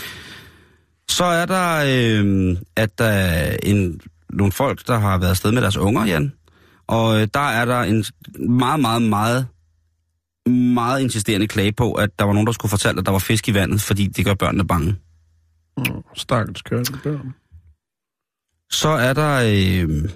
Så 1.08 1.24
er 1.24 1.46
der, 1.46 1.84
øh, 1.86 2.56
at 2.76 2.98
der 2.98 3.04
er 3.04 3.56
en, 3.62 4.00
nogle 4.30 4.52
folk, 4.52 4.86
der 4.86 4.98
har 4.98 5.18
været 5.18 5.30
afsted 5.30 5.52
med 5.52 5.62
deres 5.62 5.76
unger, 5.76 6.06
Jan. 6.06 6.32
Og 6.86 7.20
øh, 7.20 7.28
der 7.34 7.40
er 7.40 7.64
der 7.64 7.80
en 7.80 8.04
meget, 8.48 8.80
meget, 8.80 9.02
meget, 9.02 9.46
meget 10.48 11.00
insisterende 11.00 11.46
klage 11.46 11.72
på, 11.72 11.92
at 11.92 12.10
der 12.18 12.24
var 12.24 12.32
nogen, 12.32 12.46
der 12.46 12.52
skulle 12.52 12.70
fortælle, 12.70 12.98
at 13.00 13.06
der 13.06 13.12
var 13.12 13.18
fisk 13.18 13.48
i 13.48 13.54
vandet, 13.54 13.80
fordi 13.80 14.06
det 14.06 14.24
gør 14.24 14.34
børnene 14.34 14.66
bange. 14.66 14.96
Stakkels 16.14 16.62
kørte 16.62 16.92
børn. 17.02 17.34
Så 18.70 18.88
er 18.88 19.12
der 19.12 19.36
øh, 19.36 20.10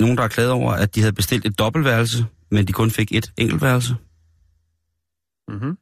nogen, 0.00 0.16
der 0.16 0.22
har 0.22 0.28
klaget 0.28 0.50
over, 0.50 0.72
at 0.72 0.94
de 0.94 1.00
havde 1.00 1.12
bestilt 1.12 1.46
et 1.46 1.58
dobbeltværelse, 1.58 2.26
men 2.50 2.66
de 2.66 2.72
kun 2.72 2.90
fik 2.90 3.12
et 3.12 3.32
enkeltværelse. 3.38 3.94
Mm-hmm. 5.48 5.76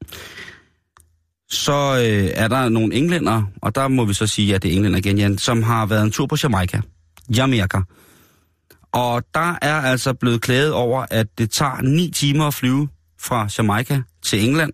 Så 1.50 1.96
øh, 1.96 2.30
er 2.34 2.48
der 2.48 2.68
nogle 2.68 2.94
englænder, 2.94 3.42
og 3.62 3.74
der 3.74 3.88
må 3.88 4.04
vi 4.04 4.14
så 4.14 4.26
sige, 4.26 4.54
at 4.54 4.62
det 4.62 4.70
er 4.70 4.74
englænder 4.74 4.98
igen, 4.98 5.18
Jan, 5.18 5.38
som 5.38 5.62
har 5.62 5.86
været 5.86 6.02
en 6.02 6.10
tur 6.10 6.26
på 6.26 6.36
Jamaica. 6.42 6.80
Jamaica. 7.36 7.82
Og 8.92 9.22
der 9.34 9.58
er 9.62 9.74
altså 9.74 10.14
blevet 10.14 10.40
klaget 10.40 10.72
over, 10.72 11.06
at 11.10 11.38
det 11.38 11.50
tager 11.50 11.82
ni 11.82 12.10
timer 12.10 12.46
at 12.46 12.54
flyve 12.54 12.88
fra 13.20 13.48
Jamaica 13.58 14.02
til 14.22 14.48
England, 14.48 14.72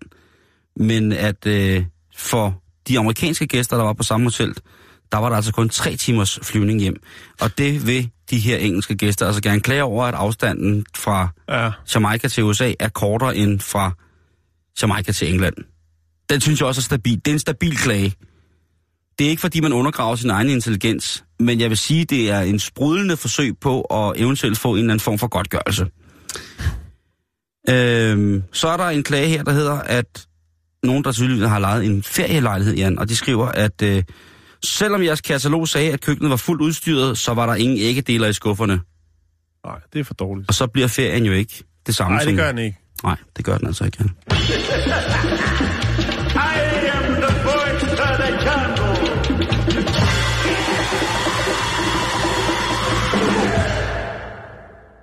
men 0.77 1.13
at 1.13 1.47
øh, 1.47 1.85
for 2.17 2.63
de 2.89 2.99
amerikanske 2.99 3.47
gæster, 3.47 3.77
der 3.77 3.85
var 3.85 3.93
på 3.93 4.03
samme 4.03 4.27
hotel, 4.27 4.55
der 5.13 5.19
var 5.19 5.29
der 5.29 5.37
altså 5.37 5.53
kun 5.53 5.69
tre 5.69 5.97
timers 5.97 6.39
flyvning 6.43 6.81
hjem. 6.81 6.97
Og 7.41 7.59
det 7.59 7.87
vil 7.87 8.11
de 8.31 8.39
her 8.39 8.57
engelske 8.57 8.95
gæster 8.97 9.27
altså 9.27 9.43
gerne 9.43 9.61
klage 9.61 9.85
over, 9.85 10.05
at 10.05 10.15
afstanden 10.15 10.87
fra 10.97 11.29
Ja. 11.49 11.71
Jamaica 11.95 12.29
til 12.29 12.45
USA 12.45 12.73
er 12.81 12.89
kortere 12.89 13.37
end 13.37 13.61
fra 13.61 13.93
Jamaica 14.83 15.13
til 15.13 15.33
England. 15.35 15.55
Den 16.31 16.41
synes 16.41 16.61
jeg 16.61 16.69
også 16.69 16.81
er 16.81 16.83
stabil. 16.83 17.17
Det 17.17 17.29
er 17.29 17.33
en 17.33 17.39
stabil 17.39 17.77
klage. 17.77 18.15
Det 19.19 19.27
er 19.27 19.31
ikke 19.31 19.41
fordi, 19.41 19.61
man 19.61 19.73
undergraver 19.73 20.17
sin 20.17 20.31
egen 20.31 20.49
intelligens, 20.49 21.25
men 21.39 21.61
jeg 21.61 21.71
vil 21.71 21.79
sige, 21.79 22.05
det 22.05 22.31
er 22.31 22.41
en 22.41 22.59
sprudlende 22.59 23.17
forsøg 23.17 23.59
på 23.61 23.81
at 23.81 24.13
eventuelt 24.21 24.59
få 24.59 24.73
en 24.73 24.79
eller 24.79 24.93
anden 24.93 25.01
form 25.01 25.19
for 25.19 25.27
godtgørelse. 25.29 25.87
Øhm, 27.69 28.43
så 28.53 28.69
er 28.69 28.77
der 28.77 28.85
en 28.85 29.03
klage 29.03 29.29
her, 29.29 29.43
der 29.43 29.53
hedder, 29.53 29.79
at 29.79 30.27
nogen, 30.83 31.05
der 31.05 31.13
tydeligvis 31.13 31.49
har 31.49 31.59
lejet 31.59 31.85
en 31.85 32.03
ferielejlighed, 32.03 32.75
Jan, 32.75 32.99
og 32.99 33.09
de 33.09 33.17
skriver, 33.17 33.47
at 33.47 33.83
øh, 33.83 34.03
selvom 34.65 35.03
jeres 35.03 35.21
katalog 35.21 35.69
sagde, 35.69 35.93
at 35.93 36.01
køkkenet 36.01 36.31
var 36.31 36.37
fuldt 36.37 36.63
udstyret, 36.63 37.19
så 37.19 37.35
var 37.35 37.47
der 37.47 37.55
ingen 37.55 37.79
æggedeler 37.79 38.29
i 38.29 38.33
skufferne. 38.33 38.81
Nej, 39.67 39.79
det 39.93 40.01
er 40.01 40.05
for 40.05 40.15
dårligt. 40.15 40.49
Og 40.49 40.55
så 40.55 40.67
bliver 40.67 40.89
ferien 40.89 41.25
jo 41.25 41.33
ikke 41.33 41.65
det 41.87 41.95
samme 41.95 42.17
Nej, 42.17 42.25
det 42.25 42.37
gør 42.37 42.47
den 42.47 42.59
ikke. 42.59 42.79
Nej, 43.05 43.17
det 43.37 43.45
gør 43.45 43.59
den 43.59 43.67
altså 43.67 43.85
ikke. 43.85 44.05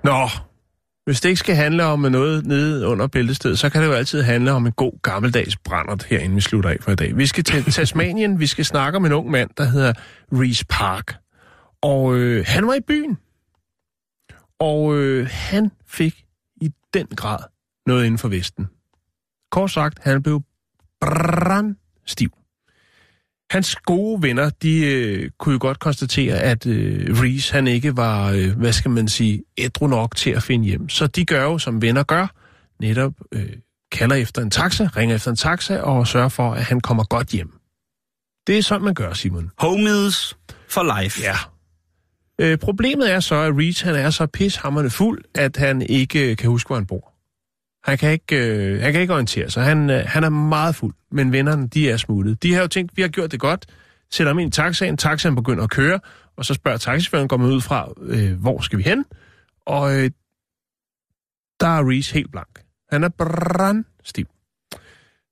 Nå, 0.04 0.28
hvis 1.04 1.20
det 1.20 1.28
ikke 1.28 1.38
skal 1.38 1.54
handle 1.54 1.84
om 1.84 2.00
noget 2.00 2.46
nede 2.46 2.86
under 2.86 3.06
bæltestedet, 3.06 3.58
så 3.58 3.70
kan 3.70 3.82
det 3.82 3.88
jo 3.88 3.92
altid 3.92 4.22
handle 4.22 4.52
om 4.52 4.66
en 4.66 4.72
god 4.72 4.92
gammeldags 5.02 5.56
brændert 5.56 6.04
herinde, 6.04 6.34
vi 6.34 6.40
slutter 6.40 6.70
af 6.70 6.76
for 6.80 6.90
i 6.92 6.94
dag. 6.94 7.16
Vi 7.16 7.26
skal 7.26 7.44
til 7.44 7.64
Tasmanien, 7.64 8.40
vi 8.40 8.46
skal 8.46 8.64
snakke 8.64 8.96
om 8.96 9.04
en 9.04 9.12
ung 9.12 9.30
mand, 9.30 9.50
der 9.56 9.64
hedder 9.64 9.92
Reese 10.32 10.64
Park. 10.68 11.16
Og 11.82 12.14
øh, 12.14 12.44
han 12.48 12.66
var 12.66 12.74
i 12.74 12.80
byen. 12.80 13.18
Og 14.58 14.96
øh, 14.96 15.28
han 15.30 15.70
fik 15.86 16.24
i 16.60 16.70
den 16.94 17.06
grad 17.06 17.38
noget 17.86 18.04
inden 18.04 18.18
for 18.18 18.28
Vesten. 18.28 18.68
Kort 19.50 19.70
sagt, 19.70 19.98
han 20.02 20.22
blev 20.22 20.42
brandstiv. 21.00 22.30
Hans 23.52 23.76
gode 23.76 24.22
venner, 24.22 24.50
de 24.50 24.78
øh, 24.78 25.30
kunne 25.38 25.52
jo 25.52 25.58
godt 25.60 25.78
konstatere, 25.78 26.34
at 26.34 26.66
øh, 26.66 27.20
Reese, 27.20 27.52
han 27.52 27.66
ikke 27.66 27.96
var, 27.96 28.30
øh, 28.30 28.50
hvad 28.56 28.72
skal 28.72 28.90
man 28.90 29.08
sige, 29.08 29.42
ædru 29.58 29.86
nok 29.86 30.16
til 30.16 30.30
at 30.30 30.42
finde 30.42 30.64
hjem. 30.64 30.88
Så 30.88 31.06
de 31.06 31.24
gør 31.24 31.42
jo, 31.42 31.58
som 31.58 31.82
venner 31.82 32.02
gør, 32.02 32.26
netop 32.80 33.12
øh, 33.32 33.48
kalder 33.92 34.16
efter 34.16 34.42
en 34.42 34.50
taxa, 34.50 34.88
ringer 34.96 35.14
efter 35.14 35.30
en 35.30 35.36
taxa 35.36 35.78
og 35.78 36.06
sørger 36.06 36.28
for, 36.28 36.52
at 36.52 36.62
han 36.62 36.80
kommer 36.80 37.04
godt 37.04 37.28
hjem. 37.28 37.52
Det 38.46 38.58
er 38.58 38.62
sådan, 38.62 38.84
man 38.84 38.94
gør, 38.94 39.12
Simon. 39.12 39.50
Homies 39.58 40.36
for 40.68 41.00
life. 41.02 41.22
Ja. 41.22 41.36
Øh, 42.38 42.58
problemet 42.58 43.12
er 43.12 43.20
så, 43.20 43.34
at 43.34 43.52
Reese 43.56 43.84
han 43.84 43.94
er 43.94 44.10
så 44.10 44.26
pishammerende 44.26 44.90
fuld, 44.90 45.24
at 45.34 45.56
han 45.56 45.82
ikke 45.82 46.30
øh, 46.30 46.36
kan 46.36 46.50
huske, 46.50 46.68
hvor 46.68 46.76
han 46.76 46.86
bor. 46.86 47.11
Han 47.84 47.98
kan 47.98 48.12
ikke, 48.12 48.36
øh, 48.36 48.80
han 48.80 48.92
kan 48.92 49.00
ikke 49.00 49.12
orientere 49.12 49.50
sig. 49.50 49.64
Han, 49.64 49.90
øh, 49.90 50.04
han 50.06 50.24
er 50.24 50.28
meget 50.28 50.74
fuld, 50.74 50.94
men 51.10 51.32
vennerne, 51.32 51.68
de 51.68 51.90
er 51.90 51.96
smuttet. 51.96 52.42
De 52.42 52.54
har 52.54 52.60
jo 52.60 52.68
tænkt, 52.68 52.96
vi 52.96 53.02
har 53.02 53.08
gjort 53.08 53.32
det 53.32 53.40
godt, 53.40 53.66
sætter 54.10 54.32
ham 54.32 54.38
ind 54.38 54.48
i 54.48 54.56
taxaen, 54.56 54.96
taxaen 54.96 55.34
begynder 55.34 55.64
at 55.64 55.70
køre, 55.70 56.00
og 56.36 56.44
så 56.44 56.54
spørger 56.54 56.78
taxichaufføren, 56.78 57.28
går 57.28 57.36
man 57.36 57.50
ud 57.50 57.60
fra, 57.60 57.92
øh, 58.02 58.40
hvor 58.40 58.60
skal 58.60 58.78
vi 58.78 58.82
hen? 58.82 59.04
Og 59.66 59.98
øh, 59.98 60.10
der 61.60 61.66
er 61.66 61.90
Reese 61.90 62.14
helt 62.14 62.30
blank. 62.30 62.60
Han 62.90 63.04
er 63.04 63.08
brandstiv. 63.08 64.26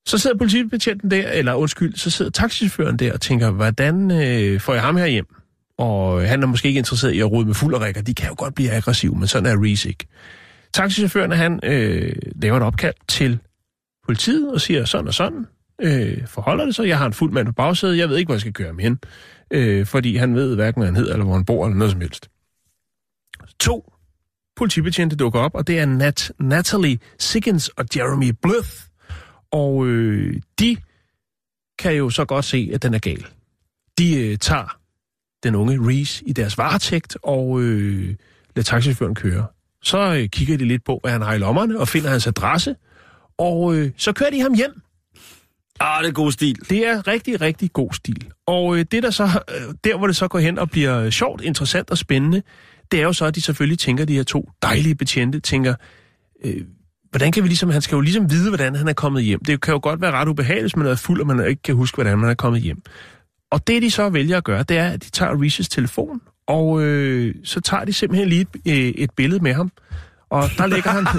Så 0.06 0.18
sidder 0.18 0.38
politibetjenten 0.38 1.10
der, 1.10 1.28
eller 1.28 1.54
undskyld, 1.54 1.94
så 1.96 2.10
sidder 2.10 2.30
taxichaufføren 2.30 2.96
der 2.96 3.12
og 3.12 3.20
tænker, 3.20 3.50
hvordan 3.50 4.10
øh, 4.10 4.60
får 4.60 4.74
jeg 4.74 4.82
ham 4.82 4.96
her 4.96 5.06
hjem? 5.06 5.26
Og 5.78 6.22
øh, 6.22 6.28
han 6.28 6.42
er 6.42 6.46
måske 6.46 6.68
ikke 6.68 6.78
interesseret 6.78 7.12
i 7.12 7.20
at 7.20 7.30
rode 7.30 7.46
med 7.46 7.54
fuld 7.54 7.74
og 7.74 7.80
rækker. 7.80 8.02
De 8.02 8.14
kan 8.14 8.28
jo 8.28 8.34
godt 8.38 8.54
blive 8.54 8.70
aggressive, 8.70 9.14
men 9.14 9.28
sådan 9.28 9.46
er 9.46 9.64
Reese 9.64 9.88
ikke. 9.88 10.06
Taxichaufføren, 10.74 11.30
han 11.30 11.60
øh, 11.62 12.12
laver 12.34 12.56
et 12.56 12.62
opkald 12.62 12.94
til 13.08 13.38
politiet 14.04 14.52
og 14.52 14.60
siger 14.60 14.84
sådan 14.84 15.08
og 15.08 15.14
sådan. 15.14 15.46
Øh, 15.82 16.26
forholder 16.26 16.64
det 16.64 16.74
sig, 16.74 16.88
Jeg 16.88 16.98
har 16.98 17.06
en 17.06 17.12
fuld 17.12 17.32
mand 17.32 17.46
på 17.46 17.52
bagsædet. 17.52 17.98
Jeg 17.98 18.08
ved 18.08 18.16
ikke, 18.16 18.28
hvor 18.28 18.34
jeg 18.34 18.40
skal 18.40 18.52
køre 18.52 18.66
ham 18.66 18.78
hen. 18.78 18.98
Øh, 19.50 19.86
fordi 19.86 20.16
han 20.16 20.34
ved 20.34 20.54
hverken, 20.54 20.80
hvad 20.80 20.86
han 20.86 20.96
hedder, 20.96 21.12
eller 21.12 21.24
hvor 21.24 21.34
han 21.34 21.44
bor, 21.44 21.66
eller 21.66 21.78
noget 21.78 21.92
som 21.92 22.00
helst. 22.00 22.30
To 23.60 23.92
politibetjente 24.56 25.16
dukker 25.16 25.40
op, 25.40 25.54
og 25.54 25.66
det 25.66 25.78
er 25.78 25.86
Nat, 25.86 26.32
Natalie 26.38 26.98
Siggins 27.18 27.68
og 27.68 27.84
Jeremy 27.96 28.30
Bluth. 28.42 28.70
Og 29.50 29.86
øh, 29.86 30.40
de 30.58 30.76
kan 31.78 31.94
jo 31.94 32.10
så 32.10 32.24
godt 32.24 32.44
se, 32.44 32.70
at 32.74 32.82
den 32.82 32.94
er 32.94 32.98
gal. 32.98 33.26
De 33.98 34.20
øh, 34.20 34.38
tager 34.38 34.78
den 35.42 35.54
unge 35.54 35.78
Reese 35.88 36.24
i 36.26 36.32
deres 36.32 36.58
varetægt 36.58 37.16
og 37.22 37.60
øh, 37.60 38.16
lader 38.56 38.64
taxichaufføren 38.64 39.14
køre. 39.14 39.46
Så 39.82 40.14
øh, 40.14 40.28
kigger 40.28 40.58
de 40.58 40.64
lidt 40.64 40.84
på, 40.84 40.98
hvad 41.02 41.12
han 41.12 41.22
har 41.22 41.34
i 41.34 41.38
lommerne, 41.38 41.80
og 41.80 41.88
finder 41.88 42.10
hans 42.10 42.26
adresse. 42.26 42.76
Og 43.38 43.74
øh, 43.74 43.90
så 43.96 44.12
kører 44.12 44.30
de 44.30 44.40
ham 44.40 44.54
hjem. 44.54 44.80
Ah, 45.80 46.02
det 46.02 46.08
er 46.08 46.12
god 46.12 46.32
stil. 46.32 46.58
Det 46.70 46.86
er 46.86 47.06
rigtig, 47.06 47.40
rigtig 47.40 47.72
god 47.72 47.92
stil. 47.92 48.30
Og 48.46 48.76
øh, 48.76 48.84
det 48.90 49.02
der 49.02 49.10
så, 49.10 49.24
øh, 49.24 49.74
der 49.84 49.98
hvor 49.98 50.06
det 50.06 50.16
så 50.16 50.28
går 50.28 50.38
hen 50.38 50.58
og 50.58 50.70
bliver 50.70 51.10
sjovt, 51.10 51.42
interessant 51.42 51.90
og 51.90 51.98
spændende, 51.98 52.42
det 52.92 53.00
er 53.00 53.04
jo 53.04 53.12
så, 53.12 53.24
at 53.24 53.34
de 53.34 53.40
selvfølgelig 53.40 53.78
tænker, 53.78 54.04
de 54.04 54.14
her 54.14 54.22
to 54.22 54.48
dejlige 54.62 54.94
betjente, 54.94 55.40
tænker, 55.40 55.74
øh, 56.44 56.64
hvordan 57.10 57.32
kan 57.32 57.42
vi 57.42 57.48
ligesom, 57.48 57.70
han 57.70 57.82
skal 57.82 57.96
jo 57.96 58.00
ligesom 58.00 58.30
vide, 58.30 58.50
hvordan 58.50 58.74
han 58.74 58.88
er 58.88 58.92
kommet 58.92 59.24
hjem. 59.24 59.44
Det 59.44 59.60
kan 59.60 59.72
jo 59.72 59.80
godt 59.82 60.00
være 60.00 60.10
ret 60.10 60.28
ubehageligt, 60.28 60.64
hvis 60.64 60.76
man 60.76 60.86
er 60.86 60.94
fuld, 60.94 61.20
og 61.20 61.26
man 61.26 61.48
ikke 61.48 61.62
kan 61.62 61.74
huske, 61.74 61.96
hvordan 61.96 62.18
man 62.18 62.30
er 62.30 62.34
kommet 62.34 62.62
hjem. 62.62 62.82
Og 63.50 63.66
det, 63.66 63.82
de 63.82 63.90
så 63.90 64.08
vælger 64.08 64.36
at 64.36 64.44
gøre, 64.44 64.62
det 64.62 64.78
er, 64.78 64.88
at 64.88 65.04
de 65.04 65.10
tager 65.10 65.42
Reeses 65.42 65.68
telefon, 65.68 66.20
og 66.50 66.82
øh, 66.82 67.34
så 67.44 67.60
tager 67.60 67.84
de 67.84 67.92
simpelthen 67.92 68.28
lige 68.28 68.40
et, 68.40 68.48
øh, 68.66 68.74
et 68.74 69.10
billede 69.10 69.42
med 69.42 69.54
ham. 69.54 69.70
Og 70.30 70.50
der 70.58 70.66
ligger 70.66 70.90
han... 70.90 71.06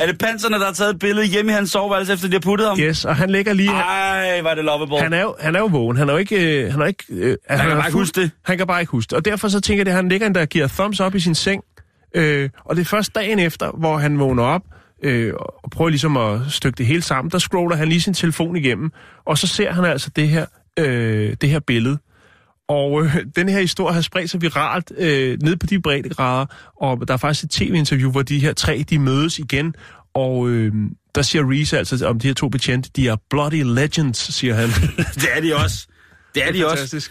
Er 0.00 0.06
det 0.06 0.18
panserne, 0.18 0.58
der 0.58 0.64
har 0.64 0.72
taget 0.72 0.90
et 0.94 0.98
billede 0.98 1.26
hjemme 1.26 1.52
i 1.52 1.54
hans 1.54 1.70
soveværelse, 1.70 2.12
efter 2.12 2.28
de 2.28 2.32
har 2.32 2.40
puttet 2.40 2.68
ham? 2.68 2.78
yes, 2.80 3.04
og 3.04 3.16
han 3.16 3.30
ligger 3.30 3.52
lige... 3.52 3.70
Ej, 3.70 4.40
var 4.42 4.54
det 4.54 4.64
lovable. 4.64 5.00
Han 5.00 5.12
er 5.12 5.22
jo, 5.22 5.34
han 5.40 5.56
er 5.56 5.60
jo 5.60 5.66
vågen. 5.66 5.96
Han 5.96 6.08
er 6.08 6.12
jo 6.12 6.18
ikke... 6.18 6.64
Øh, 6.64 6.72
han 6.72 6.80
er 6.80 6.86
ikke 6.86 7.04
øh, 7.10 7.36
han, 7.48 7.58
kan 7.58 7.70
er 7.70 7.74
bare 7.74 7.88
ikke 7.88 7.98
huske 7.98 8.20
det. 8.20 8.30
Han 8.42 8.58
kan 8.58 8.66
bare 8.66 8.80
ikke 8.80 8.90
huske 8.90 9.10
det. 9.10 9.16
Og 9.16 9.24
derfor 9.24 9.48
så 9.48 9.60
tænker 9.60 9.84
jeg, 9.84 9.88
at 9.88 9.96
han 9.96 10.08
ligger 10.08 10.28
der 10.28 10.40
og 10.40 10.48
giver 10.48 10.66
thumbs 10.66 11.00
up 11.00 11.14
i 11.14 11.20
sin 11.20 11.34
seng. 11.34 11.62
Øh, 12.14 12.50
og 12.64 12.76
det 12.76 12.82
er 12.82 12.86
først 12.86 13.14
dagen 13.14 13.38
efter, 13.38 13.70
hvor 13.70 13.98
han 13.98 14.18
vågner 14.18 14.42
op 14.42 14.62
øh, 15.02 15.32
og 15.36 15.70
prøver 15.70 15.88
ligesom 15.88 16.16
at 16.16 16.40
stykke 16.48 16.76
det 16.78 16.86
hele 16.86 17.02
sammen. 17.02 17.30
Der 17.30 17.38
scroller 17.38 17.76
han 17.76 17.88
lige 17.88 18.00
sin 18.00 18.14
telefon 18.14 18.56
igennem. 18.56 18.92
Og 19.24 19.38
så 19.38 19.46
ser 19.46 19.72
han 19.72 19.84
altså 19.84 20.10
det 20.16 20.28
her, 20.28 20.46
øh, 20.78 21.36
det 21.40 21.48
her 21.48 21.60
billede. 21.60 21.98
Og 22.68 23.04
øh, 23.04 23.16
den 23.36 23.48
her 23.48 23.60
historie 23.60 23.94
har 23.94 24.00
spredt 24.00 24.30
sig 24.30 24.42
viralt 24.42 24.92
øh, 24.98 25.38
ned 25.42 25.56
på 25.56 25.66
de 25.66 25.80
breddegrader, 25.80 26.46
og 26.76 27.08
der 27.08 27.14
er 27.14 27.18
faktisk 27.18 27.44
et 27.44 27.50
tv-interview, 27.50 28.10
hvor 28.10 28.22
de 28.22 28.38
her 28.38 28.52
tre, 28.52 28.84
de 28.90 28.98
mødes 28.98 29.38
igen, 29.38 29.74
og 30.14 30.48
øh, 30.48 30.72
der 31.14 31.22
siger 31.22 31.50
Reese 31.50 31.78
altså 31.78 32.06
om 32.06 32.20
de 32.20 32.26
her 32.26 32.34
to 32.34 32.48
betjente, 32.48 32.90
de 32.96 33.08
er 33.08 33.16
bloody 33.30 33.62
legends, 33.62 34.34
siger 34.34 34.54
han. 34.54 34.68
Det 35.22 35.28
er 35.36 35.40
de 35.40 35.56
også. 35.56 35.86
Det 36.34 36.48
er 36.48 36.52
de 36.52 36.66
også. 36.66 37.10